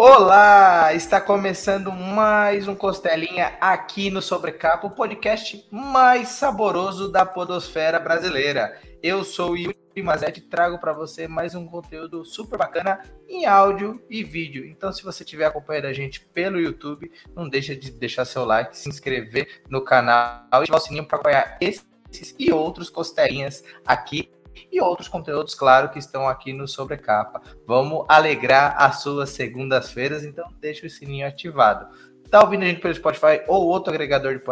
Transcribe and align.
Olá! 0.00 0.94
Está 0.94 1.20
começando 1.20 1.90
mais 1.90 2.68
um 2.68 2.74
Costelinha 2.76 3.56
aqui 3.60 4.10
no 4.10 4.22
Sobrecapa, 4.22 4.86
o 4.86 4.92
podcast 4.92 5.66
mais 5.72 6.28
saboroso 6.28 7.10
da 7.10 7.26
podosfera 7.26 7.98
brasileira. 7.98 8.80
Eu 9.02 9.24
sou 9.24 9.50
o 9.50 9.56
Yuri 9.56 9.76
Mazetti 10.00 10.38
e 10.38 10.44
trago 10.44 10.78
para 10.78 10.92
você 10.92 11.26
mais 11.26 11.56
um 11.56 11.66
conteúdo 11.66 12.24
super 12.24 12.56
bacana 12.56 13.02
em 13.28 13.44
áudio 13.44 14.00
e 14.08 14.22
vídeo. 14.22 14.64
Então, 14.64 14.92
se 14.92 15.02
você 15.02 15.24
estiver 15.24 15.46
acompanhando 15.46 15.86
a 15.86 15.92
gente 15.92 16.20
pelo 16.26 16.60
YouTube, 16.60 17.10
não 17.34 17.48
deixa 17.48 17.74
de 17.74 17.90
deixar 17.90 18.24
seu 18.24 18.44
like, 18.44 18.78
se 18.78 18.88
inscrever 18.88 19.62
no 19.68 19.82
canal 19.82 20.44
e 20.52 20.56
ativar 20.58 20.78
o 20.78 20.80
sininho 20.80 21.06
para 21.06 21.16
acompanhar 21.16 21.58
esses 21.60 21.84
e 22.38 22.52
outros 22.52 22.88
Costelinhas 22.88 23.64
aqui 23.84 24.30
e 24.70 24.80
outros 24.80 25.08
conteúdos, 25.08 25.54
claro, 25.54 25.90
que 25.90 25.98
estão 25.98 26.28
aqui 26.28 26.52
no 26.52 26.66
Sobrecapa. 26.66 27.40
Vamos 27.66 28.04
alegrar 28.08 28.74
as 28.78 29.02
suas 29.02 29.30
segundas-feiras, 29.30 30.24
então 30.24 30.46
deixa 30.60 30.86
o 30.86 30.90
sininho 30.90 31.26
ativado. 31.26 31.88
Tá 32.30 32.42
ouvindo 32.42 32.62
a 32.62 32.66
gente 32.66 32.80
pelo 32.80 32.94
Spotify 32.94 33.42
ou 33.46 33.66
outro 33.66 33.92
agregador 33.92 34.34
de 34.34 34.44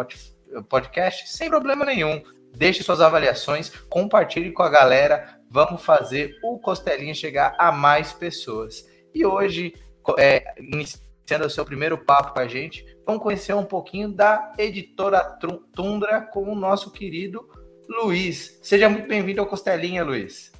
podcast? 0.63 1.29
Sem 1.29 1.49
problema 1.49 1.85
nenhum. 1.85 2.21
Deixe 2.55 2.81
suas 2.81 3.01
avaliações, 3.01 3.69
compartilhe 3.87 4.51
com 4.51 4.63
a 4.63 4.69
galera. 4.69 5.39
Vamos 5.49 5.83
fazer 5.83 6.37
o 6.43 6.57
Costelinha 6.57 7.13
chegar 7.13 7.55
a 7.57 7.71
mais 7.71 8.13
pessoas. 8.13 8.85
E 9.13 9.25
hoje, 9.25 9.73
é, 10.17 10.43
iniciando 10.59 11.45
o 11.45 11.49
seu 11.49 11.63
primeiro 11.63 11.97
papo 11.97 12.33
com 12.33 12.39
a 12.39 12.47
gente, 12.47 12.83
vamos 13.05 13.21
conhecer 13.21 13.53
um 13.53 13.65
pouquinho 13.65 14.09
da 14.09 14.53
editora 14.57 15.37
Tundra 15.73 16.21
com 16.21 16.51
o 16.51 16.55
nosso 16.55 16.91
querido 16.91 17.47
Luiz. 17.89 18.59
Seja 18.61 18.89
muito 18.89 19.07
bem-vindo 19.07 19.41
ao 19.41 19.47
Costelinha, 19.47 20.03
Luiz. 20.03 20.51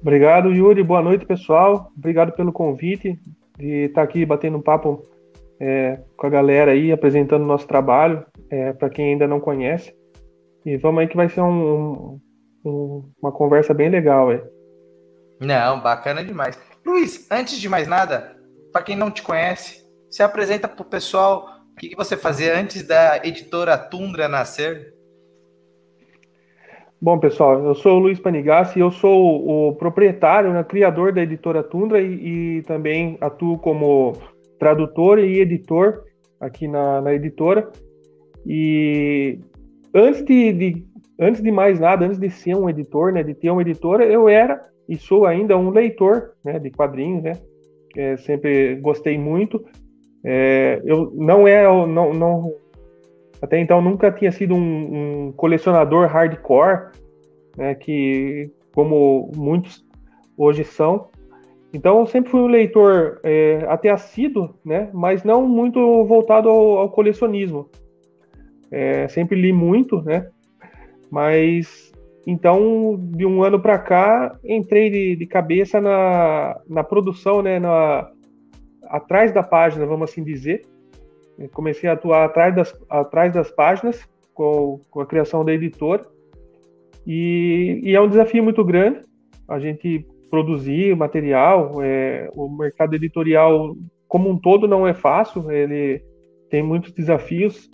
Obrigado, 0.00 0.52
Yuri. 0.52 0.82
Boa 0.82 1.02
noite, 1.02 1.26
pessoal. 1.26 1.90
Obrigado 1.96 2.32
pelo 2.32 2.52
convite 2.52 3.18
de 3.58 3.86
estar 3.86 4.02
aqui 4.02 4.24
batendo 4.24 4.58
um 4.58 4.62
papo 4.62 5.08
é, 5.60 6.00
com 6.16 6.26
a 6.26 6.30
galera 6.30 6.70
aí, 6.72 6.92
apresentando 6.92 7.42
o 7.42 7.46
nosso 7.46 7.66
trabalho, 7.66 8.24
é, 8.50 8.72
para 8.72 8.88
quem 8.88 9.12
ainda 9.12 9.26
não 9.26 9.40
conhece. 9.40 9.92
E 10.64 10.76
vamos 10.76 11.00
aí 11.00 11.08
que 11.08 11.16
vai 11.16 11.28
ser 11.28 11.40
um, 11.40 12.20
um, 12.64 13.10
uma 13.20 13.32
conversa 13.32 13.74
bem 13.74 13.88
legal 13.88 14.30
aí. 14.30 14.40
Não, 15.40 15.80
bacana 15.80 16.24
demais. 16.24 16.58
Luiz, 16.84 17.26
antes 17.30 17.58
de 17.58 17.68
mais 17.68 17.88
nada, 17.88 18.36
para 18.72 18.82
quem 18.82 18.96
não 18.96 19.10
te 19.10 19.22
conhece, 19.22 19.84
se 20.10 20.22
apresenta 20.22 20.68
para 20.68 20.82
o 20.82 20.88
pessoal 20.88 21.48
o 21.72 21.76
que, 21.76 21.88
que 21.88 21.96
você 21.96 22.16
fazia 22.16 22.58
antes 22.58 22.86
da 22.86 23.18
editora 23.18 23.76
Tundra 23.76 24.28
nascer. 24.28 24.94
Bom, 27.00 27.16
pessoal, 27.16 27.64
eu 27.64 27.76
sou 27.76 27.96
o 27.96 27.98
Luiz 28.00 28.18
Panigassi, 28.18 28.80
eu 28.80 28.90
sou 28.90 29.68
o 29.68 29.72
proprietário, 29.76 30.52
né, 30.52 30.64
criador 30.64 31.12
da 31.12 31.22
editora 31.22 31.62
Tundra 31.62 32.00
e, 32.02 32.58
e, 32.58 32.62
também 32.62 33.16
atuo 33.20 33.56
como 33.56 34.14
tradutor 34.58 35.20
e 35.20 35.38
editor 35.38 36.02
aqui 36.40 36.66
na, 36.66 37.00
na 37.00 37.14
editora. 37.14 37.70
E 38.44 39.38
antes 39.94 40.24
de, 40.24 40.52
de, 40.52 40.84
antes 41.20 41.40
de 41.40 41.52
mais 41.52 41.78
nada, 41.78 42.04
antes 42.04 42.18
de 42.18 42.28
ser 42.30 42.56
um 42.56 42.68
editor, 42.68 43.12
né, 43.12 43.22
de 43.22 43.32
ter 43.32 43.50
uma 43.50 43.62
editora, 43.62 44.04
eu 44.04 44.28
era 44.28 44.60
e 44.88 44.96
sou 44.96 45.24
ainda 45.24 45.56
um 45.56 45.70
leitor 45.70 46.32
né, 46.44 46.58
de 46.58 46.68
quadrinhos, 46.72 47.22
né? 47.22 47.32
É, 47.96 48.16
sempre 48.16 48.74
gostei 48.76 49.16
muito. 49.16 49.64
É, 50.24 50.82
eu 50.84 51.12
não 51.14 51.46
é, 51.46 51.62
não, 51.62 52.12
não 52.12 52.52
até 53.40 53.58
então 53.58 53.80
nunca 53.80 54.10
tinha 54.10 54.32
sido 54.32 54.54
um, 54.54 55.28
um 55.28 55.32
colecionador 55.32 56.08
hardcore, 56.08 56.90
né, 57.56 57.74
que 57.74 58.50
como 58.74 59.30
muitos 59.36 59.84
hoje 60.36 60.64
são. 60.64 61.08
Então 61.72 62.00
eu 62.00 62.06
sempre 62.06 62.30
fui 62.30 62.40
um 62.40 62.46
leitor 62.46 63.20
é, 63.22 63.64
até 63.68 63.90
assíduo, 63.90 64.54
né, 64.64 64.90
mas 64.92 65.22
não 65.22 65.46
muito 65.46 66.04
voltado 66.04 66.48
ao, 66.48 66.78
ao 66.78 66.90
colecionismo. 66.90 67.68
É, 68.70 69.08
sempre 69.08 69.40
li 69.40 69.52
muito, 69.52 70.02
né, 70.02 70.28
mas 71.10 71.92
então 72.26 72.96
de 72.98 73.24
um 73.24 73.42
ano 73.42 73.60
para 73.60 73.78
cá 73.78 74.36
entrei 74.44 74.90
de, 74.90 75.16
de, 75.16 75.26
cabeça 75.26 75.80
na, 75.80 76.60
na 76.68 76.84
produção, 76.84 77.40
né, 77.40 77.58
na, 77.58 78.10
atrás 78.88 79.32
da 79.32 79.42
página, 79.42 79.86
vamos 79.86 80.10
assim 80.10 80.22
dizer, 80.22 80.66
comecei 81.46 81.88
a 81.88 81.92
atuar 81.92 82.24
atrás 82.24 82.54
das, 82.54 82.74
atrás 82.88 83.32
das 83.32 83.50
páginas 83.50 84.08
com, 84.34 84.80
com 84.90 85.00
a 85.00 85.06
criação 85.06 85.44
da 85.44 85.52
editora. 85.52 86.04
E, 87.06 87.80
e, 87.82 87.94
é 87.94 88.00
um 88.00 88.08
desafio 88.08 88.42
muito 88.42 88.64
grande 88.64 89.00
a 89.48 89.58
gente 89.58 90.06
produzir 90.30 90.94
material 90.94 91.82
é, 91.82 92.28
o 92.34 92.48
mercado 92.50 92.94
editorial 92.94 93.74
como 94.06 94.28
um 94.28 94.38
todo 94.38 94.68
não 94.68 94.86
é 94.86 94.92
fácil 94.92 95.50
ele 95.50 96.02
tem 96.50 96.62
muitos 96.62 96.92
desafios 96.92 97.70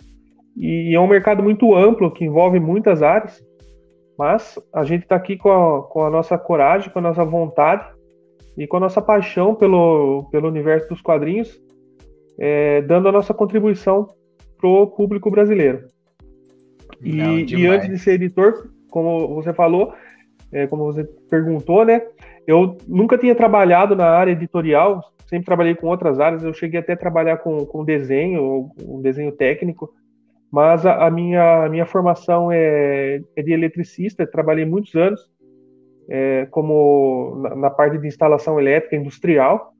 e, 0.55 0.95
é 0.95 0.99
um 1.01 1.07
mercado 1.07 1.43
muito 1.43 1.75
amplo 1.75 2.11
que 2.11 2.23
envolve 2.23 2.61
muitas 2.61 3.03
áreas 3.03 3.43
mas 4.17 4.57
a 4.73 4.85
gente 4.85 5.03
está 5.03 5.17
aqui 5.17 5.35
com 5.35 5.51
a, 5.51 5.83
com 5.83 6.05
a 6.05 6.09
nossa 6.09 6.37
coragem 6.37 6.89
com 6.89 6.99
a 6.99 7.01
nossa 7.01 7.25
vontade 7.25 7.85
e 8.57 8.65
com 8.65 8.77
a 8.77 8.81
nossa 8.81 9.01
paixão 9.01 9.53
pelo, 9.53 10.29
pelo 10.31 10.47
universo 10.47 10.87
dos 10.87 11.01
quadrinhos 11.01 11.61
é, 12.39 12.81
dando 12.81 13.07
a 13.07 13.11
nossa 13.11 13.33
contribuição 13.33 14.07
para 14.57 14.69
o 14.69 14.87
público 14.87 15.29
brasileiro. 15.29 15.87
E, 17.01 17.13
Não, 17.13 17.37
e, 17.37 17.67
antes 17.67 17.89
de 17.89 17.99
ser 17.99 18.13
editor, 18.13 18.69
como 18.89 19.35
você 19.35 19.53
falou, 19.53 19.93
é, 20.51 20.67
como 20.67 20.85
você 20.85 21.03
perguntou, 21.29 21.85
né? 21.85 22.01
Eu 22.47 22.77
nunca 22.87 23.17
tinha 23.17 23.35
trabalhado 23.35 23.95
na 23.95 24.05
área 24.05 24.31
editorial, 24.31 25.01
sempre 25.27 25.45
trabalhei 25.45 25.75
com 25.75 25.87
outras 25.87 26.19
áreas. 26.19 26.43
Eu 26.43 26.53
cheguei 26.53 26.79
até 26.79 26.93
a 26.93 26.97
trabalhar 26.97 27.37
com, 27.37 27.65
com 27.65 27.83
desenho, 27.83 28.69
um 28.83 29.01
desenho 29.01 29.31
técnico, 29.31 29.93
mas 30.51 30.85
a, 30.85 31.07
a 31.07 31.11
minha, 31.11 31.65
a 31.65 31.69
minha 31.69 31.85
formação 31.85 32.51
é, 32.51 33.21
é, 33.35 33.41
de 33.41 33.51
eletricista. 33.51 34.25
Trabalhei 34.25 34.65
muitos 34.65 34.95
anos 34.95 35.19
é, 36.07 36.47
como 36.51 37.39
na, 37.41 37.55
na, 37.55 37.69
parte 37.69 37.97
de 37.97 38.07
instalação 38.07 38.59
elétrica 38.59 38.95
industrial 38.95 39.74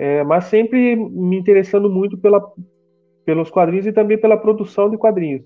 é, 0.00 0.24
mas 0.24 0.44
sempre 0.44 0.96
me 0.96 1.36
interessando 1.36 1.90
muito 1.90 2.16
pela, 2.16 2.42
pelos 3.22 3.50
quadrinhos 3.50 3.86
e 3.86 3.92
também 3.92 4.16
pela 4.16 4.34
produção 4.34 4.88
de 4.88 4.96
quadrinhos. 4.96 5.42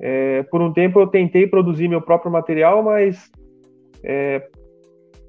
É, 0.00 0.42
por 0.44 0.62
um 0.62 0.72
tempo 0.72 0.98
eu 0.98 1.06
tentei 1.06 1.46
produzir 1.46 1.86
meu 1.86 2.00
próprio 2.00 2.32
material, 2.32 2.82
mas 2.82 3.30
é, 4.02 4.48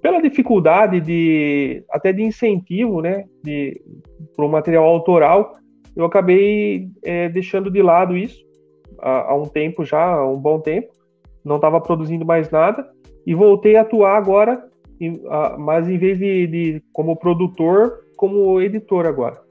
pela 0.02 0.22
dificuldade 0.22 1.02
de 1.02 1.84
até 1.90 2.14
de 2.14 2.24
incentivo, 2.24 3.02
né, 3.02 3.26
de 3.44 3.82
para 4.38 4.46
o 4.46 4.50
material 4.50 4.86
autoral, 4.86 5.58
eu 5.94 6.06
acabei 6.06 6.88
é, 7.04 7.28
deixando 7.28 7.70
de 7.70 7.82
lado 7.82 8.16
isso 8.16 8.42
há, 9.00 9.32
há, 9.32 9.36
um 9.36 9.48
tempo 9.48 9.84
já, 9.84 10.14
há 10.14 10.26
um 10.26 10.40
bom 10.40 10.62
tempo. 10.62 10.94
Não 11.44 11.58
estava 11.58 11.82
produzindo 11.82 12.26
mais 12.26 12.50
nada 12.50 12.90
e 13.28 13.36
voltei 13.36 13.76
a 13.76 13.82
atuar 13.82 14.16
agora, 14.16 14.64
mas 15.60 15.90
em 15.90 15.98
vez 15.98 16.18
de, 16.18 16.48
de 16.48 16.84
como 16.94 17.18
produtor, 17.18 18.00
como 18.22 18.62
editor 18.62 19.08
agora. 19.08 19.42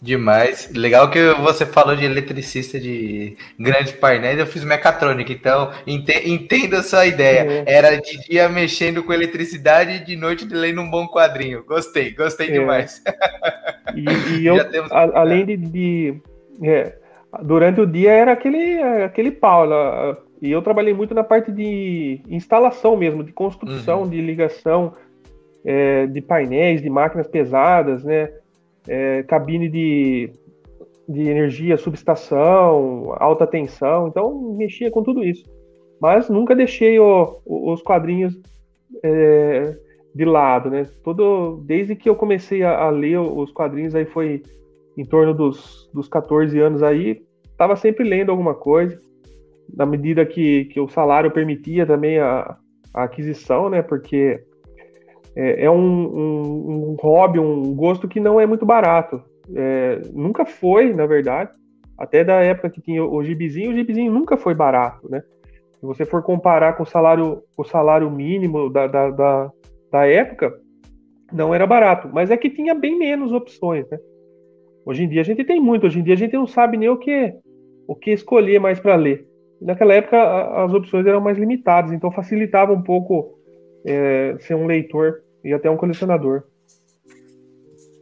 Demais. 0.00 0.68
Legal 0.74 1.08
que 1.08 1.32
você 1.34 1.64
falou 1.64 1.94
de 1.94 2.04
eletricista 2.04 2.80
de 2.80 3.36
grandes 3.56 3.92
painéis, 3.92 4.36
eu 4.36 4.46
fiz 4.48 4.64
mecatrônica, 4.64 5.32
então 5.32 5.70
entenda 5.86 6.80
a 6.80 6.82
sua 6.82 7.06
ideia. 7.06 7.64
É. 7.64 7.72
Era 7.72 8.00
de 8.00 8.18
dia 8.28 8.48
mexendo 8.48 9.04
com 9.04 9.12
eletricidade 9.12 9.92
e 9.92 10.04
de 10.04 10.16
noite 10.16 10.44
lendo 10.44 10.80
um 10.80 10.90
bom 10.90 11.06
quadrinho. 11.06 11.64
Gostei, 11.64 12.10
gostei 12.10 12.48
é. 12.48 12.50
demais. 12.50 13.00
E, 13.94 14.40
e 14.40 14.46
eu, 14.50 14.56
a, 14.90 15.20
além 15.20 15.46
de. 15.46 15.56
de 15.56 16.20
é, 16.64 16.98
durante 17.44 17.80
o 17.80 17.86
dia 17.86 18.10
era 18.10 18.32
aquele, 18.32 18.82
aquele 19.04 19.30
pau. 19.30 19.68
E 20.40 20.50
eu 20.50 20.60
trabalhei 20.62 20.92
muito 20.92 21.14
na 21.14 21.22
parte 21.22 21.52
de 21.52 22.20
instalação 22.28 22.96
mesmo, 22.96 23.22
de 23.22 23.30
construção, 23.30 24.02
uhum. 24.02 24.10
de 24.10 24.20
ligação 24.20 24.94
é, 25.64 26.06
de 26.06 26.20
painéis, 26.20 26.82
de 26.82 26.90
máquinas 26.90 27.28
pesadas, 27.28 28.04
né? 28.04 28.32
É, 28.88 29.22
cabine 29.22 29.68
de, 29.68 30.30
de 31.08 31.28
energia, 31.28 31.76
subestação, 31.76 33.14
alta 33.16 33.46
tensão. 33.46 34.08
Então, 34.08 34.54
mexia 34.56 34.90
com 34.90 35.02
tudo 35.02 35.24
isso. 35.24 35.48
Mas 36.00 36.28
nunca 36.28 36.56
deixei 36.56 36.98
o, 36.98 37.40
os 37.46 37.80
quadrinhos 37.80 38.36
é, 39.04 39.76
de 40.14 40.24
lado, 40.24 40.70
né? 40.70 40.86
Todo, 41.04 41.62
desde 41.64 41.94
que 41.94 42.08
eu 42.08 42.16
comecei 42.16 42.62
a, 42.62 42.76
a, 42.82 42.90
ler 42.90 43.18
os 43.18 43.52
quadrinhos, 43.52 43.94
aí 43.94 44.04
foi 44.04 44.42
em 44.96 45.04
torno 45.04 45.32
dos, 45.32 45.88
dos 45.94 46.08
14 46.08 46.58
anos 46.60 46.82
aí, 46.82 47.22
estava 47.44 47.76
sempre 47.76 48.04
lendo 48.04 48.30
alguma 48.30 48.54
coisa, 48.54 49.00
na 49.74 49.86
medida 49.86 50.26
que, 50.26 50.66
que 50.66 50.80
o 50.80 50.88
salário 50.88 51.30
permitia 51.30 51.86
também 51.86 52.18
a, 52.18 52.58
a 52.92 53.04
aquisição, 53.04 53.70
né? 53.70 53.80
Porque 53.80 54.42
é, 55.34 55.64
é 55.64 55.70
um, 55.70 55.76
um, 55.76 56.90
um, 56.90 56.96
hobby, 57.00 57.38
um 57.38 57.74
gosto 57.74 58.08
que 58.08 58.20
não 58.20 58.40
é 58.40 58.46
muito 58.46 58.66
barato. 58.66 59.22
É, 59.54 60.00
nunca 60.12 60.44
foi, 60.44 60.92
na 60.92 61.06
verdade. 61.06 61.50
Até 61.98 62.24
da 62.24 62.40
época 62.40 62.70
que 62.70 62.80
tinha 62.80 63.04
o 63.04 63.22
gibizinho, 63.22 63.70
o 63.70 63.74
gibizinho 63.74 64.12
nunca 64.12 64.36
foi 64.36 64.54
barato, 64.54 65.08
né? 65.10 65.22
Se 65.78 65.86
você 65.86 66.04
for 66.04 66.22
comparar 66.22 66.74
com 66.74 66.82
o 66.82 66.86
salário, 66.86 67.42
o 67.56 67.64
salário 67.64 68.10
mínimo 68.10 68.70
da, 68.70 68.86
da, 68.86 69.10
da, 69.10 69.50
da 69.90 70.06
época, 70.06 70.52
não 71.32 71.54
era 71.54 71.66
barato, 71.66 72.08
mas 72.12 72.30
é 72.30 72.36
que 72.36 72.50
tinha 72.50 72.74
bem 72.74 72.98
menos 72.98 73.32
opções, 73.32 73.88
né? 73.90 73.98
Hoje 74.84 75.04
em 75.04 75.08
dia 75.08 75.20
a 75.20 75.24
gente 75.24 75.44
tem 75.44 75.60
muito, 75.60 75.86
hoje 75.86 76.00
em 76.00 76.02
dia 76.02 76.14
a 76.14 76.16
gente 76.16 76.34
não 76.34 76.46
sabe 76.46 76.76
nem 76.76 76.88
o 76.88 76.96
que 76.96 77.34
o 77.86 77.94
que 77.94 78.10
escolher 78.10 78.58
mais 78.60 78.80
para 78.80 78.94
ler. 78.94 79.26
Naquela 79.60 79.94
época 79.94 80.20
as 80.64 80.72
opções 80.72 81.06
eram 81.06 81.20
mais 81.20 81.38
limitadas, 81.38 81.92
então 81.92 82.10
facilitava 82.10 82.72
um 82.72 82.82
pouco 82.82 83.38
é, 83.84 84.36
ser 84.40 84.54
um 84.54 84.66
leitor 84.66 85.22
e 85.44 85.52
até 85.52 85.70
um 85.70 85.76
colecionador. 85.76 86.44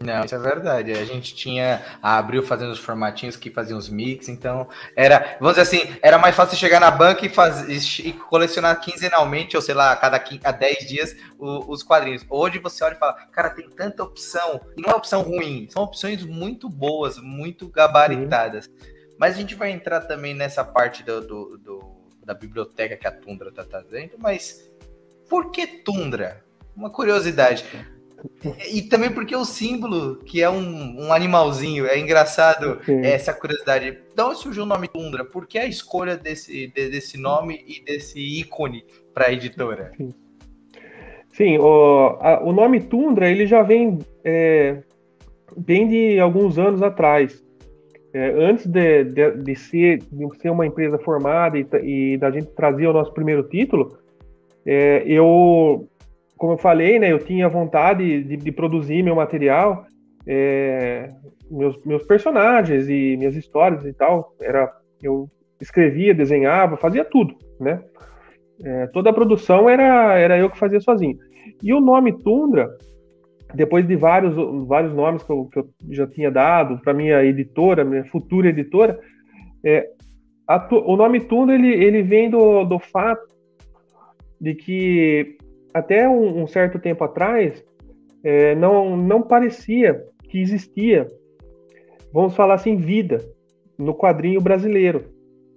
Não, 0.02 0.24
isso 0.24 0.34
é 0.34 0.38
verdade. 0.38 0.92
A 0.92 1.04
gente 1.04 1.34
tinha 1.34 1.82
a 2.02 2.16
Abril 2.16 2.42
fazendo 2.42 2.70
os 2.70 2.78
formatinhos 2.78 3.36
que 3.36 3.50
faziam 3.50 3.78
os 3.78 3.90
mix, 3.90 4.30
então 4.30 4.66
era, 4.96 5.36
vamos 5.38 5.56
dizer 5.56 5.60
assim, 5.60 5.94
era 6.00 6.16
mais 6.16 6.34
fácil 6.34 6.56
chegar 6.56 6.80
na 6.80 6.90
banca 6.90 7.26
e, 7.26 7.28
fazer, 7.28 7.70
e 8.02 8.14
colecionar 8.14 8.80
quinzenalmente, 8.80 9.56
ou 9.56 9.62
sei 9.62 9.74
lá, 9.74 9.92
a 9.92 9.96
cada 9.96 10.24
a 10.42 10.52
10 10.52 10.88
dias, 10.88 11.16
o, 11.38 11.70
os 11.70 11.82
quadrinhos. 11.82 12.24
Hoje 12.30 12.58
você 12.58 12.82
olha 12.82 12.94
e 12.94 12.98
fala, 12.98 13.12
cara, 13.30 13.50
tem 13.50 13.68
tanta 13.68 14.02
opção, 14.02 14.58
e 14.74 14.80
não 14.80 14.88
é 14.90 14.94
opção 14.94 15.20
ruim, 15.20 15.68
são 15.68 15.82
opções 15.82 16.24
muito 16.24 16.66
boas, 16.66 17.18
muito 17.18 17.68
gabaritadas. 17.68 18.64
Sim. 18.64 18.70
Mas 19.18 19.34
a 19.34 19.38
gente 19.38 19.54
vai 19.54 19.70
entrar 19.70 20.00
também 20.00 20.32
nessa 20.32 20.64
parte 20.64 21.02
do, 21.02 21.20
do, 21.20 21.58
do 21.58 22.00
da 22.24 22.32
biblioteca 22.32 22.96
que 22.96 23.06
a 23.06 23.10
Tundra 23.10 23.48
está 23.48 23.64
trazendo, 23.64 24.12
mas 24.16 24.69
por 25.30 25.52
que 25.52 25.64
Tundra? 25.66 26.44
Uma 26.76 26.90
curiosidade. 26.90 27.64
E 28.70 28.82
também 28.82 29.10
porque 29.10 29.34
o 29.34 29.44
símbolo, 29.44 30.16
que 30.16 30.42
é 30.42 30.50
um, 30.50 31.06
um 31.06 31.12
animalzinho, 31.12 31.86
é 31.86 31.98
engraçado 31.98 32.78
Sim. 32.84 33.00
essa 33.02 33.32
curiosidade. 33.32 33.98
De 34.14 34.22
onde 34.22 34.38
surgiu 34.38 34.64
o 34.64 34.66
nome 34.66 34.88
Tundra? 34.88 35.24
Por 35.24 35.46
que 35.46 35.56
a 35.56 35.66
escolha 35.66 36.16
desse, 36.16 36.66
de, 36.66 36.90
desse 36.90 37.16
nome 37.16 37.64
e 37.66 37.82
desse 37.82 38.20
ícone 38.20 38.84
para 39.14 39.28
a 39.28 39.32
editora? 39.32 39.92
Sim, 39.96 40.12
Sim 41.32 41.58
o, 41.58 42.18
a, 42.20 42.42
o 42.42 42.52
nome 42.52 42.80
Tundra 42.80 43.30
ele 43.30 43.46
já 43.46 43.62
vem 43.62 44.00
é, 44.22 44.82
bem 45.56 45.88
de 45.88 46.18
alguns 46.20 46.58
anos 46.58 46.82
atrás. 46.82 47.42
É, 48.12 48.30
antes 48.30 48.66
de, 48.66 49.04
de, 49.04 49.30
de, 49.36 49.54
ser, 49.54 49.98
de 49.98 50.38
ser 50.38 50.50
uma 50.50 50.66
empresa 50.66 50.98
formada 50.98 51.56
e, 51.56 51.66
e 51.84 52.16
da 52.18 52.30
gente 52.30 52.48
trazer 52.48 52.88
o 52.88 52.92
nosso 52.92 53.14
primeiro 53.14 53.44
título, 53.44 53.99
é, 54.72 55.02
eu 55.04 55.88
como 56.40 56.54
eu 56.54 56.56
falei, 56.56 56.98
né, 56.98 57.12
eu 57.12 57.18
tinha 57.18 57.50
vontade 57.50 58.22
de, 58.22 58.36
de 58.36 58.52
produzir 58.52 59.02
meu 59.02 59.14
material, 59.14 59.84
é, 60.26 61.10
meus, 61.50 61.84
meus 61.84 62.02
personagens 62.04 62.88
e 62.88 63.14
minhas 63.18 63.36
histórias 63.36 63.84
e 63.84 63.92
tal. 63.92 64.34
Era, 64.40 64.72
eu 65.02 65.28
escrevia, 65.60 66.14
desenhava, 66.14 66.78
fazia 66.78 67.04
tudo, 67.04 67.34
né? 67.60 67.82
É, 68.64 68.86
toda 68.86 69.10
a 69.10 69.12
produção 69.12 69.68
era, 69.68 70.16
era 70.16 70.38
eu 70.38 70.48
que 70.48 70.58
fazia 70.58 70.80
sozinho. 70.80 71.18
E 71.62 71.74
o 71.74 71.80
nome 71.80 72.12
Tundra, 72.22 72.70
depois 73.54 73.86
de 73.86 73.96
vários, 73.96 74.34
vários 74.66 74.94
nomes 74.94 75.22
que 75.22 75.30
eu, 75.30 75.44
que 75.44 75.58
eu 75.58 75.68
já 75.90 76.06
tinha 76.06 76.30
dado 76.30 76.78
para 76.78 76.94
minha 76.94 77.22
editora, 77.22 77.84
minha 77.84 78.04
futura 78.06 78.48
editora, 78.48 78.98
é, 79.62 79.86
a, 80.48 80.68
o 80.72 80.96
nome 80.96 81.20
Tundra 81.20 81.54
ele, 81.54 81.68
ele 81.68 82.02
vem 82.02 82.30
do, 82.30 82.64
do 82.64 82.78
fato 82.78 83.28
de 84.40 84.54
que 84.54 85.36
até 85.72 86.08
um, 86.08 86.42
um 86.42 86.46
certo 86.46 86.78
tempo 86.78 87.04
atrás, 87.04 87.64
é, 88.24 88.54
não, 88.54 88.96
não 88.96 89.22
parecia 89.22 90.02
que 90.28 90.40
existia, 90.40 91.06
vamos 92.12 92.34
falar 92.34 92.54
assim, 92.54 92.76
vida 92.76 93.20
no 93.78 93.94
quadrinho 93.94 94.40
brasileiro, 94.40 95.04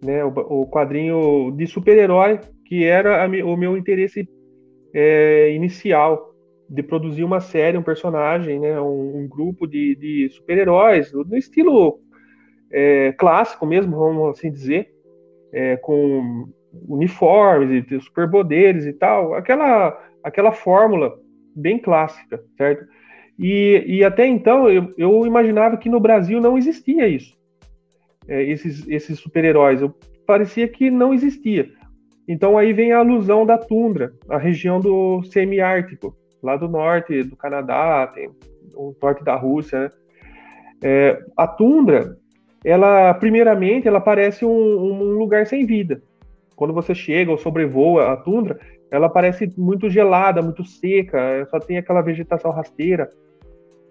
né? 0.03 0.23
O, 0.23 0.29
o 0.29 0.67
quadrinho 0.67 1.51
de 1.51 1.67
super-herói, 1.67 2.39
que 2.65 2.83
era 2.83 3.23
a, 3.23 3.27
o 3.27 3.57
meu 3.57 3.77
interesse 3.77 4.27
é, 4.93 5.53
inicial 5.53 6.33
de 6.69 6.81
produzir 6.81 7.23
uma 7.23 7.39
série, 7.39 7.77
um 7.77 7.83
personagem, 7.83 8.59
né? 8.59 8.79
Um, 8.79 9.17
um 9.17 9.27
grupo 9.27 9.67
de, 9.67 9.95
de 9.95 10.29
super-heróis 10.29 11.11
no 11.13 11.37
estilo 11.37 11.99
é, 12.71 13.11
clássico 13.13 13.65
mesmo, 13.65 13.95
vamos 13.95 14.37
assim 14.37 14.51
dizer, 14.51 14.89
é, 15.51 15.77
com 15.77 16.47
uniformes 16.87 17.85
e 17.91 17.99
superpoderes 17.99 18.85
e 18.85 18.93
tal, 18.93 19.33
aquela 19.33 19.97
aquela 20.23 20.51
fórmula 20.51 21.13
bem 21.55 21.77
clássica, 21.77 22.41
certo? 22.57 22.85
E, 23.37 23.83
e 23.85 24.03
até 24.03 24.25
então 24.25 24.69
eu, 24.69 24.93
eu 24.97 25.25
imaginava 25.25 25.77
que 25.77 25.89
no 25.89 25.99
Brasil 25.99 26.39
não 26.39 26.57
existia 26.57 27.07
isso, 27.07 27.35
é, 28.27 28.43
esses, 28.43 28.87
esses 28.87 29.19
super-heróis. 29.19 29.81
Parecia 30.25 30.67
que 30.67 30.89
não 30.89 31.13
existia. 31.13 31.69
Então 32.27 32.57
aí 32.57 32.71
vem 32.71 32.93
a 32.93 32.99
alusão 32.99 33.45
da 33.45 33.57
tundra, 33.57 34.13
a 34.29 34.37
região 34.37 34.79
do 34.79 35.21
semiártico, 35.23 36.15
lá 36.41 36.55
do 36.55 36.69
norte 36.69 37.23
do 37.23 37.35
Canadá, 37.35 38.07
tem 38.07 38.29
o 38.75 38.95
norte 39.01 39.23
da 39.23 39.35
Rússia. 39.35 39.81
Né? 39.81 39.89
É, 40.81 41.25
a 41.35 41.47
tundra, 41.47 42.17
ela 42.63 43.13
primeiramente 43.15 43.87
ela 43.87 43.99
parece 43.99 44.45
um, 44.45 44.49
um 44.49 45.17
lugar 45.17 45.45
sem 45.45 45.65
vida 45.65 46.01
quando 46.55 46.73
você 46.73 46.93
chega 46.93 47.31
ou 47.31 47.37
sobrevoa 47.37 48.11
a 48.11 48.17
tundra, 48.17 48.59
ela 48.91 49.09
parece 49.09 49.51
muito 49.57 49.89
gelada, 49.89 50.41
muito 50.41 50.63
seca, 50.63 51.45
só 51.49 51.59
tem 51.59 51.77
aquela 51.77 52.01
vegetação 52.01 52.51
rasteira, 52.51 53.09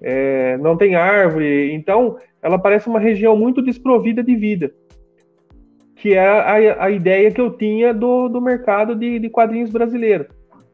é, 0.00 0.56
não 0.58 0.76
tem 0.76 0.94
árvore, 0.94 1.72
então 1.72 2.16
ela 2.40 2.58
parece 2.58 2.88
uma 2.88 3.00
região 3.00 3.36
muito 3.36 3.62
desprovida 3.62 4.22
de 4.22 4.34
vida, 4.34 4.72
que 5.96 6.14
é 6.14 6.26
a, 6.26 6.84
a 6.84 6.90
ideia 6.90 7.30
que 7.30 7.40
eu 7.40 7.50
tinha 7.50 7.92
do, 7.92 8.28
do 8.28 8.40
mercado 8.40 8.94
de, 8.94 9.18
de 9.18 9.28
quadrinhos 9.28 9.70
brasileiro. 9.70 10.26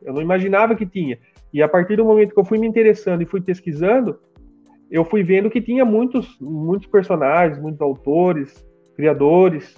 Eu 0.02 0.14
não 0.14 0.22
imaginava 0.22 0.74
que 0.74 0.86
tinha. 0.86 1.18
E 1.52 1.62
a 1.62 1.68
partir 1.68 1.96
do 1.96 2.04
momento 2.04 2.32
que 2.32 2.40
eu 2.40 2.44
fui 2.44 2.58
me 2.58 2.66
interessando 2.66 3.22
e 3.22 3.26
fui 3.26 3.40
pesquisando, 3.40 4.18
eu 4.90 5.04
fui 5.04 5.22
vendo 5.22 5.50
que 5.50 5.60
tinha 5.60 5.84
muitos, 5.84 6.38
muitos 6.40 6.86
personagens, 6.86 7.60
muitos 7.60 7.80
autores, 7.80 8.66
criadores, 8.96 9.76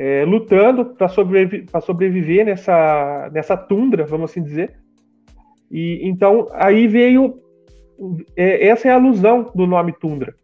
é, 0.00 0.24
lutando 0.24 0.86
para 0.86 1.08
sobreviver, 1.08 1.66
sobreviver 1.82 2.46
nessa, 2.46 3.28
nessa 3.34 3.54
tundra, 3.54 4.06
vamos 4.06 4.30
assim 4.30 4.42
dizer. 4.42 4.78
E 5.70 6.00
então 6.08 6.48
aí 6.54 6.88
veio 6.88 7.38
é, 8.34 8.66
essa 8.68 8.88
é 8.88 8.92
a 8.92 8.94
alusão 8.94 9.50
do 9.54 9.66
nome 9.66 9.92
tundra, 9.92 10.34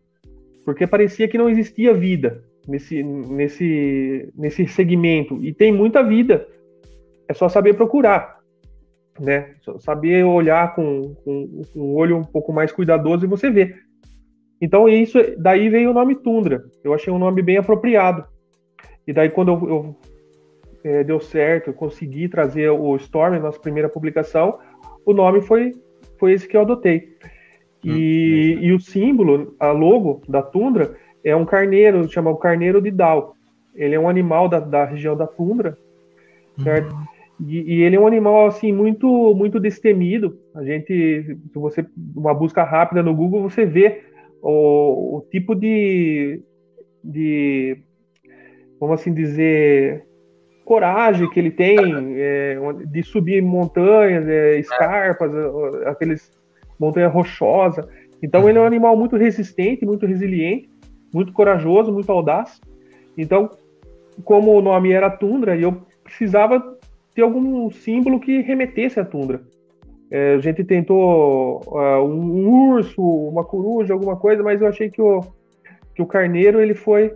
porque 0.63 0.87
parecia 0.87 1.27
que 1.27 1.39
não 1.39 1.49
existia 1.49 1.95
vida 1.95 2.45
nesse 2.69 3.03
nesse 3.03 4.31
nesse 4.37 4.69
segmento 4.69 5.43
e 5.43 5.55
tem 5.55 5.73
muita 5.73 6.03
vida. 6.03 6.47
É 7.27 7.33
só 7.33 7.49
saber 7.49 7.75
procurar, 7.75 8.41
né? 9.19 9.55
Só 9.63 9.79
saber 9.79 10.23
olhar 10.23 10.75
com, 10.75 11.15
com, 11.25 11.63
com 11.73 11.81
um 11.81 11.95
olho 11.95 12.19
um 12.19 12.25
pouco 12.25 12.53
mais 12.53 12.71
cuidadoso 12.71 13.25
e 13.25 13.29
você 13.29 13.49
vê. 13.49 13.75
Então 14.61 14.87
isso 14.87 15.19
daí 15.39 15.71
veio 15.71 15.93
o 15.93 15.95
nome 15.95 16.15
tundra. 16.15 16.63
Eu 16.85 16.93
achei 16.93 17.11
um 17.11 17.19
nome 17.19 17.41
bem 17.41 17.57
apropriado 17.57 18.36
e 19.07 19.13
daí, 19.13 19.31
quando 19.31 19.53
eu, 19.53 19.69
eu 19.69 19.97
é, 20.85 21.05
deu 21.05 21.21
certo, 21.21 21.69
eu 21.69 21.75
consegui 21.75 22.29
trazer 22.29 22.71
o 22.71 22.97
Storm, 22.97 23.39
nossa 23.39 23.59
primeira 23.59 23.89
publicação, 23.89 24.59
o 25.05 25.13
nome 25.13 25.41
foi, 25.41 25.75
foi 26.19 26.33
esse 26.33 26.49
que 26.49 26.57
eu 26.57 26.63
adotei. 26.63 27.17
E, 27.85 28.57
hum, 28.59 28.63
e 28.63 28.73
o 28.73 28.81
símbolo, 28.81 29.55
a 29.61 29.71
logo 29.71 30.23
da 30.29 30.43
tundra, 30.43 30.97
é 31.25 31.35
um 31.35 31.45
carneiro, 31.45 32.09
chamado 32.09 32.37
carneiro 32.37 32.81
de 32.81 32.91
Dal. 32.91 33.35
Ele 33.75 33.95
é 33.95 34.01
um 34.01 34.09
animal 34.09 34.49
da, 34.49 34.59
da 34.59 34.85
região 34.85 35.17
da 35.17 35.27
tundra, 35.27 35.77
certo? 36.63 36.93
Uhum. 36.93 37.05
E, 37.47 37.75
e, 37.75 37.83
ele 37.83 37.97
é 37.97 38.01
um 38.01 38.07
animal 38.07 38.47
assim 38.47 38.73
muito 38.73 39.35
muito 39.35 39.61
destemido. 39.61 40.39
A 40.55 40.65
gente, 40.65 41.37
se 41.53 41.59
você 41.59 41.87
uma 42.15 42.33
busca 42.33 42.63
rápida 42.65 43.03
no 43.03 43.15
Google, 43.15 43.43
você 43.43 43.67
vê 43.67 44.03
o, 44.41 45.19
o 45.19 45.27
tipo 45.31 45.55
de, 45.55 46.41
de 47.05 47.79
vamos 48.81 49.01
assim 49.01 49.13
dizer, 49.13 50.05
coragem 50.65 51.31
que 51.31 51.39
ele 51.39 51.51
tem 51.51 51.79
é, 52.17 52.59
de 52.87 53.03
subir 53.03 53.43
montanhas, 53.43 54.27
é, 54.29 54.59
escarpas, 54.59 55.31
é, 55.33 55.89
aqueles 55.89 56.31
montanha 56.79 57.09
rochosa. 57.09 57.89
Então 58.23 58.49
ele 58.49 58.59
é 58.59 58.61
um 58.61 58.67
animal 58.67 58.97
muito 58.97 59.17
resistente, 59.17 59.87
muito 59.87 60.07
resiliente, 60.07 60.69
muito 61.13 61.33
corajoso, 61.33 61.93
muito 61.93 62.11
audaz. 62.11 62.61
Então, 63.17 63.51
como 64.25 64.53
o 64.53 64.61
nome 64.61 64.93
era 64.93 65.09
tundra, 65.11 65.57
eu 65.57 65.83
precisava 66.03 66.77
ter 67.15 67.23
algum 67.23 67.71
símbolo 67.71 68.21
que 68.21 68.41
remetesse 68.43 69.01
à 69.01 69.05
tundra. 69.05 69.41
É, 70.11 70.35
a 70.35 70.39
gente 70.39 70.63
tentou 70.63 71.63
uh, 71.67 72.05
um, 72.05 72.47
um, 72.47 72.71
urso, 72.71 73.03
uma 73.03 73.45
coruja, 73.45 73.95
alguma 73.95 74.17
coisa, 74.17 74.43
mas 74.43 74.61
eu 74.61 74.69
achei 74.69 74.89
que 74.89 75.03
o, 75.03 75.21
que 75.95 76.03
o 76.03 76.07
carneiro 76.07 76.61
ele 76.61 76.75
foi 76.75 77.13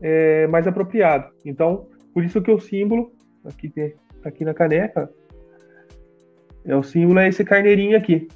é, 0.00 0.46
mais 0.46 0.66
apropriado. 0.66 1.32
Então, 1.44 1.86
por 2.12 2.24
isso 2.24 2.40
que 2.42 2.50
o 2.50 2.60
símbolo, 2.60 3.12
aqui, 3.44 3.72
aqui 4.24 4.44
na 4.44 4.54
caneca, 4.54 5.10
é 6.64 6.74
o 6.74 6.82
símbolo 6.82 7.18
é 7.18 7.28
esse 7.28 7.44
carneirinho 7.44 7.96
aqui. 7.96 8.28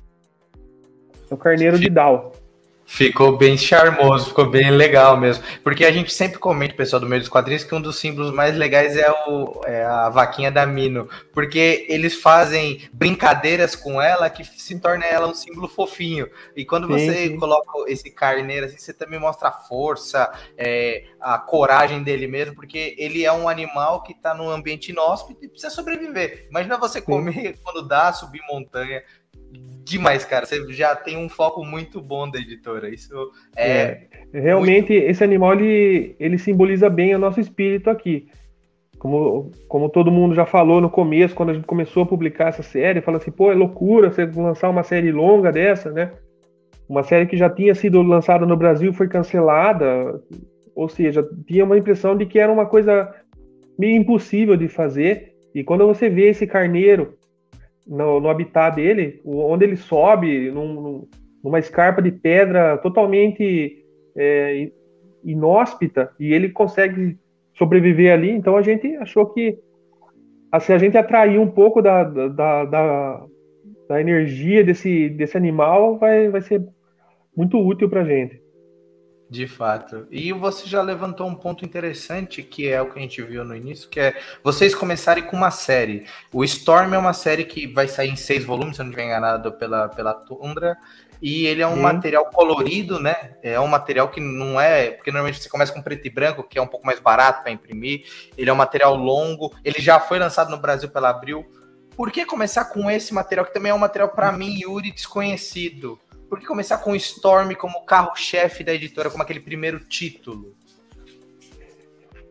É 1.31 1.35
o 1.35 1.37
carneiro 1.37 1.79
de 1.79 1.89
Dal. 1.89 2.33
Ficou 2.91 3.37
bem 3.37 3.59
charmoso, 3.59 4.31
ficou 4.31 4.49
bem 4.49 4.71
legal 4.71 5.15
mesmo. 5.15 5.45
Porque 5.63 5.85
a 5.85 5.93
gente 5.93 6.11
sempre 6.11 6.39
comenta, 6.39 6.75
pessoal 6.75 6.99
do 6.99 7.07
meio 7.07 7.21
dos 7.21 7.29
quadrinhos, 7.29 7.63
que 7.63 7.75
um 7.75 7.83
dos 7.83 7.99
símbolos 7.99 8.33
mais 8.33 8.57
legais 8.57 8.97
é, 8.97 9.09
o, 9.29 9.61
é 9.67 9.85
a 9.85 10.09
vaquinha 10.09 10.51
da 10.51 10.65
Mino. 10.65 11.07
Porque 11.35 11.85
eles 11.87 12.15
fazem 12.15 12.89
brincadeiras 12.91 13.77
com 13.77 14.01
ela 14.01 14.31
que 14.31 14.43
se 14.43 14.81
torna 14.81 15.05
ela 15.05 15.29
um 15.29 15.35
símbolo 15.35 15.69
fofinho. 15.69 16.29
E 16.57 16.65
quando 16.65 16.87
sim, 16.87 16.93
você 16.93 17.29
sim. 17.29 17.37
coloca 17.37 17.71
esse 17.93 18.11
carneiro 18.11 18.65
assim, 18.65 18.79
você 18.79 18.95
também 18.95 19.21
mostra 19.21 19.51
a 19.51 19.53
força, 19.53 20.33
é, 20.57 21.05
a 21.21 21.37
coragem 21.39 22.03
dele 22.03 22.27
mesmo, 22.27 22.55
porque 22.55 22.97
ele 22.97 23.23
é 23.23 23.31
um 23.31 23.51
animal 23.51 24.03
que 24.03 24.13
está 24.13 24.33
num 24.33 24.49
ambiente 24.49 24.93
inóspito 24.93 25.45
e 25.45 25.49
precisa 25.49 25.71
sobreviver. 25.71 26.47
Imagina 26.49 26.79
você 26.79 27.03
comer 27.03 27.55
sim. 27.55 27.63
quando 27.63 27.87
dá, 27.87 28.15
subir 28.15 28.41
montanha 28.51 29.03
demais, 29.89 30.25
cara. 30.25 30.47
Você 30.47 30.71
já 30.73 30.95
tem 30.95 31.17
um 31.17 31.29
foco 31.29 31.65
muito 31.65 32.01
bom 32.01 32.31
da 32.31 32.39
editora. 32.39 32.89
Isso 32.89 33.33
é. 33.57 34.07
é 34.33 34.41
realmente, 34.41 34.93
muito... 34.93 35.11
esse 35.11 35.25
animal 35.25 35.55
ele, 35.55 36.15
ele 36.21 36.39
simboliza 36.39 36.89
bem 36.91 37.15
o 37.15 37.19
nosso 37.19 37.41
espírito 37.41 37.89
aqui. 37.91 38.29
Como, 38.99 39.53
como 39.69 39.89
todo 39.89 40.11
mundo 40.11 40.35
já 40.35 40.45
falou 40.45 40.81
no 40.81 40.91
começo, 40.91 41.35
quando 41.35 41.51
a 41.51 41.55
gente 41.55 41.67
começou 41.67 42.03
a 42.03 42.07
publicar 42.07 42.49
essa 42.49 42.63
série, 42.63 43.01
fala 43.01 43.19
assim, 43.19 43.31
pô, 43.31 43.51
é 43.51 43.55
loucura 43.55 44.11
você 44.11 44.27
lançar 44.27 44.69
uma 44.69 44.83
série 44.83 45.13
longa 45.13 45.53
dessa, 45.53 45.91
né? 45.91 46.13
Uma 46.89 47.03
série 47.03 47.27
que 47.27 47.37
já 47.37 47.49
tinha 47.49 47.75
sido 47.75 48.03
lançada 48.03 48.45
no 48.45 48.57
Brasil 48.57 48.93
foi 48.93 49.07
cancelada, 49.07 50.21
ou 50.75 50.89
seja, 50.89 51.27
tinha 51.47 51.65
uma 51.65 51.79
impressão 51.79 52.17
de 52.17 52.27
que 52.27 52.39
era 52.39 52.51
uma 52.51 52.67
coisa 52.67 53.15
meio 53.79 53.97
impossível 53.97 54.57
de 54.57 54.69
fazer. 54.69 55.35
E 55.55 55.63
quando 55.63 55.87
você 55.87 56.09
vê 56.09 56.29
esse 56.31 56.47
carneiro 56.47 57.18
no, 57.89 58.21
no 58.21 58.29
habitat 58.29 58.77
dele, 58.77 59.21
onde 59.25 59.65
ele 59.65 59.77
sobe 59.77 60.51
num, 60.51 61.09
numa 61.43 61.59
escarpa 61.59 62.03
de 62.03 62.13
pedra 62.13 62.77
totalmente 62.79 63.85
é, 64.17 64.71
inóspita 65.25 66.11
e 66.21 66.33
ele 66.33 66.51
consegue 66.51 67.19
sobreviver 67.55 68.13
ali. 68.13 68.31
Então 68.31 68.57
a 68.57 68.63
gente 68.63 68.95
achou 68.97 69.27
que 69.27 69.59
assim, 70.53 70.73
a 70.73 70.79
gente 70.79 70.97
atrair 70.97 71.39
um 71.39 71.49
pouco 71.49 71.81
da, 71.81 72.05
da, 72.05 72.65
da, 72.65 73.27
da 73.89 74.01
energia 74.01 74.63
desse, 74.63 75.09
desse 75.11 75.37
animal 75.37 75.99
vai, 75.99 76.29
vai 76.29 76.41
ser 76.41 76.65
muito 77.37 77.59
útil 77.59 77.89
para 77.89 78.03
a 78.03 78.05
gente. 78.05 78.41
De 79.31 79.47
fato. 79.47 80.07
E 80.11 80.33
você 80.33 80.67
já 80.67 80.81
levantou 80.81 81.27
um 81.27 81.35
ponto 81.35 81.63
interessante, 81.63 82.43
que 82.43 82.67
é 82.67 82.81
o 82.81 82.91
que 82.91 82.99
a 82.99 83.03
gente 83.03 83.21
viu 83.23 83.45
no 83.45 83.55
início, 83.55 83.89
que 83.89 84.01
é 84.01 84.19
vocês 84.43 84.75
começarem 84.75 85.23
com 85.23 85.37
uma 85.37 85.51
série. 85.51 86.07
O 86.33 86.43
Storm 86.45 86.95
é 86.95 86.99
uma 86.99 87.13
série 87.13 87.45
que 87.45 87.67
vai 87.67 87.87
sair 87.87 88.09
em 88.09 88.17
seis 88.17 88.43
volumes, 88.43 88.77
se 88.77 88.81
eu 88.81 88.85
não 88.85 88.91
estiver 88.91 89.07
enganado, 89.07 89.53
pela, 89.53 89.89
pela 89.89 90.15
Tundra. 90.15 90.79
E 91.21 91.47
ele 91.47 91.61
é 91.61 91.67
um 91.67 91.75
Sim. 91.75 91.83
material 91.83 92.27
colorido, 92.27 92.99
né? 92.99 93.37
É 93.43 93.61
um 93.61 93.67
material 93.67 94.09
que 94.09 94.21
não 94.21 94.59
é. 94.59 94.93
Porque 94.93 95.11
normalmente 95.11 95.43
você 95.43 95.49
começa 95.49 95.73
com 95.73 95.83
preto 95.83 96.07
e 96.07 96.11
branco, 96.11 96.43
que 96.43 96.59
é 96.59 96.63
um 96.63 96.67
pouco 96.67 96.87
mais 96.87 96.99
barato 96.99 97.43
para 97.43 97.53
imprimir. 97.53 98.05
Ele 98.37 98.49
é 98.49 98.53
um 98.53 98.57
material 98.57 98.95
longo. 98.95 99.53
Ele 99.63 99.81
já 99.81 100.01
foi 100.01 100.19
lançado 100.19 100.51
no 100.51 100.57
Brasil 100.57 100.89
pela 100.89 101.11
Abril. 101.11 101.45
Por 101.95 102.11
que 102.13 102.25
começar 102.25 102.67
com 102.67 102.91
esse 102.91 103.13
material, 103.13 103.45
que 103.45 103.53
também 103.53 103.71
é 103.71 103.75
um 103.75 103.79
material, 103.79 104.09
para 104.11 104.31
mim, 104.33 104.61
Yuri, 104.61 104.93
desconhecido? 104.93 105.99
Por 106.29 106.39
que 106.39 106.47
começar 106.47 106.79
com 106.79 106.93
o 106.93 106.97
Storm 106.97 107.55
como 107.55 107.85
carro-chefe 107.85 108.63
da 108.63 108.75
editora, 108.75 109.11
como 109.11 109.23
aquele 109.23 109.41
primeiro 109.41 109.81
título? 109.81 110.55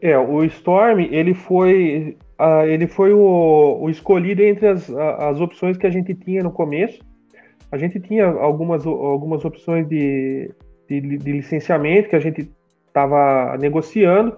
É, 0.01 0.17
o 0.17 0.43
Storm, 0.43 0.99
ele 1.11 1.33
foi, 1.33 2.17
uh, 2.39 2.65
ele 2.67 2.87
foi 2.87 3.11
o, 3.13 3.79
o, 3.81 3.89
escolhido 3.89 4.43
entre 4.43 4.67
as, 4.67 4.89
as 4.89 5.39
opções 5.41 5.77
que 5.77 5.87
a 5.87 5.89
gente 5.89 6.13
tinha 6.13 6.43
no 6.43 6.51
começo. 6.51 6.99
A 7.71 7.77
gente 7.77 7.99
tinha 7.99 8.25
algumas, 8.27 8.85
algumas 8.85 9.43
opções 9.43 9.87
de, 9.89 10.51
de, 10.87 11.01
de 11.01 11.31
licenciamento 11.31 12.09
que 12.09 12.15
a 12.15 12.19
gente 12.19 12.49
estava 12.87 13.57
negociando, 13.57 14.37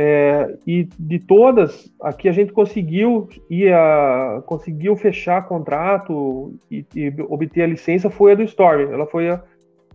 é, 0.00 0.56
e 0.64 0.88
de 0.96 1.18
todas, 1.18 1.92
aqui 2.00 2.28
a 2.28 2.32
gente 2.32 2.52
conseguiu 2.52 3.28
ia, 3.50 4.40
conseguiu 4.46 4.94
fechar 4.94 5.48
contrato 5.48 6.54
e, 6.70 6.86
e, 6.94 7.12
obter 7.28 7.62
a 7.62 7.66
licença 7.66 8.08
foi 8.08 8.30
a 8.30 8.34
do 8.36 8.44
Storm. 8.44 8.92
Ela 8.92 9.06
foi 9.06 9.28
a, 9.28 9.42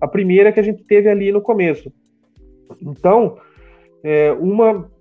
a 0.02 0.08
primeira 0.10 0.52
que 0.52 0.60
a 0.60 0.64
gente 0.64 0.84
teve 0.84 1.08
ali 1.08 1.32
no 1.32 1.40
começo. 1.40 1.90
Então, 2.82 3.38
é, 4.04 4.34
uma, 4.34 4.92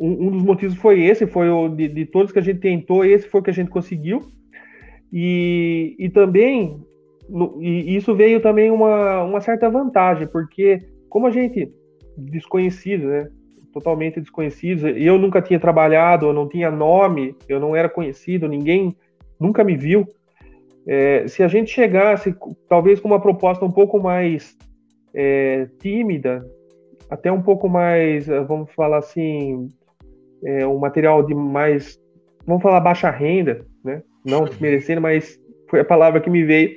um, 0.00 0.28
um, 0.28 0.30
dos 0.30 0.42
motivos 0.42 0.78
foi 0.78 1.02
esse, 1.02 1.26
foi 1.26 1.50
o 1.50 1.68
de, 1.68 1.86
de, 1.88 2.06
todos 2.06 2.32
que 2.32 2.38
a 2.38 2.42
gente 2.42 2.60
tentou, 2.60 3.04
esse 3.04 3.28
foi 3.28 3.42
o 3.42 3.44
que 3.44 3.50
a 3.50 3.54
gente 3.54 3.68
conseguiu. 3.68 4.22
E, 5.12 5.94
e 5.98 6.08
também, 6.08 6.82
no, 7.28 7.62
e 7.62 7.94
isso 7.94 8.14
veio 8.14 8.40
também 8.40 8.70
uma, 8.70 9.22
uma 9.22 9.42
certa 9.42 9.68
vantagem, 9.68 10.26
porque 10.28 10.80
como 11.10 11.26
a 11.26 11.30
gente 11.30 11.70
desconhecido, 12.16 13.08
né? 13.08 13.28
Totalmente 13.78 14.20
desconhecidos. 14.20 14.82
Eu 14.96 15.18
nunca 15.18 15.40
tinha 15.40 15.60
trabalhado, 15.60 16.26
eu 16.26 16.32
não 16.32 16.48
tinha 16.48 16.70
nome, 16.70 17.36
eu 17.48 17.60
não 17.60 17.76
era 17.76 17.88
conhecido, 17.88 18.48
ninguém 18.48 18.96
nunca 19.38 19.62
me 19.62 19.76
viu. 19.76 20.06
É, 20.86 21.28
se 21.28 21.42
a 21.42 21.48
gente 21.48 21.70
chegasse, 21.70 22.34
talvez 22.68 22.98
com 22.98 23.08
uma 23.08 23.20
proposta 23.20 23.64
um 23.64 23.70
pouco 23.70 24.00
mais 24.00 24.56
é, 25.14 25.68
tímida, 25.78 26.44
até 27.08 27.30
um 27.30 27.40
pouco 27.40 27.68
mais, 27.68 28.28
eh, 28.28 28.40
vamos 28.40 28.70
falar 28.74 28.98
assim, 28.98 29.68
é, 30.44 30.66
um 30.66 30.78
material 30.78 31.22
de 31.22 31.34
mais, 31.34 31.98
vamos 32.46 32.62
falar 32.62 32.80
baixa 32.80 33.10
renda, 33.10 33.64
né? 33.82 34.02
Não 34.24 34.44
desmerecendo, 34.44 35.00
mas 35.00 35.40
foi 35.70 35.80
a 35.80 35.84
palavra 35.84 36.20
que 36.20 36.28
me 36.28 36.44
veio. 36.44 36.76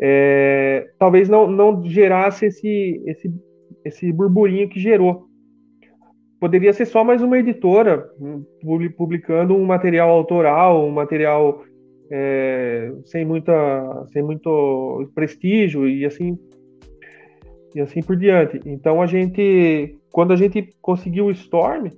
É, 0.00 0.88
talvez 0.98 1.28
não, 1.28 1.46
não 1.46 1.84
gerasse 1.84 2.46
esse, 2.46 3.02
esse, 3.06 3.32
esse 3.84 4.12
burburinho 4.12 4.68
que 4.68 4.80
gerou 4.80 5.29
poderia 6.40 6.72
ser 6.72 6.86
só 6.86 7.04
mais 7.04 7.20
uma 7.20 7.38
editora 7.38 8.10
hum, 8.18 8.42
publicando 8.96 9.54
um 9.54 9.64
material 9.64 10.08
autoral, 10.08 10.86
um 10.86 10.90
material 10.90 11.62
é, 12.10 12.90
sem 13.04 13.26
muita, 13.26 14.06
sem 14.06 14.22
muito 14.22 15.10
prestígio 15.14 15.86
e 15.86 16.06
assim 16.06 16.38
e 17.74 17.80
assim 17.80 18.02
por 18.02 18.16
diante. 18.16 18.58
Então 18.64 19.00
a 19.02 19.06
gente, 19.06 19.96
quando 20.10 20.32
a 20.32 20.36
gente 20.36 20.70
conseguiu 20.80 21.26
o 21.26 21.30
Storm, 21.30 21.88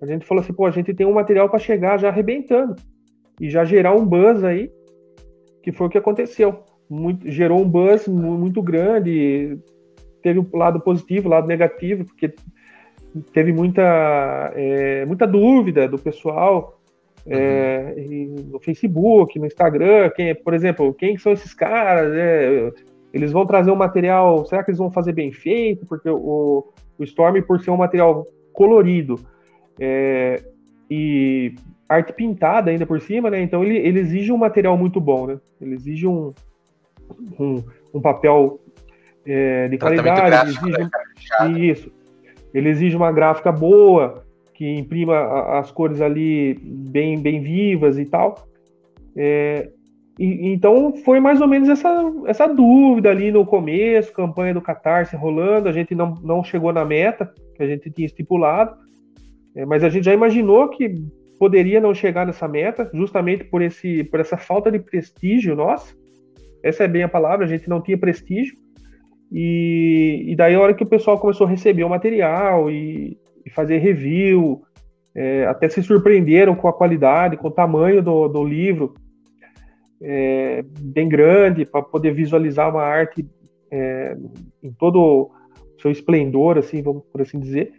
a 0.00 0.06
gente 0.06 0.26
falou 0.26 0.42
assim, 0.42 0.52
pô, 0.52 0.66
a 0.66 0.70
gente 0.70 0.94
tem 0.94 1.06
um 1.06 1.14
material 1.14 1.48
para 1.48 1.58
chegar 1.58 1.98
já 1.98 2.08
arrebentando 2.08 2.76
e 3.40 3.48
já 3.48 3.64
gerar 3.64 3.94
um 3.94 4.04
buzz 4.04 4.44
aí, 4.44 4.70
que 5.62 5.72
foi 5.72 5.86
o 5.86 5.90
que 5.90 5.98
aconteceu. 5.98 6.62
Muito, 6.88 7.28
gerou 7.28 7.60
um 7.60 7.68
buzz 7.68 8.06
muito 8.06 8.62
grande, 8.62 9.58
teve 10.22 10.38
o 10.38 10.48
um 10.52 10.56
lado 10.56 10.80
positivo, 10.80 11.28
lado 11.28 11.48
negativo, 11.48 12.04
porque 12.04 12.32
teve 13.32 13.52
muita, 13.52 14.52
é, 14.54 15.04
muita 15.04 15.26
dúvida 15.26 15.88
do 15.88 15.98
pessoal 15.98 16.80
é, 17.26 17.94
no 18.50 18.60
Facebook, 18.60 19.38
no 19.38 19.46
Instagram, 19.46 20.10
quem, 20.10 20.34
por 20.34 20.54
exemplo, 20.54 20.94
quem 20.94 21.18
são 21.18 21.32
esses 21.32 21.52
caras? 21.52 22.12
É, 22.14 22.70
eles 23.12 23.32
vão 23.32 23.46
trazer 23.46 23.70
um 23.70 23.76
material, 23.76 24.44
será 24.44 24.62
que 24.62 24.70
eles 24.70 24.78
vão 24.78 24.90
fazer 24.90 25.12
bem 25.12 25.32
feito? 25.32 25.86
Porque 25.86 26.08
o, 26.08 26.68
o 26.98 27.04
Storm, 27.04 27.40
por 27.42 27.60
ser 27.60 27.70
um 27.70 27.76
material 27.76 28.26
colorido 28.52 29.18
é, 29.80 30.42
e 30.90 31.54
arte 31.88 32.12
pintada 32.12 32.70
ainda 32.70 32.86
por 32.86 33.00
cima, 33.00 33.30
né? 33.30 33.40
Então 33.40 33.64
ele, 33.64 33.78
ele 33.78 34.00
exige 34.00 34.32
um 34.32 34.36
material 34.36 34.76
muito 34.76 35.00
bom, 35.00 35.26
né? 35.26 35.38
Ele 35.60 35.74
exige 35.74 36.06
um, 36.06 36.32
um, 37.38 37.62
um 37.94 38.00
papel 38.00 38.60
é, 39.24 39.68
de 39.68 39.78
qualidade. 39.78 40.20
Gráfico, 40.20 40.68
exige, 40.68 40.78
né, 40.78 41.58
isso. 41.58 41.92
Ele 42.54 42.68
exige 42.68 42.96
uma 42.96 43.12
gráfica 43.12 43.52
boa, 43.52 44.24
que 44.54 44.66
imprima 44.76 45.58
as 45.58 45.70
cores 45.70 46.00
ali 46.00 46.58
bem, 46.62 47.20
bem 47.20 47.40
vivas 47.40 47.98
e 47.98 48.06
tal. 48.06 48.46
É, 49.16 49.70
e, 50.18 50.48
então 50.48 50.94
foi 51.04 51.20
mais 51.20 51.40
ou 51.40 51.48
menos 51.48 51.68
essa, 51.68 52.12
essa 52.26 52.46
dúvida 52.46 53.10
ali 53.10 53.30
no 53.30 53.44
começo, 53.44 54.12
campanha 54.12 54.54
do 54.54 54.62
Catarse 54.62 55.14
rolando, 55.14 55.68
a 55.68 55.72
gente 55.72 55.94
não, 55.94 56.14
não 56.22 56.42
chegou 56.42 56.72
na 56.72 56.84
meta 56.84 57.32
que 57.54 57.62
a 57.62 57.66
gente 57.66 57.90
tinha 57.90 58.06
estipulado, 58.06 58.76
é, 59.54 59.64
mas 59.66 59.84
a 59.84 59.88
gente 59.88 60.04
já 60.04 60.14
imaginou 60.14 60.68
que 60.68 60.94
poderia 61.38 61.80
não 61.80 61.94
chegar 61.94 62.26
nessa 62.26 62.48
meta, 62.48 62.90
justamente 62.92 63.44
por, 63.44 63.62
esse, 63.62 64.04
por 64.04 64.20
essa 64.20 64.36
falta 64.36 64.70
de 64.70 64.78
prestígio 64.78 65.54
nossa. 65.54 65.94
Essa 66.62 66.84
é 66.84 66.88
bem 66.88 67.02
a 67.02 67.08
palavra, 67.08 67.44
a 67.44 67.48
gente 67.48 67.68
não 67.68 67.80
tinha 67.80 67.98
prestígio. 67.98 68.56
E, 69.32 70.24
e 70.28 70.36
daí 70.36 70.54
a 70.54 70.60
hora 70.60 70.74
que 70.74 70.82
o 70.82 70.88
pessoal 70.88 71.18
começou 71.18 71.46
a 71.46 71.50
receber 71.50 71.84
o 71.84 71.90
material 71.90 72.70
e, 72.70 73.18
e 73.44 73.50
fazer 73.50 73.78
review, 73.78 74.62
é, 75.14 75.46
até 75.46 75.68
se 75.68 75.82
surpreenderam 75.82 76.54
com 76.54 76.68
a 76.68 76.72
qualidade, 76.72 77.36
com 77.36 77.48
o 77.48 77.52
tamanho 77.52 78.02
do, 78.02 78.28
do 78.28 78.44
livro, 78.44 78.94
é, 80.00 80.64
bem 80.78 81.08
grande, 81.08 81.64
para 81.64 81.82
poder 81.82 82.12
visualizar 82.12 82.70
uma 82.70 82.82
arte 82.82 83.26
é, 83.70 84.16
em 84.62 84.72
todo 84.72 85.00
o 85.00 85.30
seu 85.80 85.90
esplendor, 85.90 86.58
assim, 86.58 86.82
vamos 86.82 87.02
por 87.10 87.22
assim 87.22 87.38
dizer. 87.38 87.72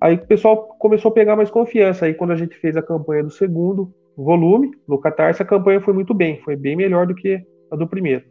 Aí 0.00 0.16
o 0.16 0.26
pessoal 0.26 0.56
começou 0.78 1.10
a 1.10 1.14
pegar 1.14 1.36
mais 1.36 1.50
confiança. 1.50 2.06
Aí 2.06 2.14
quando 2.14 2.32
a 2.32 2.36
gente 2.36 2.56
fez 2.56 2.76
a 2.76 2.82
campanha 2.82 3.22
do 3.22 3.30
segundo 3.30 3.94
volume, 4.16 4.72
no 4.86 4.98
Catarse, 4.98 5.42
a 5.42 5.46
campanha 5.46 5.80
foi 5.80 5.94
muito 5.94 6.12
bem, 6.12 6.40
foi 6.40 6.56
bem 6.56 6.76
melhor 6.76 7.06
do 7.06 7.14
que 7.14 7.40
a 7.70 7.76
do 7.76 7.86
primeiro. 7.86 8.24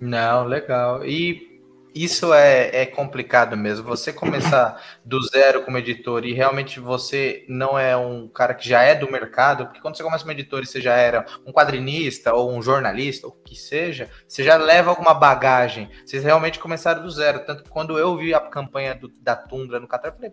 Não, 0.00 0.44
legal. 0.44 1.04
E 1.04 1.56
isso 1.96 2.34
é, 2.34 2.82
é 2.82 2.86
complicado 2.86 3.56
mesmo. 3.56 3.86
Você 3.86 4.12
começar 4.12 4.82
do 5.02 5.18
zero 5.22 5.64
como 5.64 5.78
editor 5.78 6.26
e 6.26 6.34
realmente 6.34 6.78
você 6.78 7.46
não 7.48 7.78
é 7.78 7.96
um 7.96 8.28
cara 8.28 8.52
que 8.54 8.68
já 8.68 8.82
é 8.82 8.94
do 8.94 9.10
mercado, 9.10 9.64
porque 9.64 9.80
quando 9.80 9.96
você 9.96 10.02
começa 10.02 10.22
como 10.22 10.32
editor 10.32 10.62
e 10.62 10.66
você 10.66 10.78
já 10.78 10.94
era 10.94 11.24
um 11.46 11.52
quadrinista 11.52 12.34
ou 12.34 12.52
um 12.52 12.60
jornalista, 12.60 13.26
ou 13.26 13.32
o 13.32 13.42
que 13.42 13.56
seja, 13.56 14.10
você 14.28 14.44
já 14.44 14.58
leva 14.58 14.90
alguma 14.90 15.14
bagagem. 15.14 15.88
Vocês 16.04 16.22
realmente 16.22 16.58
começaram 16.58 17.02
do 17.02 17.10
zero. 17.10 17.46
Tanto 17.46 17.62
que 17.62 17.70
quando 17.70 17.98
eu 17.98 18.14
vi 18.18 18.34
a 18.34 18.40
campanha 18.40 18.94
do, 18.94 19.08
da 19.22 19.34
Tundra 19.34 19.80
no 19.80 19.88
Qatar, 19.88 20.10
eu 20.10 20.16
falei, 20.16 20.32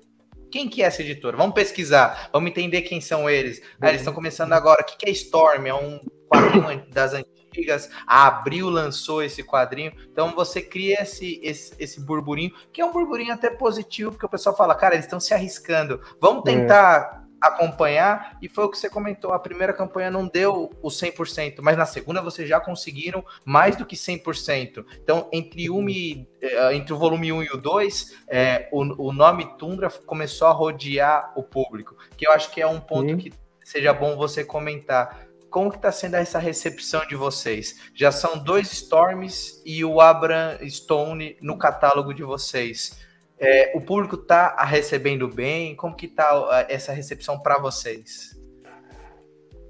quem 0.51 0.67
que 0.67 0.83
é 0.83 0.85
essa 0.85 1.01
editora? 1.01 1.37
Vamos 1.37 1.55
pesquisar, 1.55 2.29
vamos 2.33 2.51
entender 2.51 2.81
quem 2.81 2.99
são 2.99 3.29
eles. 3.29 3.61
Ah, 3.79 3.87
eles 3.87 4.01
estão 4.01 4.13
começando 4.13 4.51
agora. 4.51 4.81
O 4.81 4.85
que 4.85 5.09
é 5.09 5.11
Storm? 5.11 5.65
É 5.65 5.73
um 5.73 6.01
quadrinho 6.29 6.85
das 6.91 7.13
antigas 7.13 7.32
antigas, 7.53 7.89
a 8.07 8.27
Abril 8.27 8.69
lançou 8.69 9.21
esse 9.21 9.43
quadrinho, 9.43 9.93
então 10.11 10.33
você 10.33 10.61
cria 10.61 11.01
esse, 11.01 11.39
esse, 11.43 11.73
esse 11.77 12.01
burburinho, 12.01 12.51
que 12.71 12.81
é 12.81 12.85
um 12.85 12.91
burburinho 12.91 13.33
até 13.33 13.49
positivo, 13.49 14.11
porque 14.11 14.25
o 14.25 14.29
pessoal 14.29 14.55
fala, 14.55 14.75
cara, 14.75 14.95
eles 14.95 15.05
estão 15.05 15.19
se 15.19 15.33
arriscando, 15.33 16.01
vamos 16.19 16.43
é. 16.47 16.53
tentar 16.53 17.23
é. 17.23 17.47
acompanhar, 17.47 18.37
e 18.41 18.49
foi 18.49 18.65
o 18.65 18.69
que 18.69 18.77
você 18.77 18.89
comentou, 18.89 19.33
a 19.33 19.39
primeira 19.39 19.73
campanha 19.73 20.09
não 20.09 20.27
deu 20.27 20.71
o 20.81 20.87
100%, 20.87 21.57
mas 21.61 21.77
na 21.77 21.85
segunda 21.85 22.21
vocês 22.21 22.49
já 22.49 22.59
conseguiram 22.59 23.23
mais 23.45 23.75
do 23.75 23.85
que 23.85 23.95
100%, 23.95 24.83
então 25.03 25.29
entre, 25.31 25.69
um 25.69 25.87
e, 25.87 26.27
eh, 26.41 26.75
entre 26.75 26.93
o 26.93 26.97
volume 26.97 27.31
1 27.31 27.43
e 27.43 27.49
o 27.49 27.57
2, 27.57 28.23
é, 28.27 28.67
o, 28.71 29.09
o 29.09 29.13
nome 29.13 29.57
Tundra 29.57 29.89
começou 29.89 30.47
a 30.47 30.51
rodear 30.51 31.31
o 31.35 31.43
público, 31.43 31.95
que 32.17 32.27
eu 32.27 32.31
acho 32.31 32.51
que 32.51 32.61
é 32.61 32.67
um 32.67 32.79
ponto 32.79 33.09
Sim. 33.09 33.17
que 33.17 33.33
seja 33.63 33.93
bom 33.93 34.15
você 34.15 34.43
comentar, 34.43 35.27
como 35.53 35.69
que 35.69 35.77
está 35.77 35.91
sendo 35.91 36.15
essa 36.15 36.39
recepção 36.39 37.05
de 37.07 37.15
vocês? 37.15 37.79
Já 37.93 38.11
são 38.11 38.43
dois 38.43 38.73
Storms 38.73 39.61
e 39.63 39.85
o 39.85 40.01
Abram 40.01 40.57
Stone 40.67 41.37
no 41.43 41.59
catálogo 41.59 42.11
de 42.11 42.23
vocês. 42.23 42.99
É, 43.39 43.71
o 43.75 43.79
público 43.79 44.15
está 44.15 44.55
recebendo 44.63 45.27
bem? 45.27 45.75
Como 45.75 45.95
que 45.95 46.07
está 46.07 46.65
essa 46.67 46.91
recepção 46.91 47.39
para 47.39 47.59
vocês? 47.59 48.35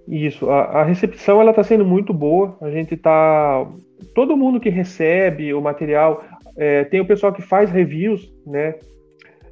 Isso, 0.07 0.49
a, 0.49 0.61
a 0.61 0.83
recepção 0.85 1.41
ela 1.41 1.49
está 1.49 1.63
sendo 1.63 1.83
muito 1.83 2.13
boa. 2.13 2.57
A 2.61 2.71
gente 2.71 2.93
está, 2.93 3.67
todo 4.15 4.37
mundo 4.37 4.61
que 4.61 4.69
recebe 4.69 5.53
o 5.53 5.59
material, 5.59 6.23
é, 6.55 6.85
tem 6.85 7.01
o 7.01 7.05
pessoal 7.05 7.33
que 7.33 7.41
faz 7.41 7.69
reviews, 7.69 8.33
né? 8.47 8.75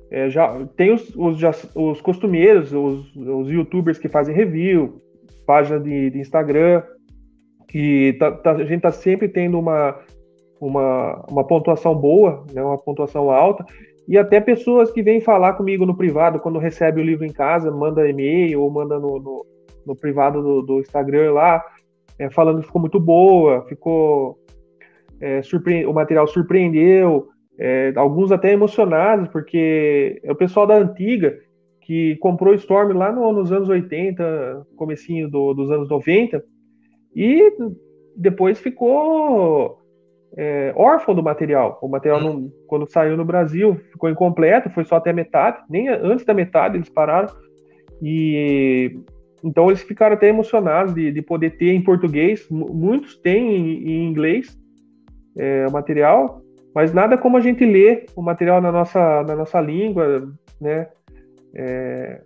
É, 0.09 0.29
já 0.29 0.65
tem 0.77 0.93
os, 0.93 1.13
os, 1.13 1.37
já, 1.37 1.51
os 1.75 1.99
costumeiros, 1.99 2.71
os, 2.71 3.13
os 3.17 3.49
YouTubers 3.49 3.97
que 3.97 4.07
fazem 4.07 4.33
review, 4.33 5.01
página 5.51 5.81
de, 5.81 6.09
de 6.09 6.19
Instagram, 6.19 6.81
que 7.67 8.15
tá, 8.17 8.31
tá, 8.31 8.51
a 8.51 8.63
gente 8.63 8.77
está 8.77 8.91
sempre 8.91 9.27
tendo 9.27 9.59
uma, 9.59 9.99
uma, 10.61 11.25
uma 11.29 11.45
pontuação 11.45 11.93
boa, 11.93 12.45
né, 12.53 12.63
uma 12.63 12.77
pontuação 12.77 13.29
alta, 13.29 13.65
e 14.07 14.17
até 14.17 14.39
pessoas 14.39 14.89
que 14.91 15.03
vêm 15.03 15.19
falar 15.19 15.53
comigo 15.53 15.85
no 15.85 15.97
privado, 15.97 16.39
quando 16.39 16.57
recebe 16.57 17.01
o 17.01 17.03
livro 17.03 17.25
em 17.25 17.33
casa, 17.33 17.69
manda 17.69 18.07
e-mail 18.07 18.61
ou 18.61 18.71
manda 18.71 18.97
no, 18.97 19.19
no, 19.19 19.45
no 19.85 19.93
privado 19.93 20.41
do, 20.41 20.61
do, 20.61 20.79
Instagram 20.79 21.33
lá, 21.33 21.61
é, 22.17 22.29
falando 22.29 22.61
que 22.61 22.67
ficou 22.67 22.79
muito 22.79 22.99
boa, 22.99 23.65
ficou. 23.67 24.37
É, 25.19 25.41
surpre... 25.41 25.85
o 25.85 25.93
material 25.93 26.27
surpreendeu, 26.27 27.27
é, 27.59 27.91
alguns 27.97 28.31
até 28.31 28.53
emocionados, 28.53 29.27
porque 29.27 30.19
é 30.23 30.31
o 30.31 30.35
pessoal 30.35 30.65
da 30.65 30.75
antiga 30.75 31.37
que 31.91 32.15
comprou 32.21 32.53
Storm 32.53 32.93
lá 32.93 33.11
no, 33.11 33.33
nos 33.33 33.51
anos 33.51 33.67
80, 33.67 34.65
comecinho 34.77 35.29
do, 35.29 35.53
dos 35.53 35.69
anos 35.69 35.89
90, 35.89 36.41
e 37.13 37.51
depois 38.15 38.57
ficou 38.59 39.77
é, 40.37 40.71
órfão 40.73 41.13
do 41.13 41.21
material. 41.21 41.77
O 41.81 41.89
material, 41.89 42.21
não, 42.21 42.49
quando 42.65 42.89
saiu 42.89 43.17
no 43.17 43.25
Brasil, 43.25 43.75
ficou 43.91 44.09
incompleto, 44.09 44.69
foi 44.69 44.85
só 44.85 44.95
até 44.95 45.11
metade, 45.11 45.57
nem 45.69 45.89
antes 45.89 46.23
da 46.23 46.33
metade 46.33 46.77
eles 46.77 46.87
pararam. 46.87 47.27
E 48.01 48.97
então 49.43 49.67
eles 49.67 49.81
ficaram 49.81 50.15
até 50.15 50.29
emocionados 50.29 50.93
de, 50.93 51.11
de 51.11 51.21
poder 51.21 51.57
ter 51.57 51.73
em 51.73 51.83
português. 51.83 52.47
Muitos 52.49 53.17
têm 53.17 53.53
em, 53.53 53.91
em 53.91 54.07
inglês 54.07 54.57
é, 55.37 55.67
o 55.67 55.71
material, 55.73 56.41
mas 56.73 56.93
nada 56.93 57.17
como 57.17 57.35
a 57.35 57.41
gente 57.41 57.65
ler 57.65 58.05
o 58.15 58.21
material 58.21 58.61
na 58.61 58.71
nossa, 58.71 59.23
na 59.23 59.35
nossa 59.35 59.59
língua, 59.59 60.31
né? 60.61 60.87
É, 61.53 62.21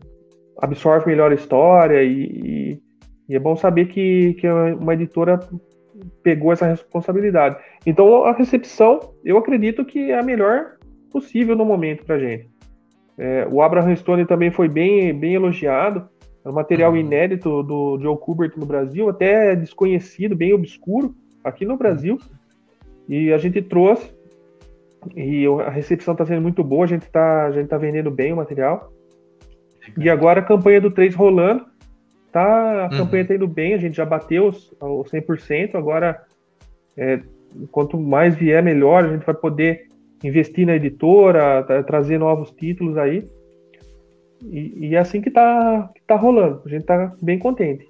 absorve 0.62 1.08
melhor 1.08 1.32
a 1.32 1.36
história 1.36 2.04
e, 2.04 2.24
e, 2.24 2.82
e, 3.30 3.36
é 3.36 3.40
bom 3.40 3.56
saber 3.56 3.88
que, 3.88 4.34
que 4.36 4.48
uma 4.48 4.94
editora 4.94 5.40
pegou 6.24 6.52
essa 6.52 6.68
responsabilidade. 6.68 7.58
Então 7.86 8.26
a 8.26 8.34
recepção, 8.34 9.00
eu 9.24 9.38
acredito 9.38 9.86
que 9.86 10.12
é 10.12 10.20
a 10.20 10.24
melhor 10.24 10.78
possível 11.12 11.56
no 11.56 11.66
momento 11.66 12.06
para 12.06 12.20
gente. 12.20 12.50
É, 13.18 13.48
o 13.50 13.62
Abraham 13.62 13.96
Stone 13.96 14.26
também 14.26 14.52
foi 14.52 14.68
bem, 14.68 15.14
bem 15.18 15.36
elogiado. 15.36 16.08
É 16.44 16.50
um 16.50 16.54
material 16.54 16.92
uhum. 16.92 16.98
inédito 16.98 17.64
do 17.64 17.98
Joe 18.00 18.18
Kubert 18.18 18.54
no 18.58 18.66
Brasil, 18.66 19.10
até 19.10 19.56
desconhecido, 19.56 20.36
bem 20.36 20.54
obscuro 20.54 21.16
aqui 21.44 21.66
no 21.66 21.78
Brasil. 21.78 22.20
E 23.08 23.32
a 23.32 23.38
gente 23.38 23.62
trouxe 23.62 24.14
e 25.16 25.46
a 25.66 25.70
recepção 25.70 26.14
está 26.14 26.26
sendo 26.26 26.42
muito 26.42 26.64
boa. 26.64 26.86
A 26.86 26.88
gente 26.88 27.04
está 27.04 27.52
tá 27.68 27.78
vendendo 27.78 28.10
bem 28.10 28.34
o 28.34 28.38
material. 28.38 28.92
E 29.98 30.10
agora 30.10 30.40
a 30.40 30.44
campanha 30.44 30.82
do 30.82 30.92
3 30.92 31.14
rolando. 31.16 31.66
Tá, 32.32 32.82
a 32.82 32.84
uhum. 32.92 32.98
campanha 32.98 33.22
está 33.22 33.36
indo 33.36 33.48
bem, 33.48 33.74
a 33.74 33.78
gente 33.78 33.96
já 33.96 34.06
bateu 34.06 34.48
os, 34.48 34.74
os 34.82 35.10
100%. 35.10 35.76
Agora, 35.76 36.22
é, 36.98 37.22
quanto 37.72 37.98
mais 37.98 38.36
vier, 38.36 38.62
melhor. 38.62 39.06
A 39.06 39.08
gente 39.10 39.26
vai 39.26 39.36
poder 39.36 39.88
investir 40.24 40.66
na 40.66 40.76
editora, 40.76 41.64
trazer 41.86 42.18
novos 42.18 42.52
títulos 42.52 42.98
aí. 42.98 43.28
E, 44.44 44.88
e 44.88 44.96
é 44.96 45.00
assim 45.00 45.22
que 45.22 45.32
tá, 45.32 45.90
que 45.96 46.02
tá 46.06 46.16
rolando. 46.16 46.62
A 46.66 46.70
gente 46.70 46.86
tá 46.86 47.14
bem 47.22 47.40
contente. 47.40 47.88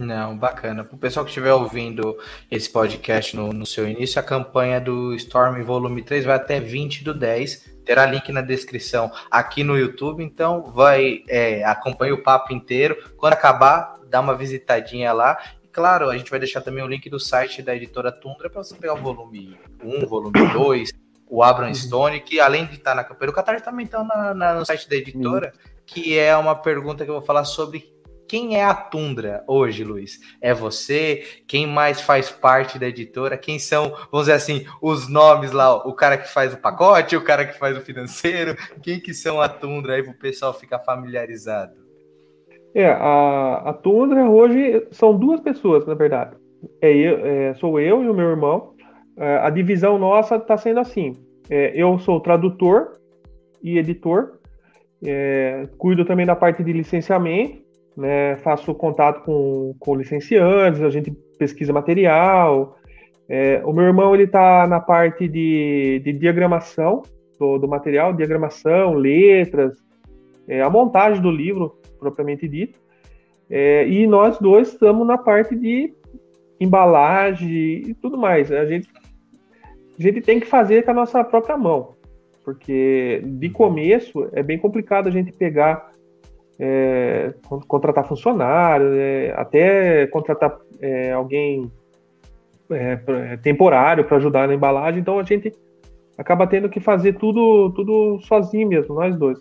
Não, 0.00 0.36
bacana. 0.36 0.82
Para 0.82 0.94
o 0.94 0.98
pessoal 0.98 1.24
que 1.24 1.30
estiver 1.30 1.52
ouvindo 1.52 2.16
esse 2.50 2.70
podcast 2.70 3.36
no, 3.36 3.52
no, 3.52 3.66
seu 3.66 3.86
início, 3.88 4.18
a 4.18 4.22
campanha 4.22 4.80
do 4.80 5.14
Storm 5.14 5.62
Volume 5.62 6.02
3 6.02 6.24
vai 6.24 6.36
até 6.36 6.58
20 6.58 7.04
do 7.04 7.12
10. 7.12 7.69
Terá 7.84 8.06
link 8.06 8.30
na 8.30 8.40
descrição 8.40 9.10
aqui 9.30 9.64
no 9.64 9.76
YouTube, 9.76 10.22
então 10.22 10.62
vai 10.62 11.24
é, 11.28 11.64
acompanhe 11.64 12.12
o 12.12 12.22
papo 12.22 12.52
inteiro. 12.52 12.96
Quando 13.16 13.32
acabar, 13.32 13.96
dá 14.08 14.20
uma 14.20 14.34
visitadinha 14.34 15.12
lá. 15.12 15.38
E 15.62 15.68
claro, 15.68 16.10
a 16.10 16.16
gente 16.16 16.30
vai 16.30 16.38
deixar 16.38 16.60
também 16.60 16.82
o 16.82 16.86
link 16.86 17.08
do 17.08 17.18
site 17.18 17.62
da 17.62 17.74
editora 17.74 18.12
Tundra 18.12 18.50
para 18.50 18.62
você 18.62 18.74
pegar 18.74 18.94
o 18.94 19.02
volume 19.02 19.58
1, 19.82 20.06
volume 20.06 20.46
2, 20.52 20.90
o 21.28 21.42
Abram 21.42 21.68
uhum. 21.68 21.74
Stone, 21.74 22.20
que 22.20 22.40
além 22.40 22.66
de 22.66 22.74
estar 22.74 22.94
na 22.94 23.04
campanha, 23.04 23.30
o 23.30 23.34
Catar 23.34 23.60
também 23.60 23.86
está 23.86 24.02
no 24.02 24.66
site 24.66 24.88
da 24.88 24.96
editora, 24.96 25.52
que 25.86 26.18
é 26.18 26.36
uma 26.36 26.54
pergunta 26.54 27.04
que 27.04 27.10
eu 27.10 27.14
vou 27.14 27.24
falar 27.24 27.44
sobre 27.44 27.99
quem 28.30 28.56
é 28.56 28.62
a 28.62 28.72
Tundra 28.72 29.42
hoje, 29.44 29.82
Luiz? 29.82 30.20
É 30.40 30.54
você? 30.54 31.24
Quem 31.48 31.66
mais 31.66 32.00
faz 32.00 32.30
parte 32.30 32.78
da 32.78 32.86
editora? 32.86 33.36
Quem 33.36 33.58
são, 33.58 33.90
vamos 34.12 34.28
dizer 34.28 34.34
assim, 34.34 34.64
os 34.80 35.08
nomes 35.08 35.50
lá? 35.50 35.74
O 35.84 35.92
cara 35.92 36.16
que 36.16 36.32
faz 36.32 36.54
o 36.54 36.56
pacote, 36.56 37.16
o 37.16 37.24
cara 37.24 37.44
que 37.44 37.58
faz 37.58 37.76
o 37.76 37.80
financeiro? 37.80 38.54
Quem 38.80 39.00
que 39.00 39.12
são 39.12 39.40
a 39.40 39.48
Tundra 39.48 39.94
aí 39.94 40.04
para 40.04 40.12
o 40.12 40.16
pessoal 40.16 40.54
ficar 40.54 40.78
familiarizado? 40.78 41.72
É, 42.72 42.86
a, 42.86 43.62
a 43.66 43.72
Tundra 43.72 44.22
hoje 44.30 44.86
são 44.92 45.12
duas 45.12 45.40
pessoas, 45.40 45.84
na 45.84 45.94
verdade. 45.94 46.36
É, 46.80 46.88
eu, 46.88 47.26
é, 47.26 47.54
sou 47.54 47.80
eu 47.80 48.04
e 48.04 48.08
o 48.08 48.14
meu 48.14 48.30
irmão. 48.30 48.74
É, 49.16 49.38
a 49.38 49.50
divisão 49.50 49.98
nossa 49.98 50.36
está 50.36 50.56
sendo 50.56 50.78
assim. 50.78 51.16
É, 51.50 51.72
eu 51.74 51.98
sou 51.98 52.20
tradutor 52.20 52.92
e 53.60 53.76
editor. 53.76 54.38
É, 55.04 55.66
cuido 55.76 56.04
também 56.04 56.24
da 56.24 56.36
parte 56.36 56.62
de 56.62 56.72
licenciamento 56.72 57.68
né, 58.00 58.36
faço 58.36 58.74
contato 58.74 59.22
com, 59.24 59.74
com 59.78 59.94
licenciantes, 59.94 60.80
a 60.80 60.88
gente 60.88 61.10
pesquisa 61.38 61.72
material. 61.72 62.78
É, 63.28 63.60
o 63.64 63.72
meu 63.72 63.84
irmão 63.84 64.14
ele 64.14 64.24
está 64.24 64.66
na 64.66 64.80
parte 64.80 65.28
de, 65.28 66.00
de 66.02 66.12
diagramação 66.14 67.02
do, 67.38 67.58
do, 67.58 67.68
material, 67.68 68.14
diagramação, 68.14 68.94
letras, 68.94 69.76
é, 70.48 70.62
a 70.62 70.70
montagem 70.70 71.22
do 71.22 71.30
livro 71.30 71.78
propriamente 71.98 72.48
dito. 72.48 72.78
É, 73.50 73.86
e 73.86 74.06
nós 74.06 74.38
dois 74.38 74.68
estamos 74.68 75.06
na 75.06 75.18
parte 75.18 75.54
de 75.54 75.92
embalagem 76.58 77.82
e 77.86 77.94
tudo 78.00 78.16
mais. 78.16 78.50
A 78.50 78.64
gente, 78.64 78.88
a 79.98 80.02
gente 80.02 80.22
tem 80.22 80.40
que 80.40 80.46
fazer 80.46 80.84
com 80.84 80.90
a 80.92 80.94
nossa 80.94 81.22
própria 81.22 81.56
mão, 81.56 81.96
porque 82.44 83.22
de 83.24 83.50
começo 83.50 84.28
é 84.32 84.42
bem 84.42 84.58
complicado 84.58 85.06
a 85.06 85.10
gente 85.10 85.32
pegar 85.32 85.89
é, 86.60 87.32
contratar 87.66 88.06
funcionário, 88.06 88.92
é, 88.94 89.32
até 89.34 90.06
contratar 90.08 90.58
é, 90.78 91.10
alguém 91.12 91.72
é, 92.70 93.00
é, 93.08 93.36
temporário 93.38 94.04
para 94.04 94.18
ajudar 94.18 94.46
na 94.46 94.54
embalagem. 94.54 95.00
Então 95.00 95.18
a 95.18 95.22
gente 95.22 95.52
acaba 96.18 96.46
tendo 96.46 96.68
que 96.68 96.78
fazer 96.78 97.14
tudo, 97.14 97.70
tudo 97.70 98.20
sozinho 98.20 98.68
mesmo, 98.68 98.94
nós 98.94 99.16
dois. 99.16 99.40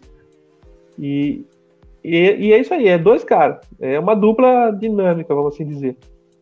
E, 0.98 1.46
e, 2.02 2.48
e 2.48 2.54
é 2.54 2.58
isso 2.58 2.74
aí, 2.74 2.88
é 2.88 2.98
dois 2.98 3.26
caras, 3.26 3.60
é 3.82 4.00
uma 4.00 4.16
dupla 4.16 4.72
dinâmica, 4.72 5.36
vamos 5.36 5.54
assim 5.54 5.66
dizer. 5.66 5.98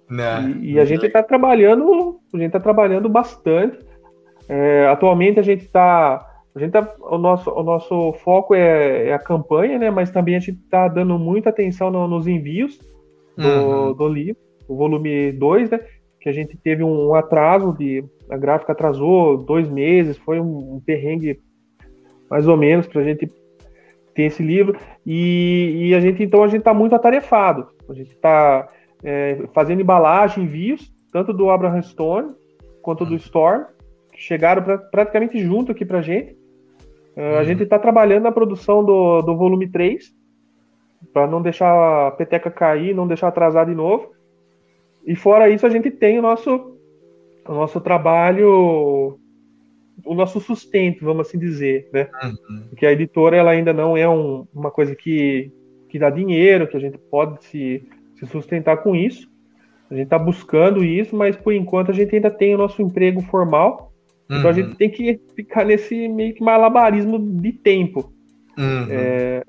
Não, 0.08 0.50
e, 0.50 0.74
e, 0.74 0.80
a 0.80 0.86
gente 0.86 1.06
está 1.06 1.22
trabalhando, 1.22 2.20
a 2.34 2.38
gente 2.38 2.48
está 2.48 2.60
trabalhando 2.60 3.10
bastante. 3.10 3.78
É, 4.48 4.88
atualmente 4.88 5.40
a 5.40 5.44
gente 5.44 5.66
está, 5.66 6.26
a 6.58 6.60
gente 6.60 6.72
tá, 6.72 6.96
o 7.00 7.18
nosso, 7.18 7.52
o 7.52 7.64
nosso 7.64 8.14
foco 8.24 8.56
é, 8.56 9.10
é, 9.10 9.14
a 9.14 9.20
campanha, 9.20 9.78
né? 9.78 9.92
Mas 9.92 10.10
também 10.10 10.36
a 10.36 10.40
gente 10.40 10.60
está 10.60 10.88
dando 10.88 11.18
muita 11.20 11.50
atenção 11.50 11.92
no, 11.92 12.08
nos 12.08 12.28
envios 12.28 12.80
do, 13.38 13.48
uhum. 13.48 13.94
do 13.94 14.08
livro, 14.08 14.42
o 14.68 14.76
volume 14.76 15.32
2, 15.32 15.70
né? 15.70 15.80
Que 16.20 16.30
a 16.30 16.32
gente 16.32 16.58
teve 16.58 16.84
um 16.84 17.14
atraso 17.14 17.74
de, 17.78 18.04
a 18.30 18.38
gráfica 18.38 18.72
atrasou 18.72 19.38
dois 19.38 19.70
meses, 19.70 20.18
foi 20.18 20.40
um, 20.40 20.76
um 20.76 20.82
perrengue 20.84 21.40
mais 22.30 22.48
ou 22.48 22.58
menos 22.58 22.88
para 22.88 23.02
a 23.02 23.04
gente 23.04 23.32
ter 24.16 24.24
esse 24.24 24.42
livro 24.42 24.76
e, 25.06 25.90
e, 25.90 25.96
a 25.96 26.00
gente 26.00 26.24
então 26.24 26.44
a 26.44 26.48
gente 26.48 26.60
está 26.60 26.74
muito 26.74 26.96
atarefado. 26.96 27.68
A 27.88 27.94
gente 27.94 28.12
está 28.12 28.68
é, 29.04 29.44
fazendo 29.54 29.82
embalagem, 29.82 30.44
envios, 30.44 30.92
tanto 31.12 31.32
do 31.32 31.50
Abraham 31.50 31.84
Stone 31.84 32.34
quanto 32.82 33.06
do 33.06 33.16
Storm, 33.16 33.66
que 34.12 34.22
chegaram 34.22 34.64
pra, 34.64 34.78
praticamente 34.78 35.40
junto 35.40 35.72
aqui 35.72 35.86
para 35.86 36.00
a 36.00 36.02
gente. 36.02 36.37
É, 37.18 37.38
a 37.38 37.44
gente 37.44 37.64
está 37.64 37.78
trabalhando 37.80 38.24
na 38.24 38.32
produção 38.32 38.84
do, 38.84 39.22
do 39.22 39.36
volume 39.36 39.68
3, 39.68 40.14
para 41.12 41.28
não 41.28 41.42
deixar 41.42 42.08
a 42.08 42.12
peteca 42.12 42.50
cair, 42.50 42.96
não 42.96 43.08
deixar 43.08 43.28
atrasar 43.28 43.66
de 43.66 43.76
novo. 43.76 44.12
E 45.06 45.16
fora 45.16 45.50
isso, 45.50 45.66
a 45.66 45.70
gente 45.70 45.90
tem 45.92 46.20
o 46.20 46.22
nosso, 46.22 46.78
o 47.48 47.54
nosso 47.54 47.82
trabalho, 47.82 49.20
o 50.06 50.14
nosso 50.14 50.40
sustento, 50.40 51.04
vamos 51.04 51.28
assim 51.28 51.40
dizer, 51.40 51.90
né? 51.92 52.08
Uhum. 52.24 52.68
Porque 52.70 52.86
a 52.86 52.92
editora 52.92 53.36
ela 53.36 53.52
ainda 53.52 53.74
não 53.74 53.98
é 53.98 54.08
um, 54.08 54.48
uma 54.54 54.70
coisa 54.70 54.96
que, 54.96 55.52
que 55.90 55.98
dá 55.98 56.10
dinheiro, 56.10 56.68
que 56.68 56.78
a 56.78 56.80
gente 56.80 56.98
pode 56.98 57.44
se 57.46 57.84
se 58.18 58.26
sustentar 58.26 58.78
com 58.78 58.96
isso. 58.96 59.30
A 59.90 59.94
gente 59.94 60.06
está 60.06 60.20
buscando 60.20 60.84
isso, 60.84 61.16
mas 61.16 61.38
por 61.38 61.54
enquanto 61.54 61.92
a 61.92 61.94
gente 61.94 62.14
ainda 62.16 62.30
tem 62.30 62.54
o 62.54 62.58
nosso 62.58 62.82
emprego 62.82 63.22
formal. 63.22 63.87
Uhum. 64.30 64.38
Então 64.38 64.50
a 64.50 64.54
gente 64.54 64.70
uhum. 64.70 64.76
tem 64.76 64.90
que 64.90 65.20
ficar 65.36 65.66
nesse 65.66 66.08
meio 66.08 66.34
que 66.34 66.44
malabarismo 66.44 67.20
de 67.20 67.52
tempo. 67.54 68.12
Uhum. 68.58 68.88
É, 68.90 69.44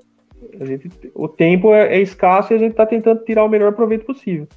gente, 0.61 0.89
o 1.13 1.27
tempo 1.27 1.73
é, 1.73 1.95
é, 1.95 2.01
escasso 2.01 2.53
e 2.53 2.55
a 2.55 2.59
gente 2.59 2.71
está 2.71 2.85
tentando 2.85 3.23
tirar 3.23 3.43
o 3.43 3.49
melhor 3.49 3.73
proveito 3.73 4.05
possível. 4.05 4.47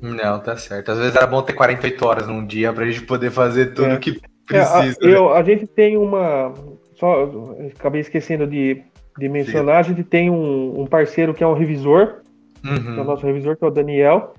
Não, 0.00 0.38
tá 0.40 0.56
certo. 0.56 0.90
Às 0.92 0.98
vezes 0.98 1.16
era 1.16 1.26
bom 1.26 1.40
ter 1.42 1.54
48 1.54 2.06
horas 2.06 2.26
num 2.26 2.44
dia 2.44 2.72
para 2.72 2.84
a 2.84 2.90
gente 2.90 3.06
poder 3.06 3.30
fazer 3.30 3.72
tudo 3.72 3.92
é. 3.92 3.96
que 3.96 4.20
precisa. 4.46 4.98
É, 5.00 5.06
a, 5.06 5.10
eu, 5.10 5.32
a 5.32 5.42
gente 5.42 5.66
tem 5.66 5.96
uma. 5.96 6.52
Só 6.96 7.30
acabei 7.74 8.00
esquecendo 8.00 8.46
de, 8.46 8.82
de 9.18 9.28
mencionar, 9.28 9.84
Sim. 9.84 9.92
a 9.92 9.94
gente 9.94 10.06
tem 10.06 10.30
um, 10.30 10.80
um 10.80 10.86
parceiro 10.86 11.32
que 11.32 11.42
é 11.42 11.46
um 11.46 11.54
revisor 11.54 12.24
uhum. 12.64 12.94
que 12.94 12.98
é 12.98 13.02
o 13.02 13.04
nosso 13.04 13.26
revisor, 13.26 13.56
que 13.56 13.64
é 13.64 13.66
o 13.66 13.70
Daniel. 13.70 14.34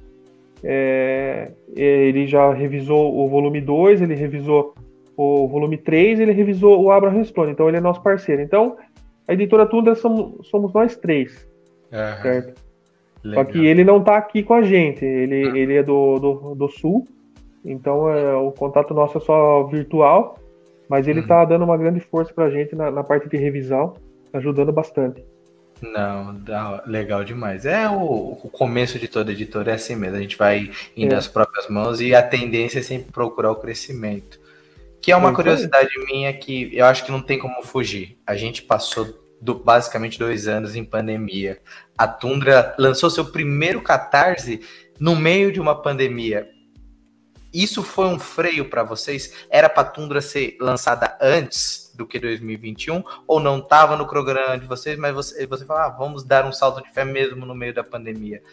É, 0.64 1.52
ele 1.76 2.26
já 2.26 2.52
revisou 2.52 3.16
o 3.16 3.30
volume 3.30 3.62
2, 3.62 4.02
ele 4.02 4.16
revisou 4.16 4.74
o 5.18 5.48
volume 5.48 5.78
3, 5.78 6.20
ele 6.20 6.32
revisou 6.32 6.82
o 6.82 6.92
Abraham 6.92 7.24
Stone, 7.24 7.52
então 7.52 7.68
ele 7.68 7.78
é 7.78 7.82
nosso 7.82 8.02
parceiro. 8.02 8.42
Então, 8.42 8.78
a 9.28 9.34
editora 9.34 9.66
Tundra 9.66 9.96
somos, 9.96 10.48
somos 10.48 10.74
nós 10.74 10.96
três, 10.96 11.48
uhum. 11.92 12.22
certo? 12.22 12.62
Legal. 13.24 13.44
Só 13.44 13.52
que 13.52 13.66
ele 13.66 13.84
não 13.84 13.98
está 13.98 14.18
aqui 14.18 14.44
com 14.44 14.54
a 14.54 14.62
gente, 14.62 15.04
ele, 15.04 15.48
uhum. 15.48 15.56
ele 15.56 15.74
é 15.76 15.84
do, 15.84 16.20
do, 16.20 16.56
do, 16.56 16.70
Sul, 16.70 17.08
então 17.64 18.10
é, 18.10 18.36
o 18.36 18.52
contato 18.52 18.94
nosso 18.94 19.18
é 19.18 19.22
só 19.22 19.64
virtual, 19.64 20.38
mas 20.88 21.08
ele 21.08 21.22
está 21.22 21.42
uhum. 21.42 21.48
dando 21.48 21.66
uma 21.66 21.78
grande 21.78 22.00
força 22.00 22.32
para 22.34 22.46
a 22.46 22.50
gente 22.50 22.76
na, 22.76 22.92
na 22.92 23.04
parte 23.04 23.28
de 23.28 23.38
revisão, 23.38 23.94
ajudando 24.32 24.72
bastante. 24.72 25.24
Não, 25.82 26.42
legal 26.86 27.24
demais. 27.24 27.66
É 27.66 27.90
o, 27.90 28.38
o, 28.44 28.50
começo 28.50 28.98
de 28.98 29.08
toda 29.08 29.32
editora 29.32 29.72
é 29.72 29.76
assim 29.76 29.96
mesmo. 29.96 30.18
A 30.18 30.22
gente 30.22 30.38
vai 30.38 30.72
indo 30.96 31.14
é. 31.14 31.18
às 31.18 31.28
próprias 31.28 31.68
mãos 31.68 32.00
e 32.00 32.16
a 32.16 32.24
tendência 32.24 32.80
é 32.80 32.82
sempre 32.82 33.12
procurar 33.12 33.52
o 33.52 33.56
crescimento. 33.56 34.40
Que 35.06 35.12
é 35.12 35.16
uma 35.16 35.30
é 35.30 35.34
curiosidade 35.34 35.92
minha 36.08 36.34
que 36.34 36.76
eu 36.76 36.84
acho 36.84 37.06
que 37.06 37.12
não 37.12 37.22
tem 37.22 37.38
como 37.38 37.62
fugir. 37.62 38.18
A 38.26 38.36
gente 38.36 38.64
passou 38.64 39.24
do, 39.40 39.54
basicamente 39.54 40.18
dois 40.18 40.48
anos 40.48 40.76
em 40.76 40.84
pandemia. 40.84 41.62
A 41.96 42.08
Tundra 42.08 42.74
lançou 42.80 43.12
seu 43.12 43.24
primeiro 43.24 43.84
catarse 43.84 44.62
no 45.00 45.16
meio 45.16 45.52
de 45.52 45.62
uma 45.62 45.80
pandemia. 45.80 46.50
Isso 47.54 47.84
foi 47.84 48.08
um 48.08 48.18
freio 48.18 48.68
para 48.68 48.82
vocês? 48.82 49.32
Era 49.48 49.70
para 49.70 49.84
a 49.84 49.92
Tundra 49.92 50.22
ser 50.22 50.58
lançada 50.60 51.16
antes? 51.22 51.86
do 51.96 52.06
que 52.06 52.20
2021, 52.20 53.02
ou 53.26 53.40
não 53.40 53.60
estava 53.60 53.96
no 53.96 54.06
programa 54.06 54.58
de 54.58 54.68
vocês, 54.68 55.00
mas 55.00 55.14
você, 55.14 55.48
você 55.48 55.64
fala, 55.64 55.86
ah, 55.86 55.90
vamos 55.90 56.26
dar 56.26 56.46
um 56.46 56.52
salto 56.52 56.84
de 56.84 56.94
fé 56.94 57.06
mesmo 57.06 57.46
no 57.46 57.56
meio 57.56 57.74
da 57.74 57.86
pandemia. 57.86 58.44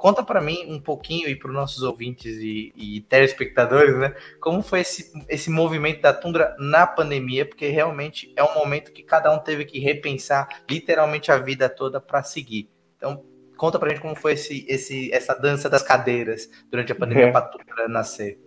Conta 0.00 0.22
para 0.22 0.40
mim 0.40 0.64
um 0.66 0.80
pouquinho 0.80 1.28
e 1.28 1.36
para 1.36 1.48
os 1.48 1.54
nossos 1.54 1.82
ouvintes 1.82 2.38
e, 2.38 2.72
e, 2.74 3.02
telespectadores, 3.02 3.98
né? 3.98 4.14
Como 4.40 4.62
foi 4.62 4.80
esse, 4.80 5.12
esse 5.28 5.50
movimento 5.50 6.00
da 6.00 6.14
Tundra 6.14 6.56
na 6.58 6.86
pandemia? 6.86 7.44
Porque 7.44 7.68
realmente 7.68 8.32
é 8.34 8.42
um 8.42 8.54
momento 8.54 8.92
que 8.92 9.02
cada 9.02 9.30
um 9.30 9.38
teve 9.38 9.66
que 9.66 9.78
repensar 9.78 10.48
literalmente 10.70 11.30
a 11.30 11.36
vida 11.36 11.68
toda 11.68 12.00
para 12.00 12.22
seguir. 12.22 12.70
Então, 12.96 13.22
conta 13.58 13.78
para 13.78 13.90
gente 13.90 14.00
como 14.00 14.16
foi 14.16 14.32
esse, 14.32 14.64
esse, 14.66 15.12
essa 15.12 15.34
dança 15.34 15.68
das 15.68 15.82
cadeiras 15.82 16.48
durante 16.70 16.92
a 16.92 16.94
pandemia 16.94 17.26
é. 17.26 17.30
para 17.30 17.44
a 17.44 17.48
Tundra 17.48 17.86
nascer. 17.86 18.40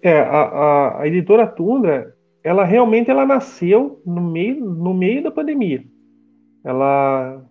É, 0.00 0.20
a, 0.20 0.40
a, 0.40 1.02
a 1.02 1.06
editora 1.06 1.46
Tundra, 1.46 2.16
ela 2.42 2.64
realmente 2.64 3.10
ela 3.10 3.26
nasceu 3.26 4.00
no 4.06 4.22
meio, 4.22 4.64
no 4.64 4.94
meio 4.94 5.22
da 5.22 5.30
pandemia. 5.30 5.84
Ela, 6.64 7.44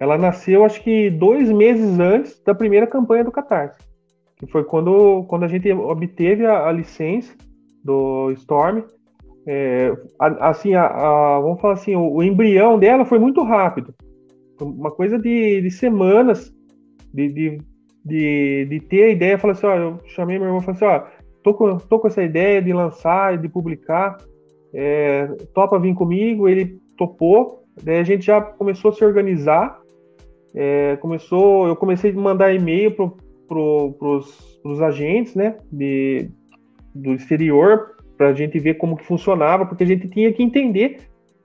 ela 0.00 0.16
nasceu, 0.16 0.64
acho 0.64 0.82
que 0.82 1.10
dois 1.10 1.52
meses 1.52 2.00
antes 2.00 2.42
da 2.42 2.54
primeira 2.54 2.86
campanha 2.86 3.22
do 3.22 3.30
Catarse, 3.30 3.78
que 4.38 4.46
foi 4.46 4.64
quando, 4.64 5.24
quando 5.28 5.44
a 5.44 5.48
gente 5.48 5.70
obteve 5.70 6.46
a, 6.46 6.66
a 6.68 6.72
licença 6.72 7.34
do 7.84 8.30
Storm. 8.32 8.82
É, 9.46 9.92
assim, 10.18 10.74
a, 10.74 10.86
a, 10.86 11.40
vamos 11.40 11.60
falar 11.60 11.74
assim, 11.74 11.94
o, 11.94 12.14
o, 12.14 12.22
embrião 12.22 12.78
dela 12.78 13.04
foi 13.04 13.18
muito 13.18 13.42
rápido, 13.42 13.94
uma 14.60 14.90
coisa 14.90 15.18
de, 15.18 15.60
de 15.60 15.70
semanas 15.70 16.52
de, 17.12 17.28
de, 17.28 17.58
de, 18.04 18.66
de, 18.70 18.80
ter 18.80 19.04
a 19.04 19.10
ideia. 19.10 19.38
Falei 19.38 19.52
assim, 19.52 19.66
ó, 19.66 19.74
eu 19.76 20.00
chamei 20.06 20.38
meu 20.38 20.46
irmão 20.46 20.60
e 20.60 20.64
falei 20.64 20.76
assim, 20.76 20.84
ó, 20.84 21.06
tô 21.42 21.54
com, 21.54 21.76
tô 21.76 21.98
com 21.98 22.08
essa 22.08 22.22
ideia 22.22 22.62
de 22.62 22.72
lançar, 22.72 23.36
de 23.36 23.48
publicar, 23.48 24.16
é, 24.72 25.26
topa 25.54 25.78
vir 25.78 25.94
comigo, 25.94 26.48
ele 26.48 26.78
topou, 26.96 27.64
daí 27.82 27.98
a 27.98 28.04
gente 28.04 28.24
já 28.24 28.40
começou 28.40 28.90
a 28.90 28.94
se 28.94 29.04
organizar, 29.04 29.80
é, 30.54 30.96
começou, 30.96 31.66
eu 31.66 31.76
comecei 31.76 32.10
a 32.10 32.14
mandar 32.14 32.54
e-mail 32.54 32.92
para 32.92 33.10
pro, 33.48 33.92
pros, 34.62 34.80
agentes, 34.80 35.34
né, 35.34 35.56
de, 35.72 36.30
do 36.94 37.14
exterior, 37.14 37.96
para 38.16 38.28
a 38.28 38.32
gente 38.32 38.58
ver 38.58 38.74
como 38.74 38.96
que 38.96 39.04
funcionava, 39.04 39.66
porque 39.66 39.84
a 39.84 39.86
gente 39.86 40.08
tinha 40.08 40.32
que 40.32 40.42
entender 40.42 40.98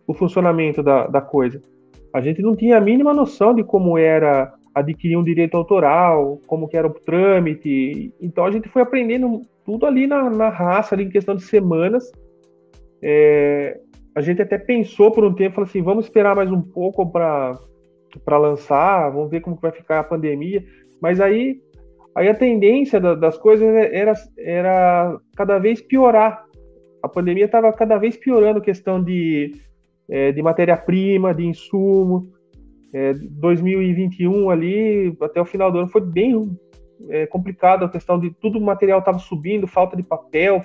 o 0.06 0.14
funcionamento 0.14 0.84
da, 0.84 1.08
da 1.08 1.22
coisa. 1.22 1.62
A 2.14 2.22
gente 2.22 2.42
não 2.42 2.56
tinha 2.56 2.78
a 2.78 2.82
mínima 2.82 3.14
noção 3.14 3.54
de 3.54 3.64
como 3.64 3.98
era 3.98 4.54
adquirir 4.74 5.18
um 5.18 5.24
direito 5.24 5.56
autoral, 5.56 6.40
como 6.46 6.68
que 6.68 6.78
era 6.78 6.88
o 6.88 6.94
trâmite. 6.94 8.14
Então 8.22 8.46
a 8.46 8.52
gente 8.52 8.70
foi 8.70 8.82
aprendendo 8.82 9.42
tudo 9.66 9.86
ali 9.86 10.06
na, 10.06 10.30
na 10.30 10.50
raça, 10.50 10.94
ali 10.94 11.06
em 11.06 11.10
questão 11.10 11.36
de 11.36 11.44
semanas. 11.44 12.12
É, 13.02 13.80
a 14.14 14.22
gente 14.22 14.42
até 14.42 14.58
pensou 14.58 15.12
por 15.12 15.24
um 15.24 15.34
tempo, 15.34 15.56
falou 15.56 15.68
assim, 15.68 15.82
vamos 15.82 16.06
esperar 16.06 16.36
mais 16.36 16.52
um 16.52 16.62
pouco 16.62 17.10
para 17.10 17.58
lançar, 18.38 19.10
vamos 19.10 19.30
ver 19.30 19.42
como 19.42 19.56
vai 19.56 19.72
ficar 19.72 20.00
a 20.00 20.04
pandemia. 20.04 20.64
Mas 21.02 21.20
aí, 21.20 21.62
aí 22.16 22.28
a 22.28 22.34
tendência 22.34 23.00
da, 23.00 23.16
das 23.16 23.38
coisas 23.38 23.68
era, 23.92 24.14
era 24.38 25.20
cada 25.36 25.58
vez 25.60 25.82
piorar. 25.82 26.44
A 27.02 27.08
pandemia 27.08 27.46
estava 27.46 27.72
cada 27.72 27.98
vez 27.98 28.18
piorando 28.18 28.60
a 28.60 28.64
questão 28.64 29.04
de, 29.04 29.54
é, 30.10 30.32
de 30.32 30.42
matéria-prima, 30.42 31.34
de 31.34 31.46
insumo. 31.46 32.32
É, 32.94 33.14
2021 33.14 34.50
ali, 34.50 35.18
até 35.22 35.42
o 35.42 35.46
final 35.46 35.72
do 35.72 35.80
ano, 35.80 35.90
foi 35.90 36.02
bem 36.02 36.58
é, 37.10 37.26
complicado 37.26 37.84
a 37.84 37.90
questão 37.90 38.20
de 38.20 38.32
tudo 38.32 38.58
o 38.58 38.62
material 38.62 39.00
estava 39.00 39.20
subindo, 39.20 39.68
falta 39.68 39.96
de 39.96 40.04
papel. 40.04 40.64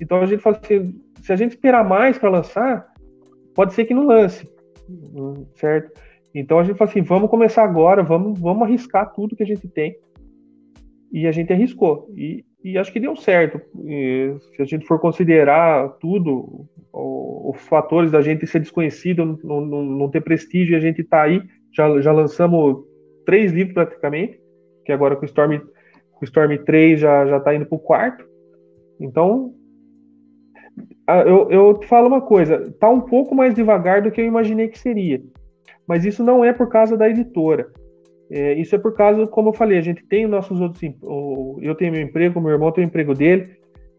Então 0.00 0.20
a 0.20 0.26
gente 0.26 0.42
fala 0.42 0.58
assim, 0.62 1.00
se 1.22 1.32
a 1.32 1.36
gente 1.36 1.52
esperar 1.52 1.84
mais 1.84 2.18
para 2.18 2.30
lançar, 2.30 2.92
pode 3.54 3.74
ser 3.74 3.84
que 3.84 3.94
não 3.94 4.06
lance, 4.06 4.48
certo? 5.54 6.00
Então 6.34 6.58
a 6.58 6.64
gente 6.64 6.76
fala 6.76 6.90
assim, 6.90 7.02
vamos 7.02 7.30
começar 7.30 7.64
agora, 7.64 8.02
vamos, 8.02 8.38
vamos 8.38 8.62
arriscar 8.62 9.12
tudo 9.12 9.36
que 9.36 9.42
a 9.42 9.46
gente 9.46 9.68
tem. 9.68 9.96
E 11.10 11.26
a 11.26 11.32
gente 11.32 11.52
arriscou. 11.52 12.10
E, 12.14 12.44
e 12.62 12.76
acho 12.76 12.92
que 12.92 13.00
deu 13.00 13.16
certo. 13.16 13.60
E, 13.84 14.34
se 14.54 14.62
a 14.62 14.64
gente 14.64 14.86
for 14.86 15.00
considerar 15.00 15.88
tudo, 16.00 16.66
o, 16.92 17.50
os 17.50 17.60
fatores 17.68 18.10
da 18.10 18.20
gente 18.20 18.46
ser 18.46 18.60
desconhecido, 18.60 19.38
não, 19.42 19.60
não, 19.60 19.82
não 19.82 20.10
ter 20.10 20.20
prestígio, 20.20 20.76
a 20.76 20.80
gente 20.80 21.00
está 21.00 21.22
aí, 21.22 21.42
já, 21.72 22.00
já 22.00 22.12
lançamos 22.12 22.84
três 23.24 23.52
livros 23.52 23.74
praticamente 23.74 24.38
que 24.88 24.92
agora 24.92 25.14
com 25.14 25.22
o 25.22 25.26
Storm, 25.26 25.58
com 25.58 26.22
o 26.22 26.24
Storm 26.24 26.56
3 26.64 26.98
já, 26.98 27.26
já 27.26 27.38
tá 27.38 27.54
indo 27.54 27.66
pro 27.66 27.78
quarto. 27.78 28.24
Então, 28.98 29.52
eu, 31.26 31.50
eu 31.50 31.74
te 31.74 31.86
falo 31.86 32.08
uma 32.08 32.22
coisa, 32.22 32.74
tá 32.80 32.88
um 32.88 33.02
pouco 33.02 33.34
mais 33.34 33.54
devagar 33.54 34.00
do 34.00 34.10
que 34.10 34.18
eu 34.18 34.24
imaginei 34.24 34.68
que 34.68 34.78
seria. 34.78 35.22
Mas 35.88 36.04
isso 36.04 36.22
não 36.22 36.44
é 36.44 36.52
por 36.52 36.68
causa 36.68 36.96
da 36.96 37.08
editora. 37.08 37.72
É, 38.30 38.52
isso 38.54 38.76
é 38.76 38.78
por 38.78 38.94
causa, 38.94 39.26
como 39.26 39.48
eu 39.48 39.54
falei, 39.54 39.78
a 39.78 39.82
gente 39.82 40.04
tem 40.06 40.26
os 40.26 40.30
nossos 40.30 40.60
outros. 40.60 40.82
Eu 41.62 41.74
tenho 41.74 41.92
meu 41.92 42.02
emprego, 42.02 42.40
meu 42.40 42.52
irmão 42.52 42.70
tem 42.70 42.84
o 42.84 42.86
emprego 42.86 43.14
dele. 43.14 43.56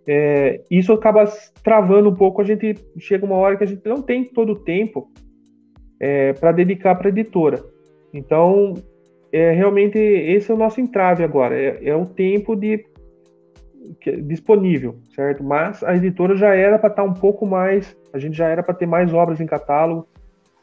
É, 0.08 0.62
isso 0.70 0.94
acaba 0.94 1.26
travando 1.64 2.10
um 2.10 2.16
pouco. 2.16 2.42
A 2.42 2.46
gente 2.46 2.76
chega 3.00 3.26
uma 3.26 3.36
hora 3.36 3.58
que 3.58 3.64
a 3.64 3.68
gente 3.68 3.86
não 3.88 4.02
tem 4.04 4.24
todo 4.24 4.52
o 4.52 4.60
tempo 4.60 5.12
é, 6.00 6.34
para 6.34 6.52
dedicar 6.52 6.94
para 6.96 7.08
a 7.08 7.10
editora. 7.10 7.64
Então, 8.14 8.76
é, 9.32 9.52
realmente, 9.52 9.98
esse 9.98 10.52
é 10.52 10.54
o 10.54 10.58
nosso 10.58 10.80
entrave 10.80 11.24
agora. 11.24 11.60
É, 11.60 11.90
é 11.90 11.96
o 11.96 12.06
tempo 12.06 12.56
de 12.56 12.86
disponível, 14.24 15.00
certo? 15.16 15.44
Mas 15.44 15.84
a 15.84 15.96
editora 15.96 16.36
já 16.36 16.54
era 16.54 16.78
para 16.78 16.90
estar 16.90 17.04
tá 17.04 17.10
um 17.10 17.14
pouco 17.14 17.46
mais, 17.46 17.98
a 18.14 18.20
gente 18.20 18.38
já 18.38 18.48
era 18.48 18.62
para 18.62 18.76
ter 18.76 18.86
mais 18.86 19.12
obras 19.14 19.42
em 19.42 19.48
catálogo, 19.48 20.08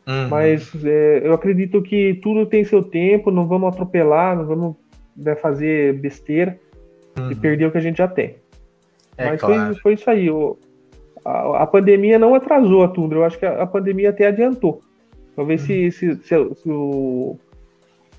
uhum. 0.07 0.29
mas 0.29 0.73
é, 0.85 1.23
eu 1.25 1.33
acredito 1.33 1.83
que 1.83 2.14
tudo 2.23 2.47
tem 2.47 2.64
seu 2.64 2.83
tempo, 2.83 3.31
não 3.31 3.47
vamos 3.47 3.73
atropelar, 3.73 4.37
não 4.37 4.47
vamos 4.47 4.77
né, 5.16 5.35
fazer 5.37 5.95
besteira 5.95 6.59
uhum. 7.19 7.31
e 7.31 7.35
perder 7.35 7.66
o 7.66 7.73
que 7.73 7.79
a 7.79 7.83
gente 7.83 7.99
já 7.99 8.09
tem. 8.09 8.37
É 9.16 9.31
mas 9.31 9.40
claro. 9.40 9.73
foi, 9.75 9.83
foi, 9.83 9.95
isso 9.95 10.11
aí. 10.11 10.31
O, 10.31 10.59
a, 11.25 11.62
a, 11.62 11.66
pandemia 11.66 12.19
não 12.19 12.35
atrasou 12.35 12.85
a 12.85 12.88
Tundra, 12.88 13.19
eu 13.19 13.25
acho 13.25 13.38
que 13.38 13.47
a, 13.47 13.62
a 13.62 13.66
pandemia 13.66 14.11
até 14.11 14.27
adiantou. 14.27 14.81
Talvez 15.35 15.62
uhum. 15.62 15.66
se, 15.66 15.90
se, 15.92 16.16
se, 16.16 16.55
se 16.55 16.71
o, 16.71 17.38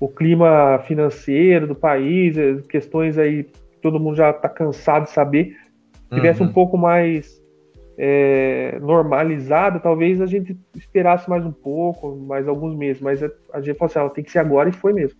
o 0.00 0.08
clima 0.08 0.82
financeiro 0.86 1.66
do 1.66 1.74
país, 1.74 2.36
questões 2.68 3.18
aí 3.18 3.46
todo 3.80 4.00
mundo 4.00 4.16
já 4.16 4.30
está 4.30 4.48
cansado 4.48 5.04
de 5.04 5.10
saber, 5.10 5.56
tivesse 6.12 6.42
uhum. 6.42 6.48
um 6.48 6.52
pouco 6.52 6.76
mais 6.76 7.37
é, 7.98 8.78
normalizado, 8.80 9.80
talvez 9.80 10.20
a 10.20 10.26
gente 10.26 10.56
esperasse 10.76 11.28
mais 11.28 11.44
um 11.44 11.50
pouco, 11.50 12.14
mais 12.14 12.46
alguns 12.46 12.76
meses, 12.76 13.02
mas 13.02 13.20
a 13.52 13.60
gente 13.60 13.76
falou 13.76 13.90
assim, 13.90 13.98
ah, 13.98 14.08
tem 14.08 14.22
que 14.22 14.30
ser 14.30 14.38
agora 14.38 14.68
e 14.68 14.72
foi 14.72 14.92
mesmo. 14.92 15.18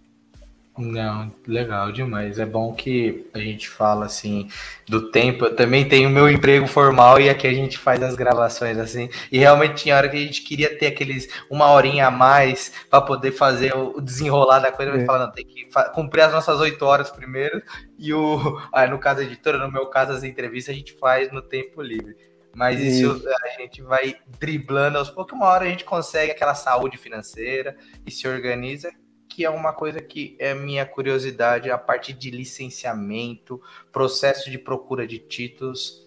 Não, 0.79 1.33
legal 1.45 1.91
demais. 1.91 2.39
É 2.39 2.47
bom 2.47 2.73
que 2.73 3.29
a 3.35 3.41
gente 3.41 3.69
fala 3.69 4.07
assim 4.07 4.49
do 4.89 5.11
tempo. 5.11 5.47
Eu 5.47 5.57
também 5.57 5.89
tenho 5.89 6.09
meu 6.09 6.31
emprego 6.31 6.69
formal 6.69 7.21
e 7.21 7.29
aqui 7.29 7.49
a 7.49 7.53
gente 7.53 7.77
faz 7.77 8.01
as 8.01 8.15
gravações 8.15 8.79
assim. 8.79 9.11
E 9.33 9.39
realmente 9.39 9.83
tinha 9.83 9.97
hora 9.97 10.09
que 10.09 10.17
a 10.17 10.21
gente 10.21 10.43
queria 10.43 10.79
ter 10.79 10.87
aqueles 10.87 11.29
uma 11.51 11.73
horinha 11.73 12.07
a 12.07 12.11
mais 12.13 12.73
para 12.89 13.01
poder 13.01 13.33
fazer 13.33 13.75
o 13.75 14.01
desenrolar 14.01 14.61
da 14.61 14.71
coisa, 14.71 14.93
mas 14.93 15.03
é. 15.03 15.05
falar, 15.05 15.27
não, 15.27 15.33
tem 15.33 15.45
que 15.45 15.69
cumprir 15.95 16.23
as 16.23 16.33
nossas 16.33 16.61
oito 16.61 16.85
horas 16.85 17.11
primeiro. 17.11 17.61
E 17.99 18.15
o, 18.15 18.61
ah, 18.73 18.87
no 18.87 19.01
caso 19.01 19.19
da 19.19 19.27
editora, 19.27 19.59
no 19.59 19.73
meu 19.73 19.87
caso, 19.87 20.13
as 20.13 20.23
entrevistas 20.23 20.73
a 20.73 20.79
gente 20.79 20.93
faz 20.93 21.33
no 21.33 21.43
tempo 21.43 21.83
livre. 21.83 22.28
Mas 22.55 22.81
isso, 22.81 23.17
isso 23.17 23.29
a 23.29 23.61
gente 23.61 23.83
vai 23.83 24.17
driblando 24.39 24.99
aos 24.99 25.11
poucos, 25.11 25.35
uma 25.35 25.47
hora 25.47 25.65
a 25.65 25.69
gente 25.69 25.85
consegue 25.85 26.33
aquela 26.33 26.55
saúde 26.55 26.97
financeira 26.97 27.77
e 28.05 28.11
se 28.11 28.27
organiza 28.27 28.91
que 29.29 29.45
é 29.45 29.51
uma 29.51 29.73
coisa 29.73 30.01
que 30.01 30.37
é 30.41 30.53
minha 30.53 30.85
curiosidade, 30.85 31.71
a 31.71 31.79
parte 31.79 32.13
de 32.13 32.29
licenciamento, 32.29 33.63
processo 33.93 34.51
de 34.51 34.59
procura 34.59 35.07
de 35.07 35.21
títulos. 35.21 36.05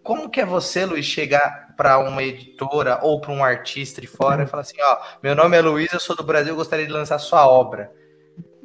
Como 0.00 0.30
que 0.30 0.40
é 0.40 0.46
você, 0.46 0.84
Luiz, 0.86 1.04
chegar 1.04 1.74
para 1.76 1.98
uma 1.98 2.22
editora 2.22 3.00
ou 3.02 3.20
para 3.20 3.32
um 3.32 3.42
artista 3.42 4.00
de 4.00 4.06
fora 4.06 4.44
e 4.44 4.46
falar 4.46 4.60
assim, 4.60 4.80
ó, 4.80 4.98
meu 5.20 5.34
nome 5.34 5.56
é 5.56 5.60
Luiz, 5.60 5.92
eu 5.92 5.98
sou 5.98 6.14
do 6.14 6.22
Brasil, 6.22 6.52
eu 6.52 6.56
gostaria 6.56 6.86
de 6.86 6.92
lançar 6.92 7.18
sua 7.18 7.48
obra. 7.48 7.90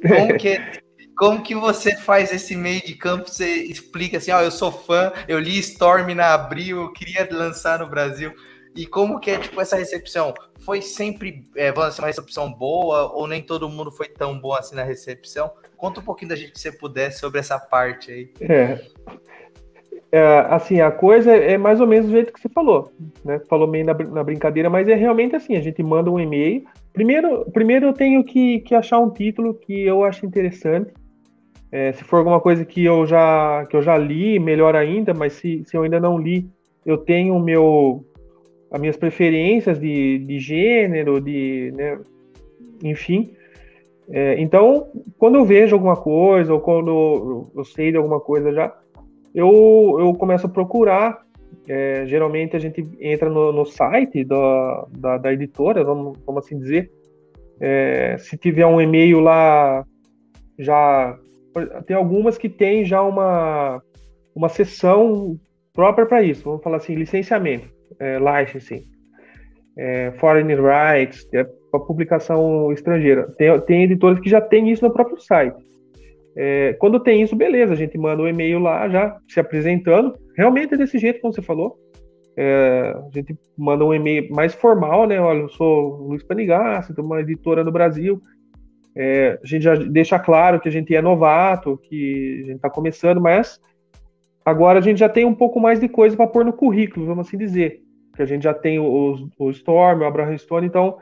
Como 0.08 0.38
que, 0.38 0.60
como 1.21 1.43
que 1.43 1.53
você 1.53 1.95
faz 1.95 2.34
esse 2.34 2.55
meio 2.55 2.81
de 2.81 2.95
campo? 2.95 3.29
Você 3.29 3.45
explica 3.65 4.17
assim, 4.17 4.31
ó, 4.31 4.41
eu 4.41 4.49
sou 4.49 4.71
fã, 4.71 5.13
eu 5.27 5.38
li 5.38 5.60
Storm 5.60 6.15
na 6.15 6.34
Abril, 6.34 6.81
eu 6.81 6.91
queria 6.91 7.29
lançar 7.31 7.77
no 7.77 7.88
Brasil. 7.88 8.34
E 8.75 8.88
como 8.88 9.19
que 9.19 9.29
é, 9.29 9.38
tipo, 9.38 9.62
essa 9.62 9.75
recepção? 9.75 10.34
Foi 10.62 10.81
sempre, 10.81 11.47
é, 11.55 11.71
vamos 11.71 11.91
dizer, 11.91 12.01
uma 12.01 12.07
recepção 12.07 12.51
boa 12.51 13.13
ou 13.13 13.27
nem 13.27 13.39
todo 13.39 13.69
mundo 13.69 13.91
foi 13.91 14.07
tão 14.07 14.39
bom 14.39 14.55
assim 14.55 14.75
na 14.75 14.81
recepção? 14.81 15.51
Conta 15.77 15.99
um 15.99 16.03
pouquinho 16.03 16.29
da 16.29 16.36
gente, 16.36 16.57
se 16.57 16.63
você 16.63 16.71
puder, 16.71 17.12
sobre 17.12 17.39
essa 17.39 17.60
parte 17.60 18.12
aí. 18.12 18.34
É. 18.41 18.81
é. 20.12 20.39
assim, 20.49 20.81
a 20.81 20.89
coisa 20.89 21.36
é 21.36 21.55
mais 21.55 21.79
ou 21.79 21.86
menos 21.86 22.07
do 22.07 22.13
jeito 22.13 22.34
que 22.34 22.41
você 22.41 22.49
falou, 22.49 22.91
né? 23.23 23.39
Falou 23.47 23.67
meio 23.67 23.86
na, 23.86 23.93
na 23.93 24.23
brincadeira, 24.23 24.71
mas 24.71 24.88
é 24.88 24.95
realmente 24.95 25.36
assim, 25.36 25.55
a 25.55 25.62
gente 25.62 25.84
manda 25.84 26.10
um 26.10 26.19
e-mail. 26.19 26.65
Primeiro, 26.91 27.45
primeiro 27.51 27.86
eu 27.86 27.93
tenho 27.93 28.23
que, 28.23 28.62
que 28.62 28.73
achar 28.73 28.97
um 28.97 29.12
título 29.12 29.53
que 29.53 29.86
eu 29.86 30.03
acho 30.03 30.25
interessante. 30.25 30.91
É, 31.71 31.93
se 31.93 32.03
for 32.03 32.17
alguma 32.17 32.41
coisa 32.41 32.65
que 32.65 32.84
eu 32.84 33.05
já 33.05 33.65
que 33.69 33.75
eu 33.75 33.81
já 33.81 33.97
li, 33.97 34.39
melhor 34.39 34.75
ainda, 34.75 35.13
mas 35.13 35.34
se, 35.34 35.63
se 35.65 35.77
eu 35.77 35.84
ainda 35.84 35.99
não 35.99 36.17
li, 36.17 36.49
eu 36.86 36.97
tenho 36.97 37.39
meu 37.39 38.05
as 38.71 38.79
minhas 38.79 38.97
preferências 38.97 39.79
de, 39.79 40.19
de 40.19 40.39
gênero, 40.39 41.19
de, 41.19 41.73
né, 41.75 41.99
enfim. 42.84 43.34
É, 44.10 44.39
então, 44.39 44.88
quando 45.17 45.36
eu 45.36 45.45
vejo 45.45 45.75
alguma 45.75 45.95
coisa, 45.95 46.53
ou 46.53 46.60
quando 46.60 47.49
eu 47.55 47.63
sei 47.65 47.91
de 47.91 47.97
alguma 47.97 48.19
coisa 48.19 48.51
já, 48.51 48.73
eu, 49.34 49.97
eu 49.99 50.13
começo 50.13 50.47
a 50.47 50.49
procurar. 50.49 51.25
É, 51.67 52.05
geralmente 52.05 52.55
a 52.55 52.60
gente 52.60 52.86
entra 52.99 53.29
no, 53.29 53.51
no 53.51 53.65
site 53.65 54.23
da, 54.23 54.88
da, 54.89 55.17
da, 55.17 55.34
editora, 55.34 55.84
vamos, 55.84 56.17
vamos 56.25 56.43
assim 56.45 56.57
dizer. 56.57 56.91
É, 57.60 58.15
se 58.17 58.38
tiver 58.38 58.65
um 58.65 58.81
e-mail 58.81 59.19
lá, 59.19 59.86
já. 60.57 61.17
Tem 61.86 61.96
algumas 61.96 62.38
que 62.38 62.50
tem 62.50 62.86
já 62.86 63.02
uma, 63.02 63.82
uma 64.36 64.50
sessão 64.50 65.40
própria 65.74 66.06
para 66.06 66.22
isso, 66.22 66.44
vamos 66.44 66.64
falar 66.64 66.78
assim, 66.78 66.96
licenciamento 66.96 67.68
é, 68.00 68.18
licensing, 68.18 68.84
é, 69.78 70.12
foreign 70.14 70.54
rights, 70.56 71.28
é 71.34 71.44
para 71.44 71.80
publicação 71.80 72.72
estrangeira. 72.74 73.34
Tem, 73.38 73.60
tem 73.62 73.84
editores 73.84 74.20
que 74.20 74.30
já 74.30 74.42
tem 74.42 74.70
isso 74.70 74.84
no 74.84 74.92
próprio 74.92 75.20
site. 75.20 75.56
É, 76.36 76.74
quando 76.74 77.00
tem 77.00 77.22
isso, 77.22 77.36
beleza, 77.36 77.74
a 77.74 77.78
gente 77.78 77.98
manda 77.98 78.22
um 78.22 78.28
e-mail 78.28 78.60
lá 78.60 78.90
já 78.90 79.18
se 79.28 79.40
apresentando. 79.40 80.14
Realmente 80.36 80.74
é 80.74 80.78
desse 80.78 80.98
jeito 80.98 81.22
como 81.22 81.34
você 81.34 81.42
falou. 81.42 81.78
É, 82.36 82.94
a 82.96 83.10
gente 83.14 83.38
manda 83.58 83.86
um 83.86 83.94
e-mail 83.94 84.30
mais 84.32 84.54
formal, 84.54 85.08
né? 85.08 85.20
Olha, 85.20 85.40
eu 85.40 85.50
sou 85.50 86.08
Luiz 86.08 86.24
Panigassi, 86.24 86.94
sou 86.94 87.04
uma 87.04 87.22
editora 87.22 87.64
no 87.64 87.72
Brasil. 87.72 88.22
É, 88.95 89.39
a 89.41 89.45
gente 89.45 89.63
já 89.63 89.75
deixa 89.75 90.19
claro 90.19 90.60
que 90.60 90.67
a 90.67 90.71
gente 90.71 90.93
é 90.95 91.01
novato, 91.01 91.80
que 91.84 92.41
a 92.43 92.47
gente 92.47 92.56
está 92.56 92.69
começando, 92.69 93.21
mas 93.21 93.60
agora 94.45 94.80
a 94.80 94.82
gente 94.82 94.99
já 94.99 95.08
tem 95.08 95.25
um 95.25 95.36
pouco 95.36 95.60
mais 95.60 95.80
de 95.80 95.88
coisa 95.88 96.15
para 96.15 96.27
pôr 96.27 96.43
no 96.43 96.54
currículo, 96.54 97.06
vamos 97.06 97.27
assim 97.27 97.38
dizer. 97.38 97.82
Que 98.15 98.21
a 98.21 98.25
gente 98.25 98.43
já 98.43 98.54
tem 98.54 98.80
o, 98.80 99.30
o 99.39 99.49
Storm, 99.51 100.01
o 100.01 100.06
Abraham 100.06 100.38
Stone, 100.38 100.67
então 100.67 100.97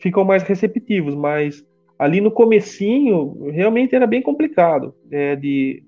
ficam 0.00 0.24
mais 0.24 0.42
receptivos, 0.42 1.14
mas 1.14 1.64
ali 1.98 2.20
no 2.20 2.30
comecinho 2.30 3.50
realmente 3.50 3.94
era 3.94 4.06
bem 4.06 4.22
complicado 4.22 4.94
é, 5.10 5.34
de 5.34 5.82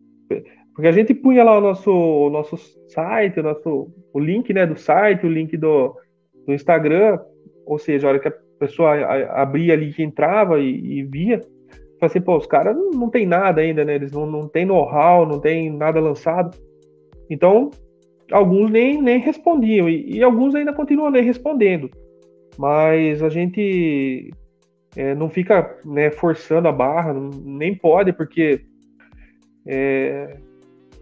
porque 0.80 0.88
a 0.88 0.92
gente 0.92 1.12
punha 1.12 1.44
lá 1.44 1.58
o 1.58 1.60
nosso, 1.60 1.92
o 1.92 2.30
nosso 2.30 2.56
site, 2.88 3.40
o 3.40 3.42
nosso 3.42 3.92
o 4.12 4.18
link 4.18 4.52
né, 4.52 4.66
do 4.66 4.78
site, 4.78 5.26
o 5.26 5.30
link 5.30 5.56
do, 5.56 5.94
do 6.46 6.54
Instagram, 6.54 7.18
ou 7.66 7.78
seja, 7.78 8.06
a 8.06 8.10
hora 8.10 8.18
que 8.18 8.28
a 8.28 8.32
pessoa 8.60 8.94
abria 9.32 9.72
ali 9.72 9.92
que 9.92 10.02
entrava 10.02 10.60
e, 10.60 10.98
e 10.98 11.02
via, 11.02 11.40
assim, 12.00 12.20
pô, 12.20 12.36
os 12.36 12.46
caras 12.46 12.76
não, 12.76 12.90
não 12.90 13.10
tem 13.10 13.26
nada 13.26 13.60
ainda, 13.60 13.84
né? 13.84 13.94
Eles 13.94 14.12
não, 14.12 14.26
não 14.26 14.46
tem 14.46 14.66
know-how, 14.66 15.26
não 15.26 15.40
tem 15.40 15.70
nada 15.70 15.98
lançado. 15.98 16.56
Então, 17.28 17.70
alguns 18.30 18.70
nem, 18.70 19.00
nem 19.00 19.18
respondiam, 19.18 19.88
e, 19.88 20.18
e, 20.18 20.22
alguns 20.22 20.54
ainda 20.54 20.72
continuam 20.72 21.10
nem 21.10 21.24
respondendo. 21.24 21.90
Mas 22.58 23.22
a 23.22 23.28
gente 23.28 24.30
é, 24.96 25.14
não 25.14 25.30
fica 25.30 25.78
né, 25.84 26.10
forçando 26.10 26.68
a 26.68 26.72
barra, 26.72 27.14
nem 27.44 27.74
pode, 27.74 28.12
porque 28.12 28.60
é, 29.66 30.36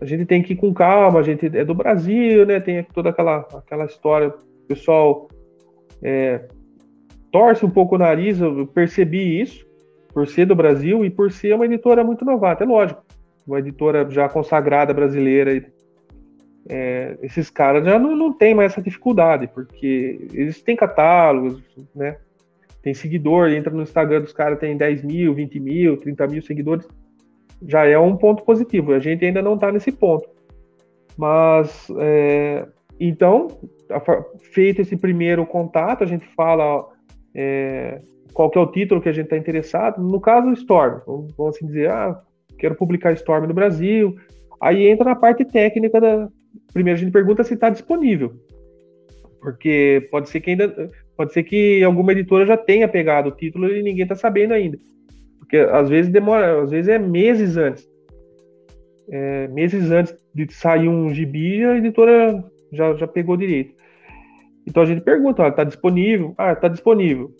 a 0.00 0.04
gente 0.04 0.24
tem 0.26 0.42
que 0.42 0.52
ir 0.52 0.56
com 0.56 0.72
calma, 0.72 1.18
a 1.18 1.22
gente 1.22 1.46
é 1.46 1.64
do 1.64 1.74
Brasil, 1.74 2.46
né? 2.46 2.60
Tem 2.60 2.84
toda 2.84 3.10
aquela, 3.10 3.38
aquela 3.54 3.84
história, 3.84 4.28
o 4.28 4.66
pessoal 4.68 5.28
é, 6.02 6.46
torce 7.38 7.64
um 7.64 7.70
pouco 7.70 7.94
o 7.94 7.98
nariz, 7.98 8.40
eu 8.40 8.66
percebi 8.66 9.40
isso, 9.40 9.64
por 10.12 10.26
ser 10.26 10.44
do 10.44 10.56
Brasil 10.56 11.04
e 11.04 11.10
por 11.10 11.30
ser 11.30 11.54
uma 11.54 11.66
editora 11.66 12.02
muito 12.02 12.24
novata, 12.24 12.64
é 12.64 12.66
lógico. 12.66 13.00
Uma 13.46 13.60
editora 13.60 14.10
já 14.10 14.28
consagrada 14.28 14.92
brasileira 14.92 15.64
é, 16.68 17.16
esses 17.22 17.48
caras 17.48 17.84
já 17.84 17.96
não, 17.96 18.16
não 18.16 18.32
tem 18.32 18.56
mais 18.56 18.72
essa 18.72 18.82
dificuldade, 18.82 19.46
porque 19.54 20.26
eles 20.34 20.60
têm 20.60 20.74
catálogos, 20.74 21.62
né? 21.94 22.16
Tem 22.82 22.92
seguidor, 22.92 23.50
entra 23.50 23.72
no 23.72 23.82
Instagram 23.82 24.20
dos 24.20 24.32
caras, 24.32 24.58
tem 24.58 24.76
10 24.76 25.04
mil, 25.04 25.32
20 25.32 25.60
mil, 25.60 25.96
30 25.96 26.26
mil 26.26 26.42
seguidores, 26.42 26.88
já 27.62 27.86
é 27.86 27.98
um 27.98 28.16
ponto 28.16 28.42
positivo. 28.42 28.92
A 28.92 28.98
gente 28.98 29.24
ainda 29.24 29.40
não 29.40 29.54
está 29.54 29.70
nesse 29.70 29.92
ponto. 29.92 30.28
Mas, 31.16 31.88
é, 31.98 32.66
então, 32.98 33.46
feito 34.52 34.82
esse 34.82 34.96
primeiro 34.96 35.46
contato, 35.46 36.02
a 36.02 36.06
gente 36.06 36.26
fala 36.34 36.97
é, 37.40 38.00
qual 38.32 38.50
que 38.50 38.58
é 38.58 38.60
o 38.60 38.66
título 38.66 39.00
que 39.00 39.08
a 39.08 39.12
gente 39.12 39.26
está 39.26 39.36
interessado. 39.36 40.02
No 40.02 40.20
caso, 40.20 40.52
Storm, 40.54 41.00
vamos 41.06 41.56
assim 41.56 41.66
dizer, 41.66 41.88
ah, 41.88 42.20
quero 42.58 42.74
publicar 42.74 43.12
Storm 43.12 43.46
no 43.46 43.54
Brasil. 43.54 44.16
Aí 44.60 44.88
entra 44.88 45.04
na 45.04 45.14
parte 45.14 45.44
técnica 45.44 46.00
da, 46.00 46.28
primeiro 46.72 46.98
a 46.98 47.00
gente 47.00 47.12
pergunta 47.12 47.44
se 47.44 47.54
está 47.54 47.70
disponível. 47.70 48.34
Porque 49.40 50.08
pode 50.10 50.28
ser 50.28 50.40
que 50.40 50.50
ainda. 50.50 50.90
Pode 51.16 51.32
ser 51.32 51.44
que 51.44 51.82
alguma 51.82 52.12
editora 52.12 52.46
já 52.46 52.56
tenha 52.56 52.88
pegado 52.88 53.28
o 53.28 53.32
título 53.32 53.68
e 53.72 53.82
ninguém 53.82 54.02
está 54.02 54.14
sabendo 54.14 54.52
ainda. 54.52 54.78
Porque 55.38 55.56
às 55.56 55.88
vezes 55.88 56.10
demora, 56.10 56.62
às 56.62 56.70
vezes 56.70 56.88
é 56.88 56.98
meses 56.98 57.56
antes. 57.56 57.88
É, 59.10 59.48
meses 59.48 59.90
antes 59.90 60.14
de 60.34 60.52
sair 60.52 60.88
um 60.88 61.12
gibi, 61.14 61.64
a 61.64 61.76
editora 61.76 62.44
já, 62.72 62.94
já 62.94 63.06
pegou 63.06 63.36
direito. 63.36 63.74
Então 64.68 64.82
a 64.82 64.86
gente 64.86 65.00
pergunta, 65.00 65.48
está 65.48 65.64
disponível? 65.64 66.34
Ah, 66.36 66.52
está 66.52 66.68
disponível. 66.68 67.30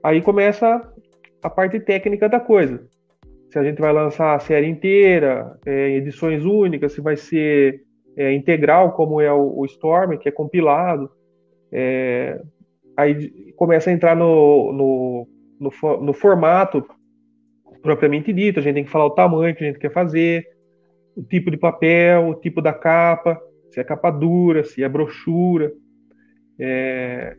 Aí 0.00 0.22
começa 0.22 0.80
a 1.42 1.50
parte 1.50 1.80
técnica 1.80 2.28
da 2.28 2.38
coisa. 2.38 2.86
Se 3.50 3.58
a 3.58 3.64
gente 3.64 3.80
vai 3.80 3.92
lançar 3.92 4.36
a 4.36 4.38
série 4.38 4.68
inteira, 4.68 5.58
é, 5.66 5.90
edições 5.96 6.44
únicas, 6.44 6.92
se 6.92 7.00
vai 7.00 7.16
ser 7.16 7.82
é, 8.16 8.32
integral, 8.32 8.92
como 8.92 9.20
é 9.20 9.32
o, 9.32 9.58
o, 9.58 9.64
Storm, 9.66 10.16
que 10.18 10.28
é 10.28 10.32
compilado. 10.32 11.10
É, 11.72 12.40
aí 12.96 13.52
começa 13.56 13.90
a 13.90 13.92
entrar 13.92 14.14
no, 14.14 14.72
no, 14.72 15.28
no, 15.58 16.00
no, 16.00 16.12
formato 16.12 16.86
propriamente 17.82 18.32
dito. 18.32 18.60
A 18.60 18.62
gente 18.62 18.74
tem 18.74 18.84
que 18.84 18.90
falar 18.90 19.06
o 19.06 19.14
tamanho 19.16 19.54
que 19.56 19.64
a 19.64 19.66
gente 19.66 19.80
quer 19.80 19.92
fazer, 19.92 20.46
o 21.16 21.24
tipo 21.24 21.50
de 21.50 21.56
papel, 21.56 22.28
o 22.28 22.34
tipo 22.36 22.62
da 22.62 22.72
capa, 22.72 23.36
se 23.68 23.80
é 23.80 23.84
capa 23.84 24.12
dura, 24.12 24.62
se 24.62 24.84
é 24.84 24.88
brochura, 24.88 25.72
é, 26.58 27.36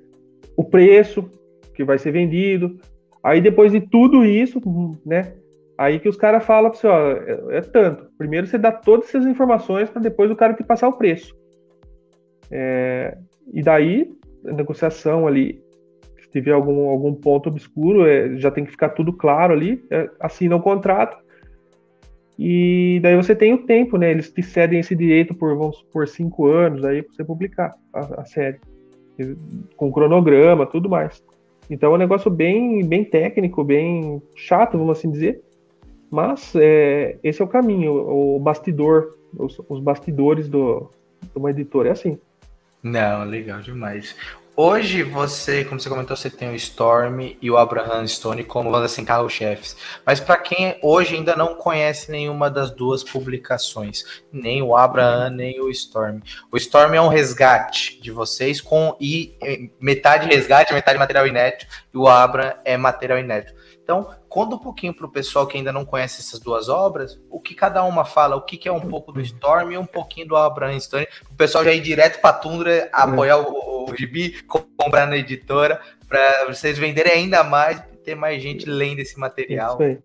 o 0.56 0.64
preço 0.64 1.30
que 1.74 1.84
vai 1.84 1.98
ser 1.98 2.12
vendido. 2.12 2.80
Aí 3.24 3.42
depois 3.42 3.72
de 3.72 3.82
tudo 3.82 4.26
isso, 4.26 4.62
né? 5.06 5.34
Aí 5.78 6.00
que 6.00 6.10
os 6.10 6.18
caras 6.18 6.46
falam 6.46 6.70
para 6.70 6.80
você, 6.80 6.88
ó, 6.88 7.12
é, 7.12 7.58
é, 7.58 7.62
tanto. 7.62 8.08
Primeiro 8.18 8.46
você 8.46 8.58
dá 8.58 8.72
todas 8.72 9.10
essas 9.10 9.26
informações 9.26 9.90
para 9.90 10.02
depois 10.02 10.30
o 10.30 10.36
cara 10.36 10.54
te 10.54 10.64
passar 10.64 10.88
o 10.88 10.98
preço. 10.98 11.36
É, 12.52 13.18
e 13.52 13.64
daí, 13.64 14.12
a 14.46 14.54
negociação 14.54 15.26
ali, 15.26 15.62
se 16.22 16.30
tiver 16.32 16.52
algum, 16.52 16.90
algum 16.90 17.14
ponto 17.14 17.50
obscuro, 17.50 18.06
é, 18.06 18.38
já 18.38 18.52
tem 18.52 18.66
que 18.66 18.72
ficar 18.72 18.90
tudo 18.90 19.12
claro 19.14 19.54
ali, 19.54 19.84
é, 19.90 20.10
assina 20.20 20.56
o 20.56 20.62
contrato. 20.62 21.18
E 22.38 23.00
daí 23.02 23.16
você 23.16 23.36
tem 23.36 23.54
o 23.54 23.66
tempo, 23.66 23.98
né? 23.98 24.12
Eles 24.12 24.32
te 24.32 24.42
cedem 24.44 24.80
esse 24.80 24.96
direito 24.96 25.34
por, 25.34 25.56
vamos 25.58 25.82
por 25.92 26.08
cinco 26.08 26.48
anos 26.48 26.84
aí 26.84 27.02
para 27.02 27.14
você 27.14 27.24
publicar 27.24 27.76
a, 27.94 28.22
a 28.22 28.26
série. 28.26 28.60
Com 29.76 29.92
cronograma, 29.92 30.66
tudo 30.66 30.90
mais. 30.90 31.24
Então 31.70 31.92
é 31.92 31.96
um 31.96 32.00
negócio 32.00 32.30
bem, 32.30 32.86
bem 32.86 33.04
técnico, 33.04 33.64
bem 33.64 34.22
chato, 34.36 34.78
vamos 34.78 34.98
assim 34.98 35.10
dizer. 35.10 35.42
Mas 36.10 36.54
é, 36.56 37.18
esse 37.24 37.42
é 37.42 37.46
o 37.46 37.48
caminho, 37.48 37.94
o 37.94 38.40
bastidor, 38.40 39.16
os, 39.38 39.60
os 39.68 39.80
bastidores 39.80 40.48
do, 40.48 40.90
de 41.22 41.38
uma 41.38 41.50
editora 41.50 41.90
é 41.90 41.92
assim. 41.92 42.20
Não, 42.84 43.24
legal 43.24 43.62
demais. 43.62 44.16
Hoje 44.56 45.02
você, 45.02 45.66
como 45.66 45.80
você 45.80 45.90
comentou, 45.90 46.16
você 46.16 46.30
tem 46.30 46.52
o 46.52 46.56
Storm 46.56 47.36
e 47.42 47.50
o 47.50 47.58
Abraham 47.58 48.06
Stone 48.06 48.44
como, 48.44 48.70
vamos 48.70 48.86
assim, 48.86 49.04
carro-chefes. 49.04 49.76
Mas 50.06 50.20
para 50.20 50.38
quem 50.38 50.78
hoje 50.84 51.16
ainda 51.16 51.36
não 51.36 51.56
conhece 51.56 52.12
nenhuma 52.12 52.52
das 52.52 52.70
duas 52.70 53.04
publicações, 53.04 54.04
nem 54.32 54.62
o 54.62 54.76
Abraham, 54.78 55.32
nem 55.32 55.60
o 55.60 55.72
Storm. 55.72 56.20
O 56.52 56.58
Storm 56.58 56.94
é 56.94 57.02
um 57.02 57.08
resgate 57.08 58.00
de 58.00 58.12
vocês 58.12 58.62
com 58.62 58.96
e 59.02 59.36
metade 59.80 60.28
resgate, 60.28 60.72
metade 60.72 61.00
material 61.00 61.26
inédito, 61.26 61.66
e 61.92 61.98
o 61.98 62.08
Abraham 62.08 62.54
é 62.64 62.78
material 62.78 63.18
inédito. 63.18 63.56
Então, 63.84 64.16
conta 64.34 64.56
um 64.56 64.60
pouquinho 64.60 64.96
para 64.96 65.06
o 65.06 65.12
pessoal 65.12 65.46
que 65.46 65.56
ainda 65.56 65.72
não 65.72 65.86
conhece 65.86 66.20
essas 66.20 66.40
duas 66.40 66.68
obras, 66.68 67.22
o 67.30 67.40
que 67.40 67.54
cada 67.54 67.84
uma 67.84 68.04
fala, 68.04 68.36
o 68.36 68.42
que, 68.42 68.58
que 68.58 68.68
é 68.68 68.72
um 68.72 68.82
pouco 68.82 69.12
do 69.12 69.22
Storm 69.22 69.72
e 69.72 69.78
um 69.78 69.86
pouquinho 69.86 70.28
do 70.28 70.36
Abraham 70.36 70.80
Stone, 70.80 71.06
o 71.32 71.36
pessoal 71.36 71.64
já 71.64 71.72
ir 71.72 71.82
direto 71.82 72.20
para 72.20 72.32
a 72.32 72.40
Tundra, 72.40 72.90
apoiar 72.92 73.38
o, 73.38 73.92
o 73.92 73.96
Gibi, 73.96 74.42
comprar 74.76 75.06
na 75.06 75.18
editora, 75.18 75.80
para 76.10 76.48
vocês 76.48 76.80
venderem 76.80 77.12
ainda 77.14 77.44
mais 77.44 77.78
e 77.94 77.98
ter 77.98 78.16
mais 78.16 78.42
gente 78.42 78.68
lendo 78.68 79.02
esse 79.02 79.20
material. 79.20 79.74
Isso 79.74 79.84
aí. 79.84 80.00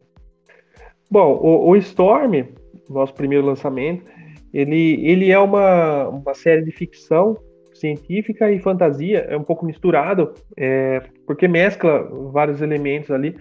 Bom, 1.11 1.33
o, 1.41 1.71
o 1.71 1.77
Storm, 1.77 2.49
nosso 2.87 3.15
primeiro 3.15 3.47
lançamento, 3.47 4.05
ele, 4.53 5.09
ele 5.09 5.31
é 5.31 5.39
uma, 5.39 6.07
uma 6.07 6.35
série 6.35 6.63
de 6.63 6.71
ficção 6.71 7.39
científica 7.73 8.53
e 8.53 8.59
fantasia, 8.59 9.21
é 9.21 9.39
um 9.39 9.43
pouco 9.43 9.65
misturado, 9.65 10.35
é, 10.55 11.01
porque 11.27 11.49
mescla 11.49 12.03
vários 12.31 12.61
elementos 12.61 13.11
ali. 13.11 13.35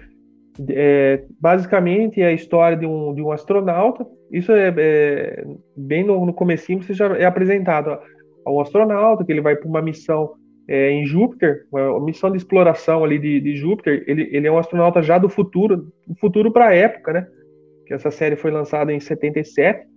É, 0.70 1.24
basicamente 1.40 2.22
é 2.22 2.28
a 2.28 2.34
história 2.34 2.78
de 2.78 2.86
um, 2.86 3.14
de 3.14 3.22
um 3.22 3.32
astronauta. 3.32 4.06
Isso 4.32 4.52
é, 4.52 4.74
é 4.78 5.46
bem 5.76 6.04
no, 6.04 6.26
no 6.26 6.34
comecinho 6.34 6.82
você 6.82 6.94
já 6.94 7.08
é 7.18 7.26
apresentado 7.26 7.92
a, 7.92 8.52
um 8.52 8.60
astronauta 8.60 9.24
que 9.24 9.32
ele 9.32 9.42
vai 9.42 9.56
para 9.56 9.68
uma 9.68 9.82
missão 9.82 10.34
é, 10.68 10.92
em 10.92 11.06
Júpiter, 11.06 11.66
uma 11.72 12.04
missão 12.04 12.32
de 12.32 12.38
exploração 12.38 13.04
ali 13.04 13.20
de, 13.20 13.40
de 13.40 13.56
Júpiter. 13.56 14.04
Ele, 14.08 14.30
ele 14.32 14.48
é 14.48 14.52
um 14.52 14.58
astronauta 14.58 15.02
já 15.02 15.18
do 15.18 15.30
futuro, 15.30 15.92
futuro 16.20 16.52
para 16.52 16.68
a 16.68 16.76
época, 16.76 17.14
né? 17.14 17.28
Que 17.86 17.94
essa 17.94 18.12
série 18.12 18.36
foi 18.36 18.52
lançada 18.52 18.92
em 18.92 19.00
77. 19.00 19.88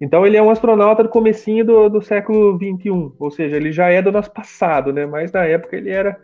Então 0.00 0.26
ele 0.26 0.36
é 0.36 0.42
um 0.42 0.50
astronauta 0.50 1.02
do 1.02 1.08
comecinho 1.08 1.64
do, 1.64 1.88
do 1.88 2.02
século 2.02 2.58
21, 2.58 3.14
ou 3.18 3.30
seja, 3.30 3.56
ele 3.56 3.72
já 3.72 3.88
é 3.88 4.02
do 4.02 4.12
nosso 4.12 4.30
passado, 4.32 4.92
né? 4.92 5.06
Mas 5.06 5.32
na 5.32 5.44
época 5.44 5.76
ele 5.76 5.90
era 5.90 6.16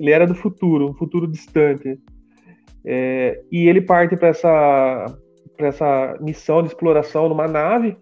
ele 0.00 0.10
era 0.10 0.26
do 0.26 0.34
futuro, 0.34 0.88
um 0.88 0.94
futuro 0.94 1.26
distante. 1.26 1.98
É, 2.84 3.40
e 3.50 3.68
ele 3.68 3.80
parte 3.80 4.16
para 4.16 4.28
essa, 4.28 5.18
essa 5.58 6.16
missão 6.20 6.62
de 6.62 6.68
exploração 6.68 7.28
numa 7.28 7.46
nave, 7.46 7.96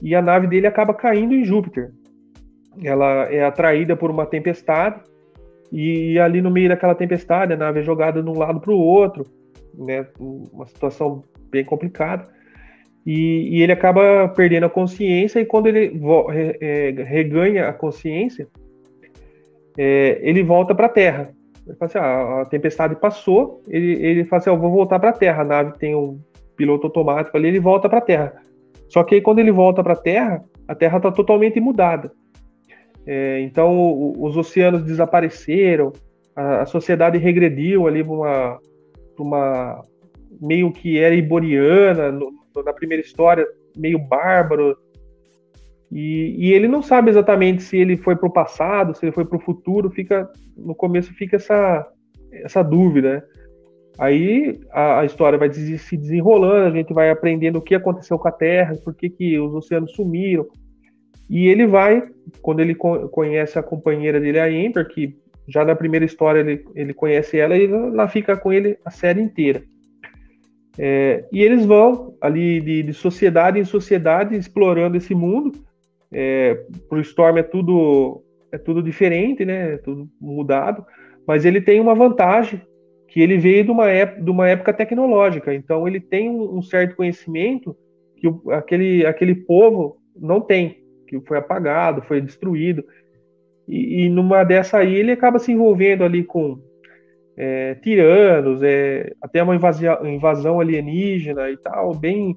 e 0.00 0.14
a 0.14 0.22
nave 0.22 0.46
dele 0.46 0.66
acaba 0.66 0.94
caindo 0.94 1.34
em 1.34 1.44
Júpiter. 1.44 1.90
Ela 2.82 3.32
é 3.32 3.44
atraída 3.44 3.96
por 3.96 4.10
uma 4.10 4.26
tempestade, 4.26 5.00
e 5.70 6.18
ali 6.18 6.40
no 6.40 6.50
meio 6.50 6.68
daquela 6.68 6.94
tempestade, 6.94 7.52
a 7.52 7.56
nave 7.56 7.80
é 7.80 7.82
jogada 7.82 8.22
de 8.22 8.28
um 8.28 8.38
lado 8.38 8.60
para 8.60 8.72
o 8.72 8.78
outro, 8.78 9.26
né, 9.74 10.06
uma 10.18 10.66
situação 10.66 11.22
bem 11.50 11.64
complicada. 11.64 12.26
E, 13.04 13.56
e, 13.56 13.62
ele 13.62 13.72
acaba 13.72 14.28
perdendo 14.28 14.66
a 14.66 14.70
consciência, 14.70 15.40
e 15.40 15.46
quando 15.46 15.66
ele 15.66 15.98
é, 16.60 16.90
reganha 17.04 17.68
a 17.68 17.72
consciência, 17.72 18.46
é, 19.78 20.18
ele 20.22 20.42
volta 20.42 20.74
para 20.74 20.86
a 20.86 20.90
Terra. 20.90 21.30
Ele 21.68 21.76
fala 21.76 21.88
assim, 21.88 21.98
ah, 21.98 22.40
a 22.42 22.44
tempestade 22.46 22.96
passou, 22.96 23.62
ele, 23.68 23.92
ele 24.02 24.24
fala 24.24 24.40
assim, 24.40 24.50
eu 24.50 24.58
vou 24.58 24.70
voltar 24.70 24.98
para 24.98 25.10
a 25.10 25.12
Terra. 25.12 25.42
A 25.42 25.44
nave 25.44 25.78
tem 25.78 25.94
um 25.94 26.18
piloto 26.56 26.86
automático 26.86 27.36
ali, 27.36 27.48
ele 27.48 27.60
volta 27.60 27.88
para 27.88 27.98
a 27.98 28.02
Terra. 28.02 28.42
Só 28.88 29.04
que 29.04 29.16
aí, 29.16 29.20
quando 29.20 29.38
ele 29.38 29.52
volta 29.52 29.82
para 29.82 29.92
a 29.92 29.96
Terra, 29.96 30.42
a 30.66 30.74
Terra 30.74 30.96
está 30.96 31.12
totalmente 31.12 31.60
mudada. 31.60 32.10
É, 33.06 33.40
então 33.40 33.76
o, 33.76 34.24
os 34.24 34.36
oceanos 34.36 34.82
desapareceram, 34.82 35.92
a, 36.34 36.62
a 36.62 36.66
sociedade 36.66 37.18
regrediu 37.18 37.86
ali 37.86 38.02
para 38.02 38.12
uma, 38.12 38.58
uma 39.18 39.82
meio 40.40 40.72
que 40.72 40.98
era 40.98 41.14
iboriana 41.14 42.10
no, 42.10 42.32
na 42.64 42.72
primeira 42.72 43.02
história, 43.02 43.46
meio 43.76 43.98
bárbaro. 43.98 44.76
E, 45.90 46.34
e, 46.38 46.52
ele 46.52 46.68
não 46.68 46.82
sabe 46.82 47.10
exatamente 47.10 47.62
se 47.62 47.76
ele 47.76 47.96
foi 47.96 48.14
para 48.14 48.28
o 48.28 48.32
passado, 48.32 48.94
se 48.94 49.04
ele 49.04 49.12
foi 49.12 49.24
para 49.24 49.38
o 49.38 49.40
futuro. 49.40 49.90
Fica 49.90 50.30
no 50.56 50.74
começo 50.74 51.14
fica 51.14 51.36
essa 51.36 51.86
essa 52.32 52.62
dúvida. 52.62 53.14
Né? 53.14 53.22
Aí 53.98 54.60
a, 54.70 55.00
a, 55.00 55.04
história 55.04 55.38
vai 55.38 55.50
se 55.52 55.96
desenrolando, 55.96 56.68
a 56.68 56.76
gente 56.76 56.92
vai 56.92 57.10
aprendendo 57.10 57.56
o 57.56 57.62
que 57.62 57.74
aconteceu 57.74 58.18
com 58.18 58.28
a 58.28 58.32
Terra, 58.32 58.76
por 58.84 58.94
que, 58.94 59.10
que 59.10 59.38
os 59.40 59.54
oceanos 59.54 59.92
sumiram. 59.92 60.46
E 61.28 61.48
ele 61.48 61.66
vai, 61.66 62.02
quando 62.40 62.60
ele 62.60 62.74
conhece 62.74 63.58
a 63.58 63.62
companheira 63.62 64.20
dele, 64.20 64.40
a 64.40 64.50
Ember, 64.50 64.86
que 64.88 65.18
já 65.46 65.64
na 65.64 65.74
primeira 65.74 66.04
história 66.04 66.40
ele, 66.40 66.64
ele 66.74 66.94
conhece 66.94 67.38
ela, 67.38 67.56
e 67.56 67.66
ela 67.66 68.08
fica 68.08 68.36
com 68.36 68.52
ele 68.52 68.78
a 68.84 68.90
série 68.90 69.20
inteira. 69.20 69.62
É, 70.78 71.24
e 71.32 71.42
eles 71.42 71.66
vão 71.66 72.14
ali 72.20 72.60
de, 72.60 72.84
de, 72.84 72.92
sociedade 72.92 73.58
em 73.58 73.64
sociedade 73.64 74.36
explorando 74.36 74.96
esse 74.96 75.12
mundo. 75.12 75.52
É, 76.12 76.54
Pro 76.88 77.00
Storm 77.00 77.38
é 77.38 77.42
tudo 77.42 78.22
é 78.50 78.58
tudo 78.58 78.82
diferente, 78.82 79.44
né? 79.44 79.74
É 79.74 79.76
tudo 79.76 80.08
mudado. 80.20 80.84
Mas 81.26 81.44
ele 81.44 81.60
tem 81.60 81.80
uma 81.80 81.94
vantagem 81.94 82.62
que 83.08 83.20
ele 83.20 83.38
veio 83.38 83.64
de 83.64 83.70
uma 83.70 83.88
época, 83.88 84.22
de 84.22 84.30
uma 84.30 84.48
época 84.48 84.72
tecnológica. 84.72 85.54
Então 85.54 85.86
ele 85.86 86.00
tem 86.00 86.30
um, 86.30 86.62
certo 86.62 86.96
conhecimento 86.96 87.76
que 88.16 88.28
o, 88.28 88.50
aquele 88.50 89.06
aquele 89.06 89.34
povo 89.34 89.96
não 90.16 90.40
tem, 90.40 90.82
que 91.06 91.20
foi 91.20 91.38
apagado, 91.38 92.02
foi 92.02 92.20
destruído. 92.20 92.84
E, 93.66 94.04
e 94.04 94.08
numa 94.08 94.44
dessa 94.44 94.78
aí 94.78 94.94
ele 94.94 95.12
acaba 95.12 95.38
se 95.38 95.52
envolvendo 95.52 96.04
ali 96.04 96.24
com 96.24 96.58
é, 97.36 97.74
tiranos, 97.76 98.62
é, 98.62 99.12
até 99.22 99.42
uma 99.42 99.54
invasão 99.54 100.60
alienígena 100.60 101.50
e 101.50 101.56
tal, 101.56 101.94
bem 101.94 102.36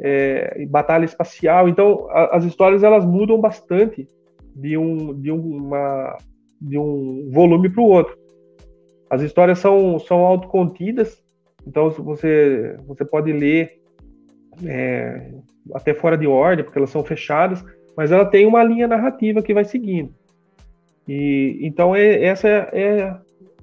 é, 0.00 0.64
batalha 0.66 1.04
espacial. 1.04 1.68
Então, 1.68 2.08
a, 2.10 2.36
as 2.36 2.44
histórias 2.44 2.82
elas 2.82 3.04
mudam 3.04 3.40
bastante 3.40 4.08
de 4.54 4.76
um, 4.76 5.18
de 5.20 5.30
uma, 5.30 6.16
de 6.60 6.78
um 6.78 7.28
volume 7.30 7.68
para 7.68 7.82
o 7.82 7.88
outro. 7.88 8.16
As 9.10 9.22
histórias 9.22 9.58
são, 9.58 9.98
são 9.98 10.18
autocontidas, 10.20 11.22
então 11.66 11.90
você, 11.90 12.76
você 12.86 13.04
pode 13.04 13.32
ler 13.32 13.80
é, 14.64 15.30
até 15.72 15.94
fora 15.94 16.16
de 16.16 16.26
ordem, 16.26 16.64
porque 16.64 16.78
elas 16.78 16.90
são 16.90 17.04
fechadas, 17.04 17.64
mas 17.96 18.10
ela 18.10 18.24
tem 18.24 18.46
uma 18.46 18.62
linha 18.62 18.88
narrativa 18.88 19.42
que 19.42 19.54
vai 19.54 19.64
seguindo. 19.64 20.12
E 21.06 21.58
então 21.60 21.94
é, 21.94 22.24
essa 22.24 22.48
é, 22.48 22.70
é 22.72 23.16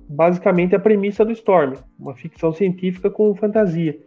basicamente 0.08 0.76
a 0.76 0.80
premissa 0.80 1.26
do 1.26 1.32
Storm, 1.32 1.74
uma 2.00 2.16
ficção 2.16 2.54
científica 2.54 3.10
com 3.10 3.36
fantasia. 3.36 3.98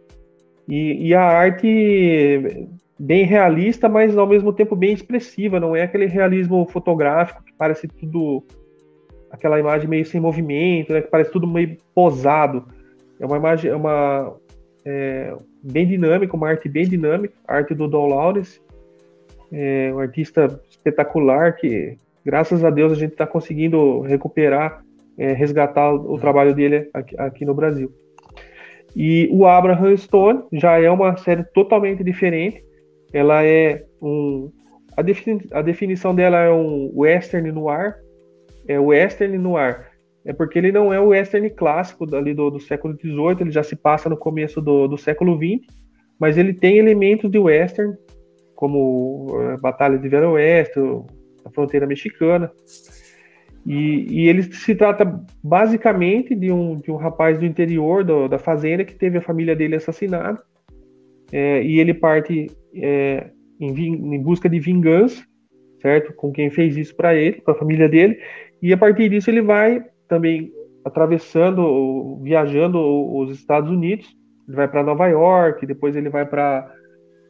E, 0.67 1.07
e, 1.09 1.13
a 1.13 1.21
arte 1.21 2.67
bem 2.97 3.25
realista, 3.25 3.87
mas 3.87 4.17
ao 4.17 4.27
mesmo 4.27 4.51
tempo 4.51 4.75
bem 4.75 4.93
expressiva, 4.93 5.59
não 5.59 5.75
é 5.75 5.83
aquele 5.83 6.05
realismo 6.05 6.65
fotográfico 6.67 7.43
que 7.43 7.53
parece 7.53 7.87
tudo 7.87 8.43
aquela 9.29 9.59
imagem 9.59 9.87
meio 9.87 10.05
sem 10.05 10.19
movimento, 10.19 10.93
né, 10.93 11.01
que 11.01 11.09
parece 11.09 11.31
tudo 11.31 11.45
meio 11.45 11.77
posado. 11.93 12.65
É 13.19 13.25
uma 13.25 13.37
imagem, 13.37 13.69
é 13.69 13.75
uma 13.75 14.33
é, 14.83 15.35
bem 15.61 15.85
dinâmica, 15.85 16.35
uma 16.35 16.47
arte 16.47 16.69
bem 16.69 16.87
dinâmica, 16.87 17.33
a 17.47 17.55
arte 17.55 17.75
do 17.75 17.87
Don 17.87 18.07
Lawrence, 18.07 18.59
é 19.51 19.91
um 19.93 19.99
artista 19.99 20.59
espetacular 20.69 21.55
que, 21.55 21.97
graças 22.25 22.63
a 22.63 22.69
Deus, 22.69 22.91
a 22.91 22.95
gente 22.95 23.11
está 23.11 23.25
conseguindo 23.25 24.01
recuperar, 24.01 24.83
é, 25.17 25.31
resgatar 25.33 25.93
o, 25.93 26.13
o 26.13 26.19
trabalho 26.19 26.53
dele 26.53 26.89
aqui, 26.93 27.15
aqui, 27.17 27.45
no 27.45 27.53
Brasil. 27.53 27.91
E 28.95 29.29
o 29.31 29.45
Abraham 29.45 29.97
Stone 29.97 30.43
já 30.53 30.79
é 30.79 30.89
uma 30.89 31.17
série 31.17 31.43
totalmente 31.53 32.03
diferente. 32.03 32.63
Ela 33.11 33.43
é 33.43 33.83
um 34.01 34.51
a, 34.95 35.01
defini 35.01 35.41
a 35.51 35.61
definição 35.61 36.15
dela 36.15 36.37
é 36.37 36.51
um 36.51 36.91
western 36.93 37.51
noir, 37.51 37.95
é 38.67 38.79
western 38.79 39.37
noir. 39.37 39.87
É 40.25 40.33
porque 40.33 40.57
ele 40.57 40.71
não 40.71 40.91
é 40.91 40.99
o 40.99 41.09
western 41.09 41.49
clássico 41.51 42.15
ali 42.15 42.33
do, 42.33 42.49
do 42.49 42.59
século 42.59 42.95
XVIII, 42.95 43.41
ele 43.41 43.51
já 43.51 43.61
se 43.61 43.75
passa 43.75 44.09
no 44.09 44.17
começo 44.17 44.59
do, 44.59 44.87
do 44.87 44.97
século 44.97 45.37
XX, 45.37 45.67
mas 46.19 46.37
ele 46.37 46.53
tem 46.53 46.77
elementos 46.77 47.29
de 47.29 47.37
western, 47.37 47.93
como 48.55 49.37
a 49.37 49.53
eh, 49.53 49.57
Batalha 49.57 49.99
de 49.99 50.09
Velho 50.09 50.31
Oeste, 50.31 50.79
a 51.43 51.51
fronteira 51.51 51.85
mexicana. 51.85 52.51
E, 53.65 54.05
e, 54.09 54.29
ele 54.29 54.43
se 54.43 54.75
trata 54.75 55.19
basicamente 55.43 56.35
de 56.35 56.51
um, 56.51 56.75
de 56.79 56.91
um 56.91 56.97
rapaz 56.97 57.39
do 57.39 57.45
interior 57.45 58.03
do, 58.03 58.27
da 58.27 58.37
fazenda 58.37 58.85
que 58.85 58.93
teve 58.93 59.17
a 59.17 59.21
família 59.21 59.55
dele 59.55 59.75
assassinada. 59.75 60.39
É, 61.31 61.63
e 61.63 61.79
ele 61.79 61.93
parte 61.93 62.47
é, 62.75 63.31
em, 63.59 63.73
em, 64.15 64.21
busca 64.21 64.47
de 64.47 64.59
vingança, 64.59 65.25
certo? 65.81 66.13
Com 66.13 66.31
quem 66.31 66.51
fez 66.51 66.77
isso 66.77 66.95
para 66.95 67.15
ele, 67.15 67.41
para 67.41 67.55
a 67.55 67.57
família 67.57 67.89
dele. 67.89 68.19
E 68.61 68.71
a 68.71 68.77
partir 68.77 69.09
disso 69.09 69.31
ele 69.31 69.41
vai 69.41 69.83
também 70.07 70.51
atravessando, 70.83 72.19
viajando 72.21 72.79
os 72.79 73.31
Estados 73.31 73.71
Unidos. 73.71 74.15
Ele 74.47 74.57
vai 74.57 74.67
para 74.67 74.83
Nova 74.83 75.07
York, 75.07 75.65
depois 75.65 75.95
ele 75.95 76.09
vai 76.09 76.25
para 76.25 76.71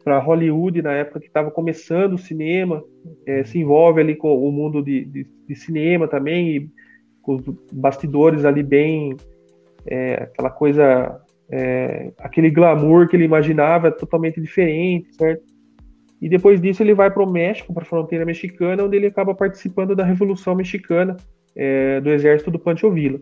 para 0.06 0.20
Hollywood 0.20 0.82
na 0.82 0.92
época 0.92 1.18
que 1.18 1.26
estava 1.26 1.50
começando 1.50 2.12
o 2.12 2.18
cinema, 2.18 2.80
é, 3.26 3.42
se 3.42 3.58
envolve 3.58 4.00
ali 4.00 4.14
com 4.14 4.32
o 4.38 4.52
mundo 4.52 4.80
de, 4.80 5.04
de, 5.04 5.26
de, 5.48 5.54
cinema 5.56 6.06
também, 6.06 6.56
e 6.56 6.70
com 7.20 7.34
os 7.34 7.44
bastidores 7.72 8.44
ali 8.44 8.62
bem, 8.62 9.16
é, 9.84 10.14
aquela 10.22 10.48
coisa, 10.48 11.20
é, 11.50 12.12
aquele 12.18 12.50
glamour 12.50 13.08
que 13.08 13.16
ele 13.16 13.24
imaginava 13.24 13.90
totalmente 13.90 14.40
diferente, 14.40 15.12
certo? 15.16 15.42
E 16.22 16.28
depois 16.28 16.60
disso 16.60 16.84
ele 16.84 16.94
vai 16.94 17.10
para 17.10 17.24
o 17.24 17.28
México, 17.28 17.74
para 17.74 17.82
a 17.82 17.86
fronteira 17.86 18.24
mexicana, 18.24 18.84
onde 18.84 18.96
ele 18.96 19.08
acaba 19.08 19.34
participando 19.34 19.96
da 19.96 20.04
Revolução 20.04 20.54
Mexicana, 20.54 21.16
é, 21.56 22.00
do 22.00 22.10
exército 22.10 22.52
do 22.52 22.60
Pancho 22.60 22.92
Villa. 22.92 23.18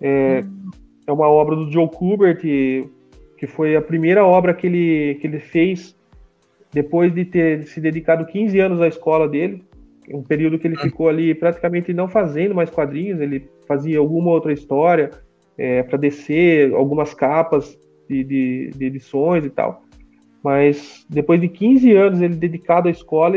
É, 0.00 0.42
hum. 0.42 0.70
é 1.06 1.12
uma 1.12 1.28
obra 1.28 1.54
do 1.54 1.70
Joe 1.70 1.90
Kubert, 1.90 2.42
que, 3.40 3.46
foi 3.46 3.74
a 3.74 3.80
primeira 3.80 4.22
obra 4.22 4.52
que 4.52 4.66
ele, 4.66 5.14
que 5.14 5.26
ele 5.26 5.40
fez 5.40 5.96
depois 6.70 7.12
de 7.12 7.24
ter 7.24 7.64
se 7.64 7.80
dedicado 7.80 8.26
15 8.26 8.60
anos 8.60 8.80
à 8.82 8.86
escola 8.86 9.26
dele, 9.26 9.64
um 10.12 10.22
período 10.22 10.58
que 10.58 10.66
ele 10.66 10.76
hum. 10.76 10.82
ficou 10.82 11.08
ali 11.08 11.34
praticamente 11.34 11.94
não 11.94 12.06
fazendo 12.06 12.54
mais 12.54 12.68
quadrinhos, 12.68 13.18
ele 13.18 13.48
fazia 13.66 13.98
alguma 13.98 14.30
outra 14.30 14.52
história 14.52 15.10
é, 15.56 15.82
para 15.82 15.96
descer 15.96 16.74
algumas 16.74 17.14
capas 17.14 17.78
de, 18.06 18.22
de, 18.22 18.70
de, 18.76 18.84
edições 18.84 19.46
e 19.46 19.50
tal. 19.50 19.84
Mas 20.44 21.06
depois 21.08 21.40
de 21.40 21.48
15 21.48 21.92
anos 21.92 22.20
ele 22.20 22.34
dedicado 22.34 22.88
à 22.88 22.90
escola, 22.90 23.36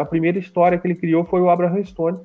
a 0.00 0.04
primeira 0.04 0.38
história 0.38 0.78
que 0.78 0.86
ele 0.86 0.94
criou 0.94 1.24
foi 1.24 1.40
o 1.40 1.50
Abraham 1.50 1.84
Stone, 1.84 2.18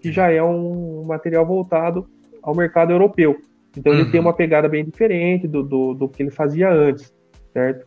que 0.00 0.10
já 0.10 0.30
é 0.30 0.42
um 0.42 1.04
material 1.04 1.46
voltado 1.46 2.04
ao 2.42 2.54
mercado 2.54 2.92
europeu. 2.92 3.36
Então 3.76 3.92
uhum. 3.92 4.00
ele 4.00 4.10
tem 4.10 4.20
uma 4.20 4.32
pegada 4.32 4.68
bem 4.68 4.84
diferente 4.84 5.48
do, 5.48 5.62
do, 5.62 5.94
do, 5.94 6.08
que 6.08 6.22
ele 6.22 6.30
fazia 6.30 6.70
antes, 6.70 7.12
certo? 7.52 7.86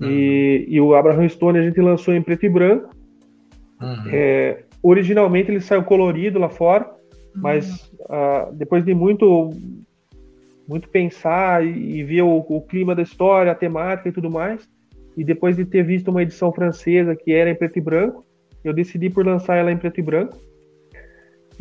Uhum. 0.00 0.08
E, 0.08 0.66
e, 0.68 0.80
o 0.80 0.94
Abraham 0.94 1.28
Stone 1.28 1.58
a 1.58 1.62
gente 1.62 1.80
lançou 1.80 2.14
em 2.14 2.22
preto 2.22 2.46
e 2.46 2.48
branco. 2.48 2.90
Uhum. 3.80 4.10
É, 4.12 4.64
originalmente 4.82 5.50
ele 5.50 5.60
saiu 5.60 5.82
colorido 5.82 6.38
lá 6.38 6.48
fora, 6.48 6.86
uhum. 6.86 7.42
mas 7.42 7.90
uh, 8.02 8.52
depois 8.54 8.84
de 8.84 8.94
muito 8.94 9.50
muito 10.68 10.88
pensar 10.88 11.66
e, 11.66 11.98
e 11.98 12.04
ver 12.04 12.22
o, 12.22 12.44
o, 12.48 12.60
clima 12.60 12.94
da 12.94 13.02
história, 13.02 13.50
a 13.50 13.56
temática 13.56 14.08
e 14.08 14.12
tudo 14.12 14.30
mais, 14.30 14.68
e 15.16 15.24
depois 15.24 15.56
de 15.56 15.64
ter 15.64 15.82
visto 15.82 16.12
uma 16.12 16.22
edição 16.22 16.52
francesa 16.52 17.16
que 17.16 17.32
era 17.32 17.50
em 17.50 17.56
preto 17.56 17.78
e 17.78 17.80
branco, 17.80 18.24
eu 18.62 18.72
decidi 18.72 19.10
por 19.10 19.26
lançar 19.26 19.56
ela 19.56 19.72
em 19.72 19.76
preto 19.76 19.98
e 19.98 20.02
branco. 20.02 20.38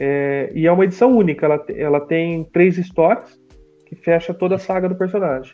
É, 0.01 0.49
e 0.55 0.65
é 0.65 0.71
uma 0.71 0.85
edição 0.85 1.11
única, 1.11 1.45
ela, 1.45 1.65
ela 1.75 1.99
tem 1.99 2.45
três 2.45 2.77
histórias 2.77 3.37
que 3.85 3.95
fecha 3.95 4.33
toda 4.33 4.55
a 4.55 4.59
saga 4.59 4.87
do 4.87 4.95
personagem. 4.95 5.53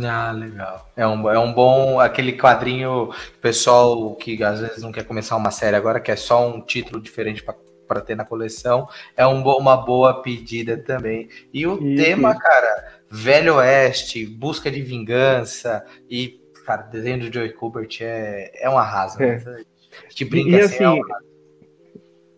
Ah, 0.00 0.30
legal. 0.30 0.88
É 0.94 1.04
um, 1.04 1.28
é 1.28 1.36
um 1.36 1.52
bom. 1.52 1.98
aquele 1.98 2.34
quadrinho, 2.34 3.10
pessoal 3.40 4.14
que 4.14 4.40
às 4.44 4.60
vezes 4.60 4.82
não 4.82 4.92
quer 4.92 5.04
começar 5.04 5.34
uma 5.34 5.50
série 5.50 5.74
agora, 5.74 5.98
que 5.98 6.12
é 6.12 6.16
só 6.16 6.46
um 6.46 6.60
título 6.60 7.02
diferente 7.02 7.42
para 7.42 8.00
ter 8.00 8.14
na 8.14 8.24
coleção, 8.24 8.88
é 9.16 9.26
um, 9.26 9.42
uma 9.42 9.76
boa 9.76 10.22
pedida 10.22 10.76
também. 10.76 11.28
E 11.52 11.66
o 11.66 11.82
e, 11.82 11.96
tema, 11.96 12.38
cara, 12.38 13.00
Velho 13.10 13.56
Oeste, 13.56 14.24
busca 14.26 14.70
de 14.70 14.80
vingança, 14.80 15.84
e, 16.08 16.38
cara, 16.64 16.82
desenho 16.82 17.18
do 17.18 17.34
Joey 17.34 17.52
Kubert 17.52 17.98
é, 18.00 18.52
é 18.54 18.70
um 18.70 18.78
arraso. 18.78 19.20
É. 19.20 19.38
Né? 19.38 19.64
Te 20.10 20.24
brinca 20.24 20.50
e, 20.50 20.60
assim, 20.60 20.84
é 20.84 20.90
um 20.90 21.00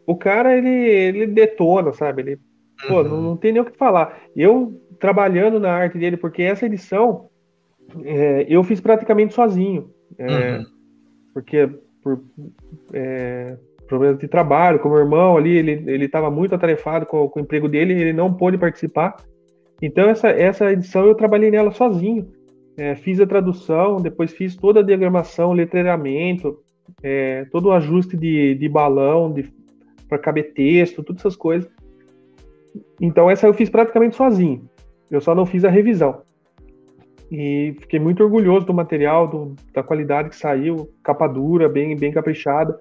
o 0.09 0.17
cara, 0.17 0.57
ele, 0.57 0.71
ele 0.71 1.27
detona, 1.27 1.93
sabe? 1.93 2.23
Ele, 2.23 2.33
uhum. 2.35 2.89
pô, 2.89 3.03
não, 3.05 3.21
não, 3.21 3.37
tem 3.37 3.53
nem 3.53 3.61
o 3.61 3.65
que 3.67 3.77
falar. 3.77 4.19
Eu 4.35 4.81
trabalhando 4.99 5.61
na 5.61 5.71
arte 5.71 5.99
dele, 5.99 6.17
porque 6.17 6.43
essa 6.43 6.65
edição 6.65 7.29
é, 8.03 8.47
eu 8.49 8.65
fiz 8.65 8.81
praticamente 8.81 9.35
sozinho. 9.35 9.91
É, 10.17 10.57
uhum. 10.57 10.65
Porque 11.35 11.69
por 12.03 12.23
é, 12.95 13.59
problemas 13.87 14.19
de 14.19 14.29
trabalho, 14.29 14.79
com 14.79 14.89
o 14.89 14.93
meu 14.93 15.01
irmão 15.01 15.37
ali, 15.37 15.59
ele 15.59 16.07
estava 16.07 16.31
muito 16.31 16.55
atarefado 16.55 17.05
com, 17.05 17.29
com 17.29 17.41
o 17.41 17.43
emprego 17.43 17.69
dele, 17.69 17.93
ele 17.93 18.15
não 18.15 18.33
pôde 18.33 18.57
participar. 18.57 19.15
Então, 19.83 20.09
essa, 20.09 20.29
essa 20.31 20.73
edição 20.73 21.05
eu 21.05 21.15
trabalhei 21.15 21.51
nela 21.51 21.71
sozinho. 21.71 22.27
É, 22.79 22.95
fiz 22.95 23.21
a 23.21 23.27
tradução, 23.27 23.97
depois 23.97 24.33
fiz 24.33 24.57
toda 24.57 24.81
a 24.81 24.83
diagramação, 24.83 25.53
letreiramento, 25.53 26.61
é, 27.03 27.45
todo 27.53 27.67
o 27.67 27.73
ajuste 27.73 28.17
de, 28.17 28.55
de 28.55 28.69
balão, 28.71 29.31
de, 29.31 29.53
para 30.09 30.19
caber 30.19 30.53
texto, 30.53 31.03
todas 31.03 31.21
essas 31.21 31.37
coisas. 31.37 31.71
Então 33.01 33.31
essa 33.31 33.47
eu 33.47 33.55
fiz 33.55 33.69
praticamente 33.69 34.17
sozinho. 34.17 34.69
Eu 35.11 35.21
só 35.21 35.35
não 35.35 35.47
fiz 35.47 35.65
a 35.65 35.71
revisão. 35.71 36.23
E 37.31 37.77
fiquei 37.81 38.01
muito 38.01 38.23
orgulhoso 38.23 38.67
do 38.67 38.75
material, 38.75 39.29
do, 39.29 39.55
da 39.75 39.83
qualidade 39.83 40.31
que 40.31 40.37
saiu, 40.37 40.89
capa 41.03 41.27
dura, 41.27 41.69
bem, 41.69 41.95
bem 41.95 42.11
caprichada. 42.11 42.79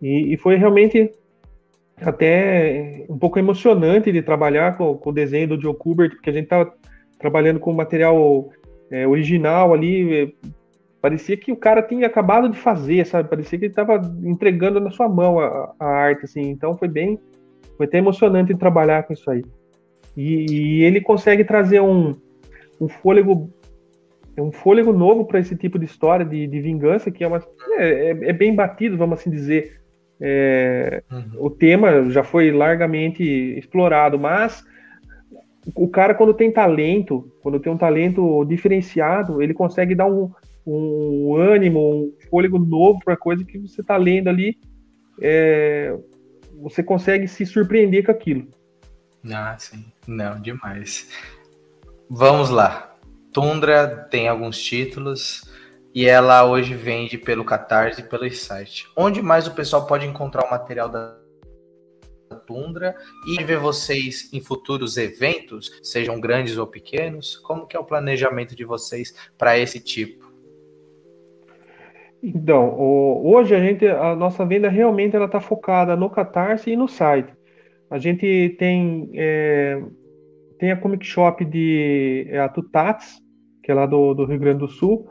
E, 0.00 0.32
e, 0.32 0.36
foi 0.36 0.56
realmente 0.56 1.10
até 2.00 3.04
um 3.08 3.18
pouco 3.18 3.38
emocionante 3.38 4.12
de 4.12 4.22
trabalhar 4.22 4.76
com, 4.76 4.96
com 4.96 5.10
o 5.10 5.12
desenho 5.12 5.48
do 5.48 5.60
Joe 5.60 5.74
Kubert, 5.74 6.10
porque 6.10 6.30
a 6.30 6.32
gente 6.32 6.44
estava 6.44 6.72
trabalhando 7.18 7.58
com 7.58 7.72
material 7.72 8.50
é, 8.90 9.06
original 9.06 9.72
ali, 9.72 10.34
Parecia 11.04 11.36
que 11.36 11.52
o 11.52 11.56
cara 11.56 11.82
tinha 11.82 12.06
acabado 12.06 12.48
de 12.48 12.56
fazer, 12.56 13.04
sabe? 13.04 13.28
Parecia 13.28 13.58
que 13.58 13.66
ele 13.66 13.72
estava 13.72 14.00
entregando 14.22 14.80
na 14.80 14.90
sua 14.90 15.06
mão 15.06 15.38
a, 15.38 15.74
a, 15.78 15.86
arte, 15.86 16.24
assim. 16.24 16.48
Então 16.48 16.78
foi 16.78 16.88
bem, 16.88 17.20
foi 17.76 17.84
até 17.84 17.98
emocionante 17.98 18.54
trabalhar 18.54 19.02
com 19.02 19.12
isso 19.12 19.30
aí. 19.30 19.44
E, 20.16 20.46
e 20.50 20.82
ele 20.82 21.02
consegue 21.02 21.44
trazer 21.44 21.78
um, 21.80 22.16
um 22.80 22.88
fôlego, 22.88 23.50
um 24.38 24.50
fôlego 24.50 24.94
novo 24.94 25.26
para 25.26 25.40
esse 25.40 25.54
tipo 25.54 25.78
de 25.78 25.84
história 25.84 26.24
de, 26.24 26.46
de 26.46 26.60
vingança 26.62 27.10
que 27.10 27.22
é, 27.22 27.28
uma, 27.28 27.42
é, 27.72 27.84
é, 27.84 28.10
é 28.30 28.32
bem 28.32 28.54
batido, 28.54 28.96
vamos 28.96 29.20
assim 29.20 29.28
dizer. 29.28 29.78
É, 30.18 31.02
uhum. 31.12 31.32
O 31.36 31.50
tema 31.50 32.08
já 32.08 32.24
foi 32.24 32.50
largamente 32.50 33.22
explorado, 33.58 34.18
mas 34.18 34.64
o 35.74 35.86
cara 35.86 36.14
quando 36.14 36.32
tem 36.32 36.50
talento, 36.50 37.30
quando 37.42 37.60
tem 37.60 37.70
um 37.70 37.76
talento 37.76 38.42
diferenciado, 38.46 39.42
ele 39.42 39.52
consegue 39.52 39.94
dar 39.94 40.06
um, 40.06 40.30
um 40.66 41.36
ânimo, 41.36 41.80
um 41.80 42.14
fôlego 42.30 42.58
novo 42.58 43.00
para 43.04 43.16
coisa 43.16 43.44
que 43.44 43.58
você 43.58 43.80
está 43.80 43.96
lendo 43.96 44.28
ali, 44.28 44.58
é, 45.20 45.96
você 46.60 46.82
consegue 46.82 47.28
se 47.28 47.44
surpreender 47.44 48.04
com 48.04 48.12
aquilo. 48.12 48.48
Ah, 49.32 49.56
sim. 49.58 49.84
Não, 50.06 50.40
demais. 50.40 51.10
Vamos 52.08 52.50
lá. 52.50 52.94
Tundra 53.32 53.88
tem 54.10 54.28
alguns 54.28 54.62
títulos 54.62 55.42
e 55.94 56.06
ela 56.06 56.44
hoje 56.44 56.74
vende 56.74 57.18
pelo 57.18 57.44
Catarse 57.44 58.00
e 58.00 58.04
pelo 58.04 58.30
site. 58.32 58.86
Onde 58.96 59.22
mais 59.22 59.46
o 59.46 59.54
pessoal 59.54 59.86
pode 59.86 60.06
encontrar 60.06 60.44
o 60.44 60.50
material 60.50 60.88
da 60.88 61.16
Tundra 62.46 62.94
e 63.26 63.42
ver 63.42 63.58
vocês 63.58 64.28
em 64.32 64.40
futuros 64.40 64.96
eventos, 64.96 65.70
sejam 65.82 66.20
grandes 66.20 66.58
ou 66.58 66.66
pequenos? 66.66 67.36
Como 67.36 67.66
que 67.66 67.76
é 67.76 67.80
o 67.80 67.84
planejamento 67.84 68.54
de 68.54 68.64
vocês 68.64 69.14
para 69.38 69.58
esse 69.58 69.80
tipo? 69.80 70.23
Então, 72.26 72.74
hoje 73.22 73.54
a 73.54 73.60
gente, 73.60 73.86
a 73.86 74.16
nossa 74.16 74.46
venda 74.46 74.70
realmente 74.70 75.14
ela 75.14 75.26
está 75.26 75.40
focada 75.40 75.94
no 75.94 76.08
Catarse 76.08 76.70
e 76.70 76.76
no 76.76 76.88
site. 76.88 77.30
A 77.90 77.98
gente 77.98 78.56
tem 78.58 79.10
é, 79.14 79.82
tem 80.58 80.72
a 80.72 80.76
Comic 80.76 81.04
Shop 81.04 81.44
de 81.44 82.26
é, 82.30 82.38
a 82.38 82.48
Tutats, 82.48 83.20
que 83.62 83.70
é 83.70 83.74
lá 83.74 83.84
do, 83.84 84.14
do 84.14 84.24
Rio 84.24 84.38
Grande 84.38 84.60
do 84.60 84.68
Sul, 84.68 85.06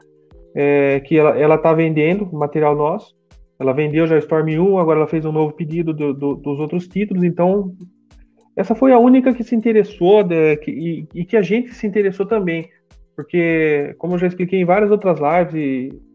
é, 0.56 1.02
que 1.02 1.16
ela, 1.16 1.38
ela 1.38 1.58
tá 1.60 1.72
vendendo 1.72 2.28
material 2.34 2.76
nosso. 2.76 3.16
Ela 3.60 3.74
vendeu 3.74 4.08
já 4.08 4.18
Storm 4.18 4.50
1, 4.50 4.80
agora 4.80 5.00
ela 5.00 5.08
fez 5.08 5.24
um 5.24 5.32
novo 5.32 5.54
pedido 5.54 5.94
do, 5.94 6.16
do, 6.16 6.36
dos 6.36 6.60
outros 6.60 6.88
títulos, 6.88 7.24
então 7.24 7.76
essa 8.56 8.74
foi 8.74 8.92
a 8.92 8.98
única 8.98 9.34
que 9.34 9.44
se 9.44 9.56
interessou 9.56 10.24
de, 10.24 10.58
que, 10.58 10.72
e, 10.72 11.08
e, 11.14 11.26
que 11.26 11.38
a 11.38 11.44
gente 11.44 11.76
se 11.76 11.86
interessou 11.86 12.26
também, 12.26 12.68
porque 13.16 13.94
como 14.00 14.16
eu 14.16 14.18
já 14.20 14.26
expliquei 14.26 14.60
em 14.60 14.66
várias 14.66 14.90
outras 14.90 15.20
lives 15.20 15.54
e 15.54 16.13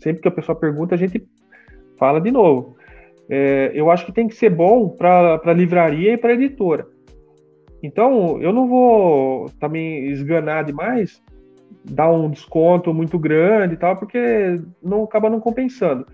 sempre 0.00 0.22
que 0.22 0.28
a 0.28 0.32
pessoa 0.32 0.58
pergunta 0.58 0.94
a 0.94 0.98
gente 0.98 1.22
fala 1.96 2.20
de 2.20 2.30
novo. 2.30 2.76
É, 3.28 3.70
eu 3.74 3.90
acho 3.90 4.04
que 4.04 4.12
tem 4.12 4.26
que 4.26 4.34
ser 4.34 4.50
bom 4.50 4.88
para 4.88 5.40
a 5.44 5.52
livraria 5.52 6.14
e 6.14 6.16
para 6.16 6.30
a 6.30 6.34
editora. 6.34 6.86
Então 7.82 8.40
eu 8.42 8.52
não 8.52 8.68
vou 8.68 9.48
também 9.60 10.08
esganar 10.08 10.64
demais, 10.64 11.22
dar 11.84 12.10
um 12.10 12.28
desconto 12.28 12.92
muito 12.92 13.18
grande 13.18 13.74
e 13.74 13.76
tal, 13.76 13.96
porque 13.96 14.60
não 14.82 15.04
acaba 15.04 15.30
não 15.30 15.40
compensando. 15.40 16.06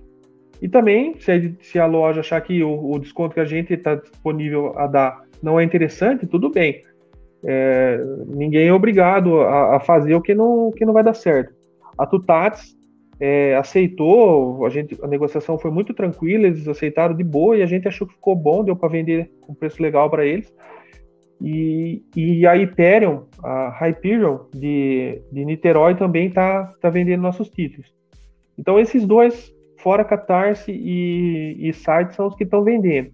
E 0.61 0.69
também, 0.69 1.19
se 1.19 1.33
a, 1.33 1.37
se 1.61 1.79
a 1.79 1.87
loja 1.87 2.21
achar 2.21 2.41
que 2.41 2.63
o, 2.63 2.93
o 2.93 2.99
desconto 2.99 3.35
que 3.35 3.41
a 3.41 3.45
gente 3.45 3.75
está 3.75 3.95
disponível 3.95 4.79
a 4.79 4.87
dar 4.87 5.23
não 5.43 5.61
é 5.61 5.65
interessante, 5.65 6.27
tudo 6.27 6.51
bem. 6.51 6.83
É, 7.45 8.03
ninguém 8.27 8.69
é 8.69 8.73
obrigado 8.73 9.41
a, 9.41 9.77
a, 9.77 9.81
fazer 9.81 10.15
o 10.15 10.21
que 10.21 10.35
não, 10.35 10.71
que 10.73 10.85
não 10.85 10.93
vai 10.93 11.05
dar 11.05 11.15
certo. 11.15 11.55
A 11.99 12.07
Tutats 12.07 12.76
é, 13.19 13.55
aceitou, 13.57 14.65
a, 14.67 14.69
gente, 14.69 14.97
a 15.03 15.07
negociação 15.07 15.59
foi 15.59 15.71
muito 15.71 15.95
tranquila, 15.95 16.47
eles 16.47 16.69
aceitaram 16.69 17.15
de 17.15 17.25
boa 17.25 17.57
e 17.57 17.63
a 17.63 17.67
gente 17.67 17.89
achou 17.89 18.07
que 18.07 18.15
ficou 18.15 18.37
bom, 18.37 18.63
deu 18.63 18.77
para 18.77 18.89
vender 18.89 19.31
com 19.41 19.55
preço 19.55 19.83
legal 19.83 20.11
para 20.11 20.25
eles. 20.25 20.53
E, 21.41 22.03
e 22.15 22.47
a 22.47 22.55
Hyperion, 22.55 23.25
a 23.43 23.69
Hyperion 23.85 24.47
de, 24.55 25.23
de 25.31 25.45
Niterói 25.45 25.95
também 25.95 26.29
está 26.29 26.73
tá 26.81 26.89
vendendo 26.89 27.23
nossos 27.23 27.49
títulos. 27.49 27.95
Então 28.59 28.79
esses 28.79 29.07
dois, 29.07 29.53
fora 29.79 30.05
Catarse 30.05 30.73
e, 30.73 31.69
e 31.69 31.73
site, 31.73 32.15
são 32.15 32.27
os 32.27 32.35
que 32.35 32.45
estão 32.45 32.65
vendendo. 32.65 33.11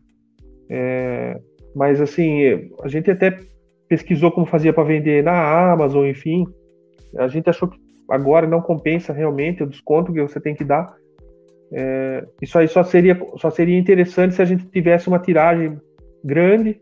É, 0.70 1.40
mas 1.74 2.00
assim, 2.00 2.70
a 2.82 2.88
gente 2.88 3.10
até 3.10 3.36
pesquisou 3.88 4.30
como 4.30 4.46
fazia 4.46 4.72
para 4.72 4.84
vender 4.84 5.22
na 5.22 5.72
Amazon, 5.72 6.06
enfim. 6.06 6.46
A 7.18 7.28
gente 7.28 7.50
achou 7.50 7.68
que 7.68 7.78
agora 8.10 8.46
não 8.46 8.60
compensa 8.60 9.12
realmente 9.12 9.62
o 9.62 9.66
desconto 9.66 10.12
que 10.12 10.22
você 10.22 10.40
tem 10.40 10.54
que 10.54 10.64
dar. 10.64 10.94
É, 11.72 12.26
isso 12.40 12.58
aí 12.58 12.68
só 12.68 12.82
seria, 12.82 13.18
só 13.36 13.50
seria 13.50 13.78
interessante 13.78 14.34
se 14.34 14.42
a 14.42 14.44
gente 14.44 14.66
tivesse 14.66 15.08
uma 15.08 15.18
tiragem 15.18 15.78
grande 16.22 16.80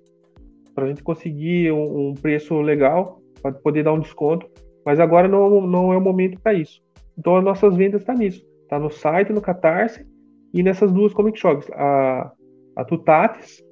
para 0.75 0.85
a 0.85 0.89
gente 0.89 1.03
conseguir 1.03 1.71
um, 1.73 2.11
um 2.11 2.15
preço 2.15 2.61
legal, 2.61 3.21
para 3.43 3.53
poder 3.53 3.85
dar 3.85 3.93
um 3.93 4.01
desconto. 4.01 4.47
Mas 4.85 4.99
agora 4.99 5.29
não, 5.29 5.61
não 5.61 5.93
é 5.93 5.97
o 5.97 6.01
momento 6.01 6.41
para 6.41 6.55
isso. 6.55 6.83
Então 7.17 7.37
as 7.37 7.45
nossas 7.45 7.77
vendas 7.77 8.01
estão 8.01 8.15
tá 8.15 8.21
nisso. 8.21 8.45
Está 8.63 8.79
no 8.79 8.91
site, 8.91 9.33
no 9.33 9.41
Catarse 9.41 10.07
e 10.53 10.63
nessas 10.63 10.93
duas 10.93 11.13
comic 11.13 11.39
shops, 11.39 11.71
a, 11.73 12.33
a 12.77 12.85
Tutates 12.85 13.63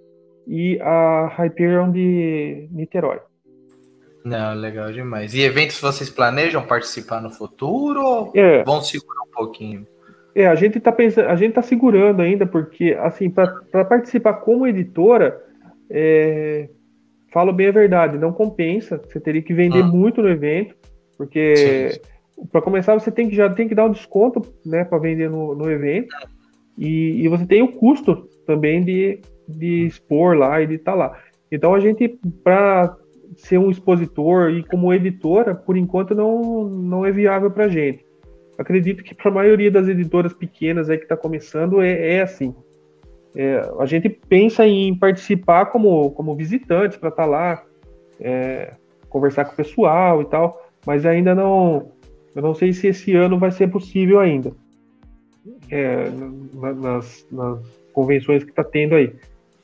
e 0.46 0.78
a 0.80 1.26
Hyperion 1.26 1.90
de 1.90 2.68
Niterói. 2.70 3.20
Não, 4.28 4.54
legal 4.54 4.92
demais. 4.92 5.32
E 5.32 5.40
eventos 5.40 5.80
vocês 5.80 6.10
planejam 6.10 6.62
participar 6.62 7.20
no 7.22 7.30
futuro 7.30 8.00
ou 8.02 8.32
é. 8.34 8.62
vão 8.62 8.82
segurar 8.82 9.22
um 9.22 9.30
pouquinho? 9.34 9.86
É, 10.34 10.46
a 10.46 10.54
gente 10.54 10.78
está 10.78 10.92
pensando, 10.92 11.28
a 11.28 11.34
gente 11.34 11.54
tá 11.54 11.62
segurando 11.62 12.20
ainda, 12.20 12.46
porque 12.46 12.96
assim, 13.00 13.30
para 13.30 13.84
participar 13.84 14.34
como 14.34 14.66
editora, 14.66 15.42
é, 15.90 16.68
falo 17.32 17.52
bem 17.52 17.68
a 17.68 17.72
verdade, 17.72 18.18
não 18.18 18.32
compensa. 18.32 18.98
Você 18.98 19.18
teria 19.18 19.42
que 19.42 19.54
vender 19.54 19.80
ah. 19.80 19.86
muito 19.86 20.20
no 20.20 20.28
evento, 20.28 20.76
porque 21.16 21.98
para 22.52 22.60
começar 22.62 22.94
você 22.94 23.10
tem 23.10 23.28
que 23.28 23.34
já 23.34 23.48
tem 23.48 23.66
que 23.66 23.74
dar 23.74 23.86
um 23.86 23.92
desconto, 23.92 24.42
né, 24.64 24.84
para 24.84 24.98
vender 24.98 25.30
no, 25.30 25.54
no 25.54 25.70
evento. 25.70 26.14
E, 26.76 27.24
e, 27.24 27.28
você 27.28 27.44
tem 27.44 27.62
o 27.62 27.72
custo 27.72 28.28
também 28.46 28.84
de, 28.84 29.20
de 29.48 29.86
expor 29.86 30.36
lá 30.36 30.60
e 30.62 30.66
de 30.66 30.74
estar 30.74 30.92
tá 30.92 30.96
lá. 30.98 31.18
Então 31.50 31.74
a 31.74 31.80
gente 31.80 32.08
para 32.44 32.94
ser 33.38 33.58
um 33.58 33.70
expositor 33.70 34.50
e 34.50 34.62
como 34.62 34.92
editora, 34.92 35.54
por 35.54 35.76
enquanto 35.76 36.14
não 36.14 36.64
não 36.68 37.06
é 37.06 37.10
viável 37.10 37.50
para 37.50 37.68
gente. 37.68 38.04
Acredito 38.58 39.04
que 39.04 39.14
para 39.14 39.30
a 39.30 39.34
maioria 39.34 39.70
das 39.70 39.88
editoras 39.88 40.34
pequenas 40.34 40.90
aí 40.90 40.98
que 40.98 41.04
está 41.04 41.16
começando 41.16 41.80
é, 41.80 42.16
é 42.16 42.22
assim. 42.22 42.54
É, 43.34 43.60
a 43.78 43.86
gente 43.86 44.08
pensa 44.08 44.66
em 44.66 44.94
participar 44.94 45.66
como, 45.66 46.10
como 46.10 46.34
visitante 46.34 46.98
para 46.98 47.08
estar 47.08 47.22
tá 47.22 47.28
lá, 47.28 47.64
é, 48.20 48.74
conversar 49.08 49.44
com 49.44 49.52
o 49.52 49.56
pessoal 49.56 50.20
e 50.22 50.24
tal, 50.24 50.60
mas 50.84 51.06
ainda 51.06 51.34
não. 51.34 51.92
Eu 52.34 52.42
não 52.42 52.54
sei 52.54 52.72
se 52.72 52.88
esse 52.88 53.14
ano 53.14 53.38
vai 53.38 53.52
ser 53.52 53.68
possível 53.68 54.18
ainda. 54.18 54.52
É, 55.70 56.10
nas, 56.74 57.26
nas, 57.30 57.78
convenções 57.92 58.44
que 58.44 58.50
está 58.50 58.62
tendo 58.62 58.94
aí. 58.94 59.12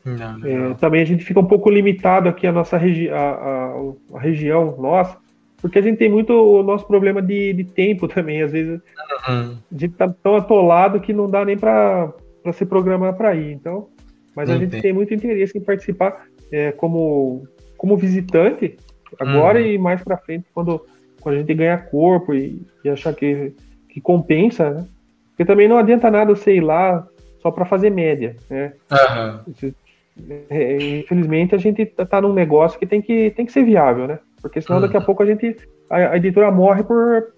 Não, 0.05 0.39
não. 0.39 0.47
É, 0.47 0.75
também 0.75 1.01
a 1.01 1.05
gente 1.05 1.25
fica 1.25 1.41
um 1.41 1.47
pouco 1.47 1.71
limitado 1.71 2.29
aqui 2.29 2.47
a 2.47 2.53
nossa 2.53 2.77
regi 2.77 3.09
a, 3.09 3.17
a, 3.17 3.93
a, 4.15 4.21
região 4.21 4.77
nossa, 4.79 5.17
porque 5.59 5.79
a 5.79 5.83
gente 5.83 5.97
tem 5.97 6.11
muito 6.11 6.33
o 6.33 6.63
nosso 6.63 6.87
problema 6.87 7.23
de, 7.23 7.55
de 7.55 7.65
tempo 7.65 8.07
também. 8.07 8.43
Às 8.43 8.53
vezes 8.53 8.81
uhum. 9.29 9.57
a 9.73 9.79
gente 9.79 9.93
está 9.93 10.09
tão 10.09 10.37
atolado 10.37 11.01
que 11.01 11.13
não 11.13 11.29
dá 11.29 11.45
nem 11.45 11.57
para 11.57 12.13
se 12.53 12.67
programar 12.67 13.15
para 13.15 13.35
ir. 13.35 13.53
Então, 13.53 13.89
mas 14.37 14.51
a 14.51 14.59
gente 14.59 14.81
tem 14.81 14.93
muito 14.93 15.15
interesse 15.15 15.57
em 15.57 15.63
participar 15.63 16.27
é, 16.53 16.73
como, 16.73 17.47
como 17.77 17.97
visitante 17.97 18.77
agora 19.19 19.61
uhum. 19.61 19.67
e 19.67 19.79
mais 19.79 20.03
para 20.03 20.19
frente 20.19 20.47
quando, 20.53 20.85
quando 21.21 21.37
a 21.37 21.39
gente 21.39 21.55
ganha 21.55 21.79
corpo 21.79 22.35
e, 22.35 22.67
e 22.85 22.91
achar 22.91 23.15
que, 23.15 23.55
que 23.89 24.01
compensa, 24.01 24.71
né? 24.71 24.87
Porque 25.31 25.45
também 25.45 25.69
não 25.69 25.79
adianta 25.79 26.11
nada 26.11 26.35
você 26.35 26.57
ir 26.57 26.61
lá 26.61 27.07
só 27.41 27.51
para 27.51 27.65
fazer 27.65 27.91
média, 27.91 28.37
né? 28.49 28.73
Uhum. 28.91 29.73
Infelizmente 30.17 31.55
a 31.55 31.59
gente 31.59 31.83
está 31.83 32.21
num 32.21 32.33
negócio 32.33 32.79
que 32.79 32.87
tem 32.87 33.03
que, 33.03 33.31
tem 33.31 33.45
que 33.45 33.53
ser 33.53 33.65
viável, 33.65 34.07
né? 34.07 34.19
Porque 34.41 34.61
senão 34.61 34.81
daqui 34.81 34.97
a 34.97 35.01
uhum. 35.01 35.07
pouco 35.07 35.23
a 35.23 35.27
gente 35.27 35.57
a, 35.91 36.13
a 36.13 36.17
editora 36.17 36.51
morre 36.51 36.85
por, 36.85 37.35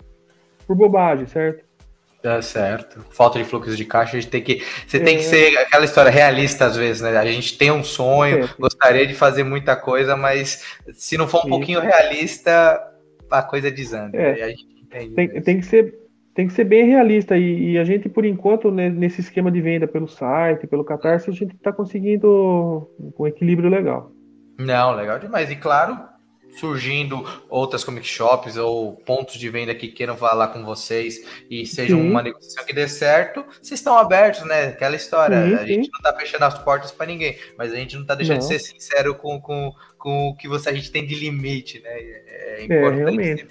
por 0.67 0.77
bobagem, 0.77 1.27
certo? 1.27 1.65
Tá 2.23 2.43
certo. 2.43 3.05
Falta 3.11 3.39
de 3.39 3.45
fluxo 3.45 3.77
de 3.77 3.85
caixa, 3.85 4.17
a 4.17 4.21
gente 4.21 4.31
tem 4.31 4.43
que. 4.43 4.63
Você 4.87 4.97
é. 4.97 5.01
tem 5.01 5.17
que 5.17 5.25
é. 5.25 5.29
ser 5.29 5.59
aquela 5.59 5.85
história 5.85 6.11
realista 6.11 6.67
às 6.67 6.77
vezes, 6.77 7.01
né? 7.01 7.17
A 7.17 7.25
gente 7.25 7.57
tem 7.57 7.71
um 7.71 7.85
sonho, 7.85 8.45
é. 8.45 8.49
gostaria 8.59 9.07
de 9.07 9.15
fazer 9.15 9.45
muita 9.45 9.77
coisa, 9.77 10.17
mas 10.17 10.65
se 10.93 11.17
não 11.17 11.29
for 11.29 11.47
um 11.47 11.49
pouquinho 11.49 11.81
realista, 11.81 12.83
a 13.31 13.43
coisa 13.43 13.71
desanda. 13.71 14.19
É. 14.19 14.55
tem, 14.91 15.41
tem, 15.41 15.61
que 15.61 15.67
ser, 15.67 15.95
tem 16.37 16.47
que 16.47 16.53
ser 16.53 16.65
bem 16.65 16.85
realista. 16.87 17.37
E, 17.37 17.73
e, 17.73 17.79
a 17.79 17.85
gente, 17.85 18.11
por 18.11 18.27
enquanto, 18.27 18.71
né, 18.71 18.91
nesse 18.91 19.23
esquema 19.23 19.51
de 19.51 19.61
venda 19.63 19.89
pelo 19.89 20.07
site, 20.07 20.67
pelo 20.67 20.85
Catarse, 20.85 21.31
a 21.31 21.33
gente 21.33 21.57
está 21.57 21.73
conseguindo 21.73 22.87
um 23.19 23.27
equilíbrio 23.27 23.71
legal. 23.71 24.13
Não, 24.59 24.95
legal 24.95 25.19
demais. 25.19 25.51
E 25.51 25.57
claro, 25.57 25.99
surgindo 26.59 27.25
outras 27.49 27.83
comic 27.83 28.07
shops 28.07 28.59
ou 28.59 28.93
pontos 28.97 29.37
de 29.37 29.49
venda 29.49 29.75
que 29.75 29.89
queiram 29.89 30.15
falar 30.15 30.49
com 30.49 30.63
vocês 30.63 31.25
e 31.51 31.65
seja 31.65 31.97
sim. 31.97 32.11
uma 32.11 32.23
negociação 32.23 32.67
que 32.67 32.75
dê 32.75 32.87
certo, 32.87 33.43
vocês 33.63 33.81
estão 33.81 33.97
abertos, 33.97 34.45
né? 34.45 34.67
Aquela 34.67 34.95
história. 34.95 35.43
Sim, 35.43 35.55
a 35.55 35.67
gente 35.67 35.89
não 35.91 36.01
tá 36.03 36.15
fechando 36.19 36.45
as 36.45 36.59
portas 36.59 36.93
para 36.93 37.07
ninguém, 37.07 37.39
mas 37.57 37.73
a 37.73 37.77
gente 37.77 37.97
não 37.97 38.05
tá 38.05 38.15
deixando 38.15 38.43
não. 38.43 38.47
de 38.47 38.53
ser 38.53 38.59
sincero 38.59 39.15
com, 39.15 39.41
com, 39.41 39.73
com 39.97 40.29
o 40.29 40.37
que 40.37 40.49
você, 40.49 40.69
a 40.69 40.75
gente 40.75 40.93
tem 40.93 41.07
de 41.07 41.15
limite, 41.15 41.81
né? 41.81 41.89
É, 41.91 42.57
é 42.59 42.65
importante. 42.65 43.01
É, 43.01 43.05
realmente. 43.05 43.47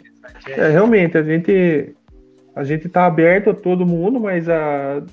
É, 0.48 0.52
é, 0.52 0.70
realmente, 0.70 1.18
a 1.18 1.24
gente 1.24 1.96
a 2.56 2.64
gente 2.64 2.88
tá 2.88 3.06
aberto 3.06 3.50
a 3.50 3.54
todo 3.54 3.86
mundo, 3.86 4.20
mas 4.20 4.48
a, 4.48 5.04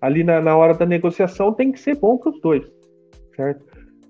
ali 0.00 0.22
na, 0.22 0.40
na 0.40 0.56
hora 0.56 0.74
da 0.74 0.84
negociação 0.84 1.52
tem 1.52 1.72
que 1.72 1.80
ser 1.80 1.96
bom 1.96 2.18
para 2.18 2.30
os 2.30 2.40
dois, 2.40 2.64
certo? 3.34 3.64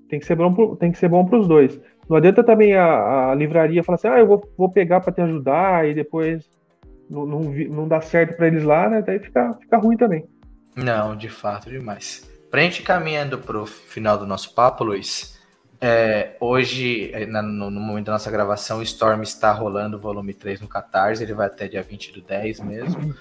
Tem 0.09 0.19
que 0.19 0.27
ser 0.27 0.35
bom, 0.35 0.75
tem 0.75 0.91
que 0.91 0.99
ser 0.99 1.09
bom 1.09 1.25
para 1.25 1.39
os 1.39 1.47
dois. 1.47 1.81
Não 2.09 2.17
adianta 2.17 2.43
também 2.43 2.75
a, 2.75 3.31
a 3.31 3.35
livraria 3.35 3.85
falar 3.85 3.95
assim, 3.95 4.09
ah, 4.09 4.19
eu 4.19 4.27
vou, 4.27 4.53
vou 4.59 4.69
pegar 4.69 5.01
para 5.01 5.13
te 5.13 5.21
ajudar 5.21 5.89
e 5.89 5.95
depois 5.95 6.51
não, 7.09 7.25
não, 7.25 7.41
não 7.43 7.89
dá 7.89 8.01
certo 8.01 8.37
para 8.37 8.49
eles 8.49 8.65
lá, 8.65 8.91
né? 8.91 9.03
Daí 9.03 9.21
fica, 9.21 9.55
fica 9.55 9.77
ruim 9.77 9.97
também. 9.97 10.25
Não, 10.75 11.17
de 11.17 11.29
fato, 11.29 11.71
demais. 11.71 12.29
Pra 12.51 12.63
gente 12.63 12.83
caminhando 12.83 13.39
pro 13.39 13.65
final 13.67 14.19
do 14.19 14.27
nosso 14.27 14.53
papo, 14.55 14.83
Luiz, 14.83 15.40
é, 15.81 16.37
hoje, 16.41 17.13
na, 17.29 17.43
no, 17.43 17.71
momento 17.71 18.07
da 18.07 18.13
nossa 18.13 18.31
gravação, 18.31 18.79
o 18.79 18.83
Storm 18.83 19.23
está 19.23 19.53
rolando 19.53 19.97
o 19.97 20.01
volume 20.01 20.35
3 20.35 20.61
no 20.61 20.69
Catarse, 20.69 21.23
ele 21.23 21.35
vai 21.35 21.47
até 21.47 21.69
dia 21.69 21.83
20 21.83 22.13
do 22.13 22.21
10 22.21 22.61
mesmo. 22.61 23.15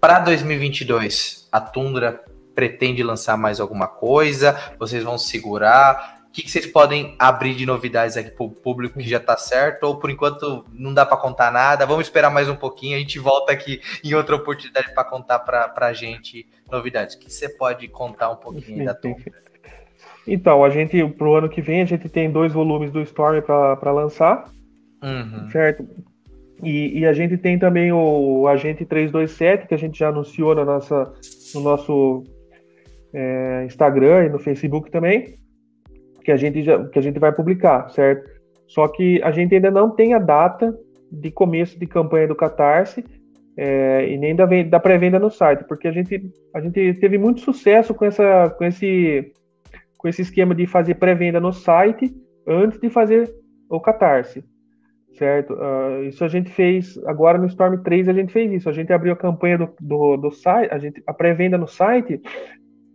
Para 0.00 0.20
2022, 0.20 1.48
a 1.50 1.60
Tundra 1.60 2.24
pretende 2.54 3.02
lançar 3.02 3.36
mais 3.36 3.58
alguma 3.58 3.88
coisa? 3.88 4.58
Vocês 4.78 5.02
vão 5.02 5.16
segurar? 5.16 6.14
que, 6.34 6.42
que 6.42 6.50
vocês 6.50 6.66
podem 6.66 7.14
abrir 7.16 7.54
de 7.54 7.64
novidades 7.64 8.16
aqui 8.16 8.28
para 8.28 8.44
o 8.44 8.50
público 8.50 8.98
que 8.98 9.08
já 9.08 9.18
está 9.18 9.36
certo? 9.36 9.84
Ou 9.84 10.00
por 10.00 10.10
enquanto 10.10 10.66
não 10.72 10.92
dá 10.92 11.06
para 11.06 11.16
contar 11.16 11.52
nada? 11.52 11.86
Vamos 11.86 12.06
esperar 12.06 12.28
mais 12.28 12.48
um 12.48 12.56
pouquinho, 12.56 12.96
a 12.96 12.98
gente 12.98 13.20
volta 13.20 13.52
aqui 13.52 13.80
em 14.02 14.14
outra 14.14 14.34
oportunidade 14.34 14.92
para 14.92 15.04
contar 15.04 15.38
para 15.38 15.86
a 15.86 15.92
gente 15.92 16.44
novidades. 16.68 17.14
O 17.14 17.20
que 17.20 17.32
você 17.32 17.48
pode 17.48 17.86
contar 17.86 18.30
um 18.30 18.36
pouquinho 18.36 18.84
da 18.84 18.92
tua? 18.92 19.14
Então, 20.26 20.64
a 20.64 20.70
gente, 20.70 21.06
para 21.08 21.28
o 21.28 21.34
ano 21.34 21.48
que 21.48 21.60
vem, 21.60 21.82
a 21.82 21.84
gente 21.84 22.08
tem 22.08 22.30
dois 22.30 22.52
volumes 22.52 22.90
do 22.90 23.00
Storm 23.02 23.42
para 23.42 23.92
lançar, 23.92 24.50
uhum. 25.02 25.50
certo? 25.50 25.86
E, 26.62 27.00
e, 27.00 27.06
a 27.06 27.12
gente 27.12 27.36
tem 27.36 27.58
também 27.58 27.92
o 27.92 28.46
Agente 28.48 28.86
327, 28.86 29.66
que 29.66 29.74
a 29.74 29.76
gente 29.76 29.98
já 29.98 30.08
anunciou 30.08 30.54
na 30.54 30.64
nossa, 30.64 31.12
no 31.54 31.60
nosso 31.60 32.24
é, 33.12 33.64
Instagram 33.66 34.24
e 34.24 34.28
no 34.30 34.38
Facebook 34.38 34.90
também 34.90 35.36
que 36.24 36.32
a 36.32 36.36
gente 36.36 36.62
já, 36.62 36.82
que 36.86 36.98
a 36.98 37.02
gente 37.02 37.20
vai 37.20 37.30
publicar, 37.30 37.88
certo? 37.90 38.28
Só 38.66 38.88
que 38.88 39.22
a 39.22 39.30
gente 39.30 39.54
ainda 39.54 39.70
não 39.70 39.90
tem 39.90 40.14
a 40.14 40.18
data 40.18 40.76
de 41.12 41.30
começo 41.30 41.78
de 41.78 41.86
campanha 41.86 42.26
do 42.26 42.34
Catarse 42.34 43.04
é, 43.56 44.08
e 44.08 44.16
nem 44.16 44.34
da, 44.34 44.46
da 44.46 44.80
pré-venda 44.80 45.18
no 45.18 45.30
site, 45.30 45.64
porque 45.68 45.86
a 45.86 45.92
gente, 45.92 46.20
a 46.52 46.60
gente 46.60 46.94
teve 46.94 47.18
muito 47.18 47.42
sucesso 47.42 47.94
com, 47.94 48.06
essa, 48.06 48.50
com, 48.56 48.64
esse, 48.64 49.30
com 50.04 50.08
esse 50.08 50.20
esquema 50.20 50.54
de 50.54 50.66
fazer 50.66 50.96
pré-venda 50.96 51.40
no 51.40 51.50
site 51.50 52.14
antes 52.46 52.78
de 52.78 52.90
fazer 52.90 53.34
o 53.70 53.80
Catarse, 53.80 54.44
certo? 55.16 55.54
Uh, 55.54 56.04
isso 56.04 56.22
a 56.22 56.28
gente 56.28 56.50
fez 56.50 57.02
agora 57.06 57.38
no 57.38 57.46
Storm 57.46 57.78
3, 57.78 58.10
a 58.10 58.12
gente 58.12 58.30
fez 58.30 58.52
isso. 58.52 58.68
A 58.68 58.72
gente 58.72 58.92
abriu 58.92 59.14
a 59.14 59.16
campanha 59.16 59.56
do, 59.56 59.70
do, 59.80 60.16
do 60.18 60.30
site, 60.30 60.70
a, 60.70 60.78
gente, 60.78 61.02
a 61.06 61.14
pré-venda 61.14 61.56
no 61.56 61.66
site, 61.66 62.20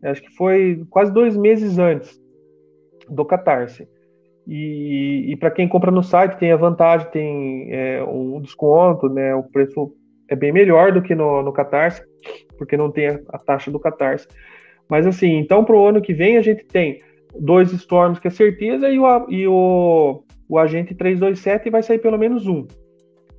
acho 0.04 0.22
que 0.22 0.30
foi 0.36 0.86
quase 0.92 1.12
dois 1.12 1.36
meses 1.36 1.80
antes 1.80 2.22
do 3.10 3.26
Catarse. 3.26 3.90
E, 4.46 5.32
e 5.32 5.36
para 5.36 5.50
quem 5.50 5.68
compra 5.68 5.90
no 5.90 6.04
site 6.04 6.38
tem 6.38 6.52
a 6.52 6.58
vantagem, 6.58 7.10
tem 7.10 7.74
é, 7.74 8.04
um 8.04 8.40
desconto, 8.40 9.10
né? 9.10 9.34
O 9.34 9.42
preço 9.42 9.92
é 10.30 10.36
bem 10.36 10.52
melhor 10.52 10.92
do 10.92 11.02
que 11.02 11.16
no, 11.16 11.42
no 11.42 11.52
Catarse, 11.52 12.04
porque 12.56 12.78
não 12.78 12.92
tem 12.92 13.08
a, 13.08 13.20
a 13.30 13.40
taxa 13.40 13.72
do 13.72 13.80
Catarse. 13.80 14.28
Mas 14.90 15.06
assim, 15.06 15.38
então 15.38 15.64
para 15.64 15.76
o 15.76 15.86
ano 15.86 16.02
que 16.02 16.14
vem 16.14 16.38
a 16.38 16.42
gente 16.42 16.66
tem 16.66 17.02
dois 17.40 17.72
Storms 17.72 18.20
que 18.20 18.28
é 18.28 18.32
certeza 18.32 18.90
e 18.90 18.98
o, 18.98 19.30
e 19.30 19.48
o, 19.48 20.24
o 20.48 20.58
Agente 20.58 20.96
327 20.96 21.70
vai 21.70 21.84
sair 21.84 22.00
pelo 22.00 22.18
menos 22.18 22.48
um, 22.48 22.66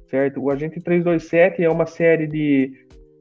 certo? 0.06 0.40
O 0.40 0.50
Agente 0.50 0.80
327 0.80 1.64
é 1.64 1.68
uma 1.68 1.86
série 1.86 2.26
de, 2.26 2.72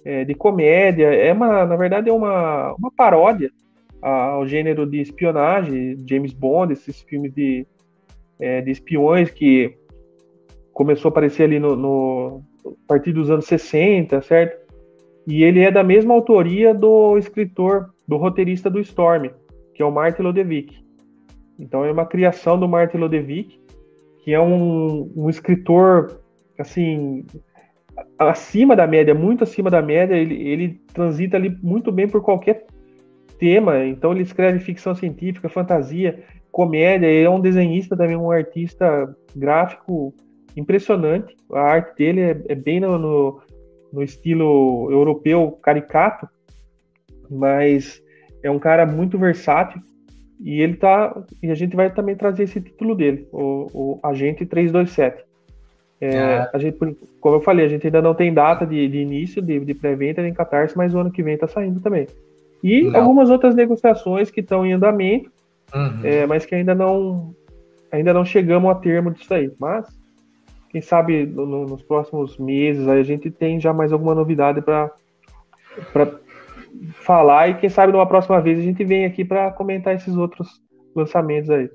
é, 0.05 0.23
de 0.23 0.35
comédia, 0.35 1.07
é 1.07 1.33
uma, 1.33 1.65
na 1.65 1.75
verdade 1.75 2.09
é 2.09 2.13
uma, 2.13 2.75
uma 2.75 2.91
paródia 2.91 3.51
ao 4.01 4.47
gênero 4.47 4.85
de 4.85 5.01
espionagem, 5.01 5.97
James 6.07 6.31
Bond, 6.31 6.71
esses 6.71 7.01
filmes 7.01 7.33
de, 7.33 7.65
é, 8.39 8.61
de 8.61 8.71
espiões 8.71 9.29
que 9.29 9.75
começou 10.71 11.09
a 11.09 11.11
aparecer 11.11 11.43
ali 11.43 11.59
no, 11.59 11.75
no 11.75 12.41
a 12.65 12.87
partir 12.87 13.11
dos 13.11 13.29
anos 13.29 13.45
60, 13.45 14.21
certo? 14.21 14.57
E 15.27 15.43
ele 15.43 15.59
é 15.59 15.69
da 15.69 15.83
mesma 15.83 16.13
autoria 16.13 16.73
do 16.73 17.17
escritor, 17.17 17.89
do 18.09 18.17
roteirista 18.17 18.71
do 18.71 18.79
Storm, 18.79 19.29
que 19.75 19.83
é 19.83 19.85
o 19.85 19.91
Martin 19.91 20.23
Lodevick. 20.23 20.83
Então 21.59 21.85
é 21.85 21.91
uma 21.91 22.07
criação 22.07 22.59
do 22.59 22.67
Martin 22.67 22.97
Lodevick, 22.97 23.61
que 24.23 24.33
é 24.33 24.41
um, 24.41 25.11
um 25.15 25.29
escritor 25.29 26.19
assim 26.57 27.23
acima 28.17 28.75
da 28.75 28.87
média, 28.87 29.13
muito 29.13 29.43
acima 29.43 29.69
da 29.69 29.79
média. 29.79 30.15
Ele, 30.15 30.41
ele 30.41 30.81
transita 30.91 31.37
ali 31.37 31.55
muito 31.61 31.91
bem 31.91 32.07
por 32.07 32.23
qualquer 32.23 32.65
tema, 33.37 33.85
então 33.85 34.11
ele 34.11 34.23
escreve 34.23 34.57
ficção 34.57 34.95
científica, 34.95 35.47
fantasia, 35.47 36.23
comédia, 36.51 37.05
ele 37.05 37.27
é 37.27 37.29
um 37.29 37.39
desenhista 37.39 37.95
também, 37.95 38.15
um 38.15 38.31
artista 38.31 39.15
gráfico 39.35 40.15
impressionante. 40.57 41.37
A 41.53 41.61
arte 41.61 41.95
dele 41.95 42.21
é, 42.21 42.41
é 42.49 42.55
bem 42.55 42.79
no, 42.79 42.97
no, 42.97 43.41
no, 43.93 44.01
estilo 44.01 44.89
europeu 44.89 45.51
caricato, 45.61 46.27
mas 47.29 48.01
é 48.43 48.49
um 48.49 48.59
cara 48.59 48.85
muito 48.85 49.17
versátil 49.17 49.81
e 50.39 50.61
ele 50.61 50.75
tá 50.75 51.15
e 51.43 51.51
a 51.51 51.55
gente 51.55 51.75
vai 51.75 51.89
também 51.91 52.15
trazer 52.15 52.43
esse 52.43 52.61
título 52.61 52.95
dele, 52.95 53.27
o, 53.31 53.67
o 53.73 53.99
Agente 54.03 54.45
327. 54.45 55.23
É, 56.01 56.17
ah. 56.17 56.49
a 56.53 56.57
gente, 56.57 56.77
como 57.19 57.35
eu 57.35 57.41
falei, 57.41 57.65
a 57.65 57.69
gente 57.69 57.85
ainda 57.85 58.01
não 58.01 58.13
tem 58.13 58.33
data 58.33 58.65
de, 58.65 58.87
de 58.87 58.99
início 58.99 59.41
de, 59.41 59.59
de 59.59 59.73
pré-venda 59.73 60.25
em 60.25 60.33
Catarse, 60.33 60.77
mas 60.77 60.93
o 60.93 60.99
ano 60.99 61.11
que 61.11 61.21
vem 61.21 61.33
está 61.33 61.47
saindo 61.47 61.81
também. 61.81 62.07
E 62.63 62.83
não. 62.83 63.01
algumas 63.01 63.29
outras 63.29 63.53
negociações 63.53 64.31
que 64.31 64.39
estão 64.39 64.65
em 64.65 64.73
andamento, 64.73 65.29
uhum. 65.73 65.99
é, 66.03 66.25
mas 66.25 66.45
que 66.45 66.55
ainda 66.55 66.73
não 66.73 67.33
ainda 67.91 68.13
não 68.13 68.23
chegamos 68.23 68.69
a 68.69 68.75
termo 68.75 69.11
disso 69.11 69.33
aí. 69.33 69.51
Mas 69.59 69.87
quem 70.69 70.81
sabe 70.81 71.25
no, 71.25 71.65
nos 71.65 71.81
próximos 71.81 72.37
meses 72.37 72.87
a 72.87 73.01
gente 73.03 73.29
tem 73.29 73.59
já 73.59 73.73
mais 73.73 73.91
alguma 73.91 74.15
novidade 74.15 74.61
para 74.61 74.91
falar 76.93 77.49
e 77.49 77.53
quem 77.55 77.69
sabe 77.69 77.91
numa 77.91 78.07
próxima 78.07 78.41
vez 78.41 78.59
a 78.59 78.61
gente 78.61 78.83
vem 78.83 79.05
aqui 79.05 79.23
para 79.23 79.51
comentar 79.51 79.95
esses 79.95 80.15
outros 80.15 80.47
lançamentos 80.95 81.49
aí. 81.49 81.69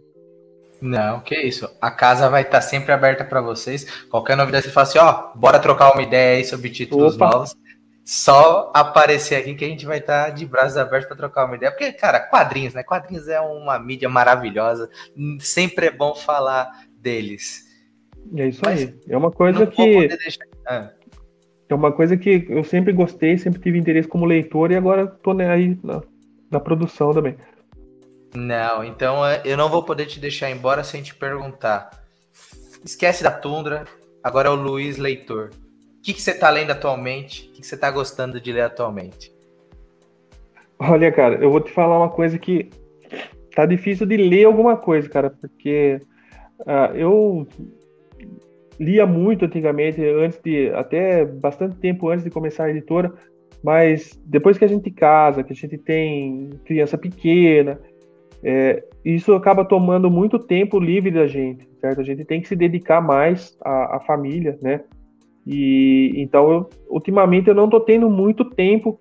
Não, 0.80 1.20
que 1.20 1.34
isso. 1.34 1.68
A 1.80 1.90
casa 1.90 2.28
vai 2.28 2.42
estar 2.42 2.60
sempre 2.60 2.92
aberta 2.92 3.24
para 3.24 3.40
vocês. 3.40 4.06
Qualquer 4.10 4.36
novidade, 4.36 4.66
você 4.66 4.72
fala 4.72 4.86
assim, 4.86 4.98
ó, 4.98 5.30
bora 5.34 5.58
trocar 5.58 5.92
uma 5.92 6.02
ideia 6.02 6.38
aí 6.38 6.44
sobre 6.44 6.68
títulos 6.68 7.14
Opa. 7.14 7.30
novos 7.30 7.56
só 8.04 8.70
aparecer 8.74 9.36
aqui 9.36 9.54
que 9.54 9.64
a 9.64 9.68
gente 9.68 9.86
vai 9.86 9.98
estar 9.98 10.26
tá 10.26 10.30
de 10.30 10.44
braços 10.44 10.76
abertos 10.76 11.08
para 11.08 11.16
trocar 11.16 11.46
uma 11.46 11.56
ideia. 11.56 11.72
Porque, 11.72 11.90
cara, 11.92 12.20
quadrinhos, 12.20 12.74
né? 12.74 12.82
Quadrinhos 12.82 13.28
é 13.28 13.40
uma 13.40 13.78
mídia 13.78 14.08
maravilhosa. 14.10 14.90
Sempre 15.40 15.86
é 15.86 15.90
bom 15.90 16.14
falar 16.14 16.70
deles. 16.98 17.64
É 18.36 18.48
isso 18.48 18.60
Mas 18.62 18.82
aí. 18.82 18.94
É 19.08 19.16
uma 19.16 19.30
coisa 19.30 19.66
que. 19.66 20.08
Deixar... 20.08 20.44
Ah. 20.66 20.90
É 21.68 21.74
uma 21.74 21.92
coisa 21.92 22.16
que 22.16 22.46
eu 22.48 22.62
sempre 22.62 22.92
gostei, 22.92 23.38
sempre 23.38 23.60
tive 23.60 23.78
interesse 23.78 24.08
como 24.08 24.26
leitor 24.26 24.70
e 24.70 24.76
agora 24.76 25.06
tô 25.06 25.30
aí 25.32 25.78
na, 25.82 26.02
na 26.50 26.60
produção 26.60 27.12
também. 27.12 27.36
Não, 28.34 28.84
então 28.84 29.24
é, 29.24 29.40
eu 29.44 29.56
não 29.56 29.68
vou 29.68 29.82
poder 29.82 30.06
te 30.06 30.20
deixar 30.20 30.50
embora 30.50 30.84
sem 30.84 31.02
te 31.02 31.14
perguntar. 31.14 31.90
Esquece 32.84 33.22
da 33.22 33.30
Tundra, 33.30 33.84
agora 34.22 34.48
é 34.48 34.52
o 34.52 34.56
Luiz 34.56 34.98
Leitor 34.98 35.50
que, 36.04 36.12
que 36.12 36.20
você 36.20 36.32
está 36.32 36.50
lendo 36.50 36.70
atualmente? 36.70 37.48
O 37.48 37.52
que, 37.52 37.60
que 37.62 37.66
você 37.66 37.74
está 37.74 37.90
gostando 37.90 38.38
de 38.38 38.52
ler 38.52 38.60
atualmente? 38.60 39.32
Olha, 40.78 41.10
cara, 41.10 41.36
eu 41.36 41.50
vou 41.50 41.60
te 41.60 41.72
falar 41.72 41.98
uma 41.98 42.10
coisa 42.10 42.38
que 42.38 42.68
tá 43.56 43.64
difícil 43.64 44.06
de 44.06 44.18
ler 44.18 44.44
alguma 44.44 44.76
coisa, 44.76 45.08
cara, 45.08 45.30
porque 45.30 45.98
uh, 46.60 46.94
eu 46.94 47.48
lia 48.78 49.06
muito 49.06 49.44
antigamente, 49.44 50.04
antes 50.04 50.40
de 50.42 50.70
até 50.70 51.24
bastante 51.24 51.76
tempo 51.76 52.08
antes 52.08 52.24
de 52.24 52.30
começar 52.30 52.64
a 52.64 52.70
editora, 52.70 53.12
mas 53.62 54.20
depois 54.26 54.58
que 54.58 54.64
a 54.64 54.68
gente 54.68 54.90
casa, 54.90 55.42
que 55.42 55.52
a 55.52 55.56
gente 55.56 55.78
tem 55.78 56.50
criança 56.64 56.98
pequena, 56.98 57.80
é, 58.42 58.84
isso 59.04 59.32
acaba 59.34 59.64
tomando 59.64 60.10
muito 60.10 60.38
tempo 60.38 60.78
livre 60.78 61.10
da 61.10 61.26
gente, 61.26 61.66
certo? 61.80 62.00
A 62.00 62.04
gente 62.04 62.24
tem 62.24 62.42
que 62.42 62.48
se 62.48 62.54
dedicar 62.54 63.00
mais 63.00 63.56
à, 63.62 63.96
à 63.96 64.00
família, 64.00 64.58
né? 64.60 64.82
E 65.46 66.12
então, 66.16 66.50
eu, 66.50 66.70
ultimamente 66.88 67.48
eu 67.48 67.54
não 67.54 67.64
estou 67.64 67.80
tendo 67.80 68.10
muito 68.10 68.44
tempo, 68.44 69.00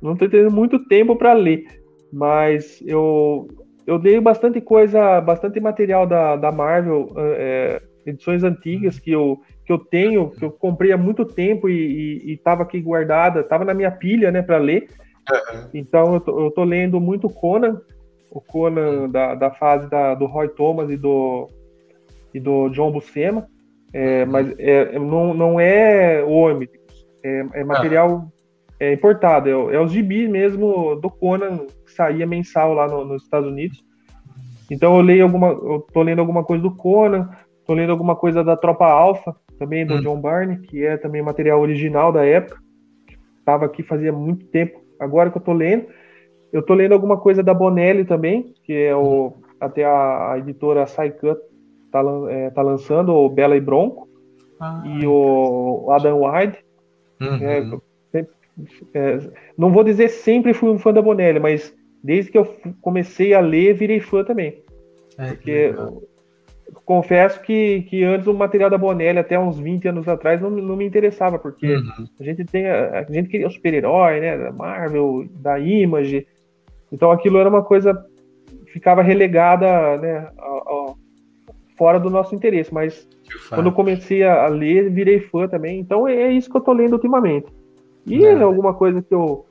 não 0.00 0.12
estou 0.12 0.28
tendo 0.28 0.50
muito 0.52 0.86
tempo 0.86 1.16
para 1.16 1.32
ler, 1.32 1.64
mas 2.12 2.80
eu 2.86 3.48
eu 3.84 3.98
dei 3.98 4.20
bastante 4.20 4.60
coisa, 4.60 5.20
bastante 5.20 5.58
material 5.58 6.06
da, 6.06 6.36
da 6.36 6.52
Marvel, 6.52 7.08
é, 7.16 7.82
edições 8.06 8.42
antigas 8.42 8.98
que 8.98 9.10
eu, 9.10 9.40
que 9.64 9.72
eu 9.72 9.78
tenho, 9.78 10.30
que 10.30 10.44
eu 10.44 10.50
comprei 10.50 10.92
há 10.92 10.96
muito 10.96 11.24
tempo 11.24 11.68
e 11.68 12.32
estava 12.32 12.62
aqui 12.62 12.80
guardada, 12.80 13.40
estava 13.40 13.64
na 13.64 13.74
minha 13.74 13.90
pilha, 13.90 14.30
né, 14.30 14.42
para 14.42 14.58
ler. 14.58 14.88
Uhum. 15.30 15.68
Então 15.74 16.14
eu 16.14 16.20
tô, 16.20 16.44
eu 16.46 16.50
tô 16.50 16.64
lendo 16.64 17.00
muito 17.00 17.28
Conan, 17.28 17.80
o 18.30 18.40
Conan 18.40 19.08
da, 19.08 19.34
da 19.34 19.50
fase 19.50 19.88
da, 19.88 20.14
do 20.14 20.26
Roy 20.26 20.48
Thomas 20.48 20.90
e 20.90 20.96
do, 20.96 21.48
e 22.34 22.40
do 22.40 22.68
John 22.70 22.90
Buscema. 22.90 23.46
É, 23.92 24.24
mas 24.24 24.52
é, 24.58 24.98
não, 24.98 25.34
não 25.34 25.60
é 25.60 26.24
ônibus, 26.24 26.78
é, 27.22 27.44
é 27.52 27.64
material 27.64 28.32
é, 28.80 28.94
importado, 28.94 29.48
é, 29.48 29.74
é 29.74 29.80
os 29.80 29.92
gibis 29.92 30.28
mesmo 30.30 30.96
do 30.96 31.10
Conan, 31.10 31.66
que 31.84 31.92
saía 31.92 32.26
mensal 32.26 32.72
lá 32.72 32.88
no, 32.88 33.04
nos 33.04 33.22
Estados 33.22 33.48
Unidos. 33.48 33.84
Então 34.70 34.96
eu 34.96 35.02
leio 35.02 35.24
alguma, 35.24 35.48
eu 35.48 35.86
tô 35.92 36.02
lendo 36.02 36.20
alguma 36.20 36.42
coisa 36.42 36.62
do 36.62 36.74
Conan, 36.74 37.28
tô 37.66 37.74
lendo 37.74 37.90
alguma 37.90 38.16
coisa 38.16 38.42
da 38.42 38.56
Tropa 38.56 38.86
Alpha, 38.86 39.34
também 39.58 39.86
do 39.86 39.94
hum. 39.94 40.00
John 40.00 40.20
Barney, 40.20 40.58
que 40.58 40.84
é 40.84 40.96
também 40.96 41.22
material 41.22 41.60
original 41.60 42.12
da 42.12 42.24
época. 42.24 42.60
Estava 43.38 43.66
aqui 43.66 43.82
fazia 43.82 44.12
muito 44.12 44.46
tempo, 44.46 44.80
agora 44.98 45.30
que 45.30 45.38
eu 45.38 45.42
tô 45.42 45.52
lendo. 45.52 45.86
Eu 46.52 46.62
tô 46.62 46.74
lendo 46.74 46.92
alguma 46.92 47.16
coisa 47.16 47.42
da 47.42 47.54
Bonelli 47.54 48.04
também, 48.04 48.52
que 48.64 48.72
é 48.72 48.94
o 48.94 49.32
até 49.60 49.84
a, 49.84 50.32
a 50.32 50.38
editora 50.38 50.86
Saicut 50.86 51.40
tá, 51.90 52.02
é, 52.28 52.50
tá 52.50 52.62
lançando 52.62 53.14
o 53.14 53.28
Bela 53.28 53.56
e 53.56 53.60
Bronco 53.60 54.08
ah, 54.60 54.82
e 54.84 55.06
o 55.06 55.88
Adam 55.90 56.20
White. 56.24 56.64
Uhum. 57.20 57.38
É, 57.42 58.26
é, 58.94 59.18
não 59.56 59.72
vou 59.72 59.84
dizer 59.84 60.08
sempre 60.08 60.52
fui 60.52 60.68
um 60.68 60.78
fã 60.78 60.92
da 60.92 61.00
Bonelli, 61.00 61.38
mas 61.38 61.74
desde 62.02 62.32
que 62.32 62.38
eu 62.38 62.44
comecei 62.80 63.32
a 63.34 63.40
ler, 63.40 63.74
virei 63.74 64.00
fã 64.00 64.24
também. 64.24 64.62
É, 65.16 65.32
porque 65.32 65.74
confesso 66.84 67.40
que, 67.42 67.82
que 67.82 68.04
antes 68.04 68.26
o 68.26 68.34
material 68.34 68.70
da 68.70 68.78
Bonelli, 68.78 69.18
até 69.18 69.38
uns 69.38 69.58
20 69.58 69.88
anos 69.88 70.08
atrás, 70.08 70.40
não, 70.40 70.50
não 70.50 70.76
me 70.76 70.84
interessava, 70.84 71.38
porque 71.38 71.74
uhum. 71.74 72.06
a 72.18 72.24
gente 72.24 72.44
tem. 72.44 72.68
A, 72.68 73.00
a 73.00 73.12
gente 73.12 73.28
queria 73.28 73.46
o 73.46 73.50
super-herói, 73.50 74.20
né? 74.20 74.38
Da 74.38 74.52
Marvel, 74.52 75.26
da 75.30 75.58
Image. 75.58 76.26
Então 76.90 77.10
aquilo 77.10 77.38
era 77.38 77.48
uma 77.48 77.62
coisa. 77.62 78.04
ficava 78.72 79.02
relegada, 79.02 79.98
né? 79.98 80.28
fora 81.76 81.98
do 81.98 82.08
nosso 82.08 82.34
interesse. 82.34 82.72
Mas 82.72 83.08
quando 83.48 83.66
eu 83.66 83.72
comecei 83.72 84.22
a, 84.22 84.46
ler, 84.46 84.88
virei 84.90 85.18
fã 85.18 85.48
também. 85.48 85.80
Então 85.80 86.06
é, 86.06 86.14
é 86.14 86.32
isso 86.32 86.48
que 86.50 86.56
eu 86.56 86.60
tô 86.60 86.72
lendo 86.72 86.92
ultimamente. 86.92 87.46
E 88.06 88.24
é. 88.24 88.40
alguma 88.40 88.74
coisa 88.74 89.02
que 89.02 89.14
eu. 89.14 89.46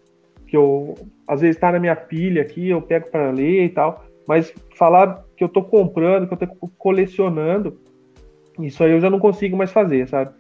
que 0.47 0.55
eu. 0.55 0.95
às 1.27 1.41
vezes 1.41 1.59
tá 1.59 1.71
na 1.71 1.79
minha 1.79 1.95
pilha 1.95 2.41
aqui, 2.41 2.69
eu 2.69 2.81
pego 2.81 3.09
para 3.09 3.31
ler 3.31 3.65
e 3.65 3.69
tal. 3.69 4.03
Mas 4.27 4.53
falar 4.77 5.23
que 5.35 5.43
eu 5.43 5.49
tô 5.49 5.63
comprando, 5.63 6.27
que 6.27 6.33
eu 6.33 6.37
tô 6.37 6.67
colecionando, 6.77 7.77
isso 8.59 8.83
aí 8.83 8.91
eu 8.91 9.01
já 9.01 9.09
não 9.09 9.19
consigo 9.19 9.57
mais 9.57 9.71
fazer, 9.71 10.07
sabe? 10.07 10.31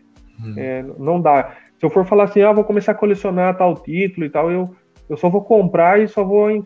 Hum. 0.43 0.53
É, 0.57 0.83
não 0.97 1.19
dá. 1.19 1.55
Se 1.79 1.85
eu 1.85 1.89
for 1.89 2.05
falar 2.05 2.25
assim, 2.25 2.41
ah, 2.41 2.51
vou 2.51 2.63
começar 2.63 2.91
a 2.91 2.95
colecionar 2.95 3.57
tal 3.57 3.75
título 3.75 4.25
e 4.25 4.29
tal, 4.29 4.51
eu, 4.51 4.69
eu 5.09 5.17
só 5.17 5.29
vou 5.29 5.43
comprar 5.43 5.99
e 5.99 6.07
só 6.07 6.23
vou 6.23 6.65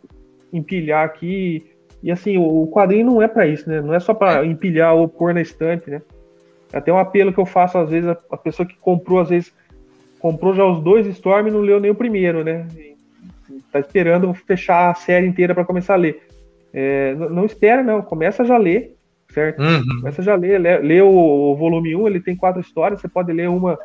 empilhar 0.52 1.06
aqui. 1.06 1.66
E 2.04 2.12
assim, 2.12 2.38
o 2.38 2.68
quadrinho 2.68 3.06
não 3.06 3.22
é 3.22 3.28
para 3.28 3.48
isso, 3.48 3.70
né? 3.70 3.82
Não 3.82 3.94
é 3.94 4.00
só 4.00 4.14
para 4.14 4.46
empilhar 4.46 4.94
ou 4.94 5.08
pôr 5.08 5.34
na 5.34 5.42
estante, 5.42 5.90
né? 5.90 6.02
Até 6.74 6.92
um 6.92 6.98
apelo 6.98 7.32
que 7.32 7.40
eu 7.40 7.46
faço 7.46 7.78
às 7.78 7.90
vezes, 7.90 8.10
a 8.10 8.38
pessoa 8.38 8.68
que 8.68 8.76
comprou, 8.78 9.20
às 9.20 9.30
vezes, 9.30 9.54
comprou 10.20 10.54
já 10.54 10.66
os 10.66 10.82
dois 10.82 11.08
Storm 11.08 11.48
e 11.48 11.52
não 11.52 11.62
leu 11.62 11.80
nem 11.80 11.92
o 11.92 11.96
primeiro, 11.96 12.44
né? 12.44 12.68
E 12.78 12.96
tá 13.72 13.80
esperando 13.80 14.34
fechar 14.34 14.92
a 14.92 14.96
série 14.96 15.28
inteira 15.28 15.56
para 15.56 15.66
começar 15.66 15.94
a 15.94 15.98
ler. 15.98 16.22
É, 16.78 17.16
não 17.16 17.46
espera, 17.46 17.82
não. 17.82 18.02
Começa 18.02 18.44
já 18.44 18.56
a 18.56 18.58
ler, 18.58 18.98
certo? 19.30 19.62
Uhum. 19.62 20.02
Começa 20.02 20.22
já 20.22 20.34
a 20.34 20.36
ler. 20.36 20.60
Lê, 20.60 20.78
lê 20.80 21.02
o, 21.02 21.08
o, 21.08 21.56
volume 21.56 21.96
1, 21.96 22.08
ele 22.08 22.20
tem 22.20 22.36
quatro 22.36 22.60
histórias. 22.60 23.00
Você 23.00 23.08
pode 23.08 23.32
ler 23.32 23.48
uma 23.48 23.80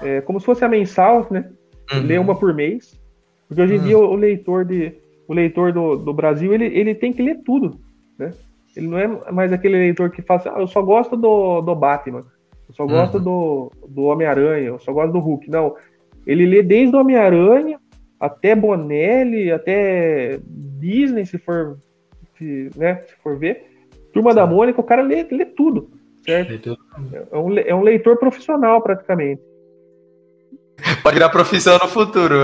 é, 0.00 0.20
como 0.20 0.38
se 0.38 0.46
fosse 0.46 0.64
a 0.64 0.68
mensal, 0.68 1.26
né? 1.28 1.50
Uhum. 1.92 2.02
Ler 2.02 2.20
uma 2.20 2.36
por 2.38 2.54
mês. 2.54 2.96
Porque 3.48 3.60
hoje 3.60 3.74
em 3.74 3.78
uhum. 3.78 3.84
dia 3.84 3.98
o, 3.98 4.12
o, 4.12 4.14
leitor, 4.14 4.64
de, 4.64 4.92
o 5.26 5.34
leitor 5.34 5.72
do, 5.72 5.96
do 5.96 6.14
Brasil, 6.14 6.54
ele, 6.54 6.66
ele 6.66 6.94
tem 6.94 7.12
que 7.12 7.20
ler 7.20 7.40
tudo, 7.44 7.80
né? 8.16 8.32
Ele 8.76 8.86
não 8.86 8.98
é 8.98 9.32
mais 9.32 9.52
aquele 9.52 9.76
leitor 9.76 10.10
que 10.10 10.22
fala 10.22 10.38
assim, 10.38 10.50
ah, 10.54 10.60
eu 10.60 10.68
só 10.68 10.80
gosto 10.80 11.16
do, 11.16 11.60
do 11.62 11.74
Batman, 11.74 12.24
eu 12.68 12.74
só 12.74 12.86
gosto 12.86 13.18
uhum. 13.18 13.24
do, 13.24 13.72
do 13.88 14.02
Homem-Aranha, 14.04 14.68
eu 14.68 14.78
só 14.78 14.92
gosto 14.92 15.12
do 15.12 15.18
Hulk. 15.18 15.50
Não, 15.50 15.74
ele 16.24 16.46
lê 16.46 16.62
desde 16.62 16.94
o 16.94 17.00
Homem-Aranha 17.00 17.80
até 18.20 18.54
Bonelli, 18.54 19.50
até 19.50 20.38
Disney, 20.78 21.26
se 21.26 21.38
for 21.38 21.78
se, 22.38 22.70
né, 22.76 23.02
se 23.06 23.14
for 23.22 23.36
ver. 23.36 23.66
Turma 24.12 24.30
Sim. 24.30 24.36
da 24.36 24.46
Mônica, 24.46 24.80
o 24.80 24.84
cara 24.84 25.02
lê, 25.02 25.26
lê 25.30 25.44
tudo, 25.44 25.90
certo? 26.24 26.78
É, 27.32 27.36
um, 27.36 27.58
é 27.58 27.74
um 27.74 27.82
leitor 27.82 28.16
profissional, 28.16 28.80
praticamente. 28.80 29.42
Pode 31.02 31.14
virar 31.14 31.28
profissão 31.28 31.76
no 31.78 31.88
futuro, 31.88 32.34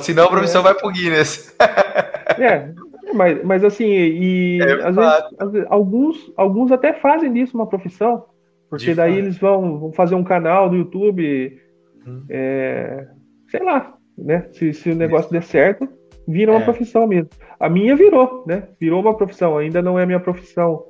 senão 0.00 0.24
a 0.24 0.30
profissão 0.30 0.60
é. 0.62 0.64
vai 0.64 0.74
pro 0.74 0.90
Guinness. 0.90 1.56
É, 2.40 2.70
mas, 3.14 3.42
mas 3.42 3.64
assim, 3.64 3.86
e 3.86 4.60
é 4.62 4.86
às, 4.86 4.94
vezes, 4.94 5.12
às, 5.40 5.50
vezes, 5.50 5.66
alguns, 5.70 6.32
alguns 6.36 6.70
até 6.70 6.92
fazem 6.92 7.32
disso 7.32 7.56
uma 7.56 7.66
profissão, 7.66 8.26
porque 8.70 8.84
De 8.84 8.94
daí 8.94 9.14
fato. 9.14 9.24
eles 9.24 9.38
vão, 9.38 9.80
vão 9.80 9.92
fazer 9.92 10.14
um 10.14 10.22
canal 10.22 10.70
do 10.70 10.76
YouTube, 10.76 11.60
hum. 12.06 12.22
é, 12.30 13.08
sei 13.48 13.64
lá, 13.64 13.94
né? 14.16 14.46
Se, 14.52 14.72
se 14.72 14.90
o 14.90 14.94
negócio 14.94 15.32
der 15.32 15.42
certo, 15.42 15.88
vira 16.28 16.52
uma 16.52 16.60
é. 16.60 16.64
profissão 16.64 17.06
mesmo. 17.06 17.30
A 17.58 17.68
minha 17.68 17.96
virou, 17.96 18.44
né? 18.46 18.68
Virou 18.78 19.00
uma 19.00 19.16
profissão. 19.16 19.56
Ainda 19.56 19.80
não 19.80 19.98
é 19.98 20.04
minha 20.04 20.20
profissão 20.20 20.84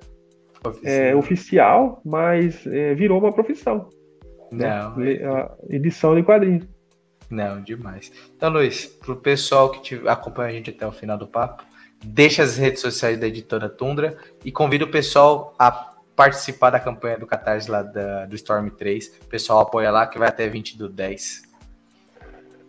é, 0.82 1.14
oficial, 1.14 2.02
mas 2.04 2.66
é, 2.66 2.92
virou 2.94 3.20
uma 3.20 3.32
profissão. 3.32 3.88
Né? 4.50 4.68
Não. 4.68 4.96
Né? 4.96 5.48
Edição 5.70 6.16
de 6.16 6.24
quadrinhos. 6.24 6.66
Não, 7.30 7.62
demais. 7.62 8.10
Então, 8.36 8.50
Luiz, 8.50 8.86
para 8.86 9.12
o 9.12 9.16
pessoal 9.16 9.70
que 9.70 9.82
te 9.82 10.08
acompanha 10.08 10.48
a 10.50 10.52
gente 10.52 10.70
até 10.70 10.86
o 10.86 10.92
final 10.92 11.16
do 11.16 11.26
papo, 11.26 11.62
deixa 12.04 12.42
as 12.42 12.56
redes 12.56 12.80
sociais 12.80 13.18
da 13.18 13.26
editora 13.26 13.68
Tundra 13.68 14.16
e 14.44 14.50
convida 14.50 14.84
o 14.84 14.90
pessoal 14.90 15.54
a 15.58 15.70
participar 16.16 16.70
da 16.70 16.80
campanha 16.80 17.18
do 17.18 17.26
Catarse 17.26 17.70
lá 17.70 17.82
da, 17.82 18.26
do 18.26 18.34
Storm 18.34 18.70
3. 18.70 19.18
O 19.22 19.26
pessoal 19.26 19.60
apoia 19.60 19.90
lá 19.90 20.06
que 20.06 20.18
vai 20.18 20.28
até 20.28 20.48
20 20.48 20.76
do 20.76 20.88
10. 20.88 21.47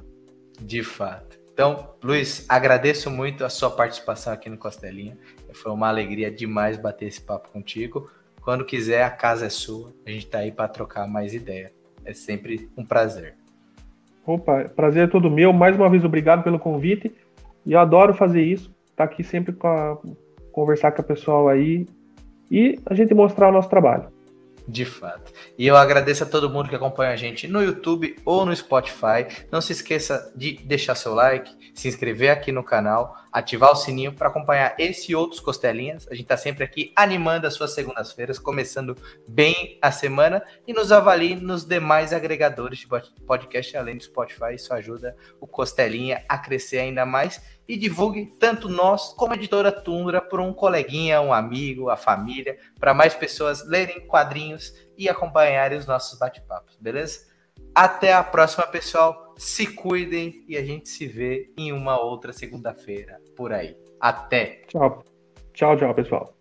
De 0.60 0.82
fato. 0.82 1.38
Então, 1.52 1.96
Luiz, 2.02 2.46
agradeço 2.48 3.10
muito 3.10 3.44
a 3.44 3.50
sua 3.50 3.70
participação 3.70 4.32
aqui 4.32 4.50
no 4.50 4.58
Costelinha. 4.58 5.18
Foi 5.54 5.72
uma 5.72 5.90
alegria 5.90 6.32
demais 6.32 6.78
bater 6.78 7.08
esse 7.08 7.20
papo 7.20 7.50
contigo. 7.50 8.10
Quando 8.42 8.64
quiser, 8.64 9.04
a 9.04 9.10
casa 9.10 9.48
é 9.48 9.50
sua. 9.50 9.94
A 10.06 10.10
gente 10.12 10.28
tá 10.28 10.38
aí 10.38 10.52
para 10.52 10.70
trocar 10.70 11.08
mais 11.08 11.34
ideia. 11.34 11.74
É 12.08 12.14
sempre 12.14 12.70
um 12.78 12.86
prazer. 12.86 13.36
Opa, 14.26 14.64
prazer 14.74 15.04
é 15.04 15.08
todo 15.08 15.30
meu. 15.30 15.52
Mais 15.52 15.76
uma 15.76 15.90
vez, 15.90 16.06
obrigado 16.06 16.42
pelo 16.42 16.58
convite. 16.58 17.14
E 17.66 17.74
eu 17.74 17.80
adoro 17.80 18.14
fazer 18.14 18.42
isso. 18.42 18.74
Tá 18.96 19.04
aqui 19.04 19.26
sempre 19.26 19.52
para 19.52 19.98
conversar 20.54 20.94
com 20.94 21.02
o 21.02 21.06
pessoal 21.06 21.50
aí 21.50 21.86
e 22.50 22.80
a 22.86 22.94
gente 22.94 23.14
mostrar 23.14 23.50
o 23.50 23.52
nosso 23.52 23.70
trabalho. 23.70 24.08
De 24.66 24.86
fato. 24.86 25.34
E 25.58 25.68
eu 25.68 25.76
agradeço 25.76 26.24
a 26.24 26.28
todo 26.28 26.50
mundo 26.50 26.70
que 26.70 26.76
acompanha 26.76 27.12
a 27.12 27.16
gente 27.18 27.46
no 27.46 27.62
YouTube 27.62 28.16
ou 28.24 28.46
no 28.46 28.56
Spotify. 28.56 29.28
Não 29.52 29.60
se 29.60 29.74
esqueça 29.74 30.32
de 30.34 30.54
deixar 30.64 30.96
seu 30.96 31.14
like, 31.14 31.52
se 31.74 31.90
inscrever 31.90 32.30
aqui 32.30 32.54
no 32.54 32.64
canal, 32.64 33.18
ativar 33.32 33.72
o 33.72 33.76
sininho 33.76 34.14
para 34.14 34.28
acompanhar 34.28 34.76
esse 34.78 35.12
e 35.12 35.16
outros 35.16 35.40
costelinhas. 35.40 36.08
A 36.08 36.12
gente 36.12 36.24
está 36.24 36.38
sempre 36.38 36.64
aqui 36.64 36.92
animando 36.96 37.48
as 37.48 37.54
suas 37.54 37.74
segundas-feiras, 37.74 38.40
começando 38.40 38.96
bem 39.28 39.78
a 39.82 39.92
semana 39.92 40.44
e 40.66 40.74
nos 40.74 40.92
avalie 40.92 41.36
nos 41.36 41.64
demais 41.64 42.14
agregadores 42.14 42.80
de 42.80 42.88
podcast 43.26 43.78
além 43.78 43.98
do 43.98 44.04
Spotify. 44.04 44.56
Isso 44.56 44.74
ajuda 44.74 45.16
o 45.40 45.48
Costelinha 45.48 46.24
a 46.28 46.38
crescer 46.38 46.80
ainda 46.80 47.06
mais 47.06 47.42
e 47.68 47.76
divulgue 47.76 48.26
tanto 48.40 48.70
nós 48.70 49.14
como 49.14 49.34
a 49.34 49.36
editora 49.36 49.72
Tundra 49.72 50.22
para 50.22 50.42
um 50.42 50.54
coleguinha, 50.54 51.22
um 51.22 51.34
amigo, 51.34 51.90
a 51.90 51.98
família, 51.98 52.58
para 52.80 52.94
mais 52.94 53.14
pessoas 53.14 53.68
lerem 53.68 54.08
quadrinhos 54.08 54.74
e 54.98 55.10
acompanharem 55.10 55.78
os 55.78 55.86
nossos 55.86 56.18
bate-papos, 56.18 56.78
beleza? 56.80 57.27
Até 57.78 58.12
a 58.12 58.24
próxima, 58.24 58.66
pessoal. 58.66 59.36
Se 59.38 59.68
cuidem 59.68 60.44
e 60.48 60.58
a 60.58 60.66
gente 60.66 60.90
se 60.90 61.06
vê 61.06 61.52
em 61.56 61.72
uma 61.72 62.02
outra 62.02 62.34
segunda-feira 62.34 63.22
por 63.36 63.54
aí. 63.54 63.78
Até. 64.02 64.64
Tchau. 64.68 65.04
Tchau, 65.54 65.78
tchau, 65.78 65.94
pessoal. 65.94 66.37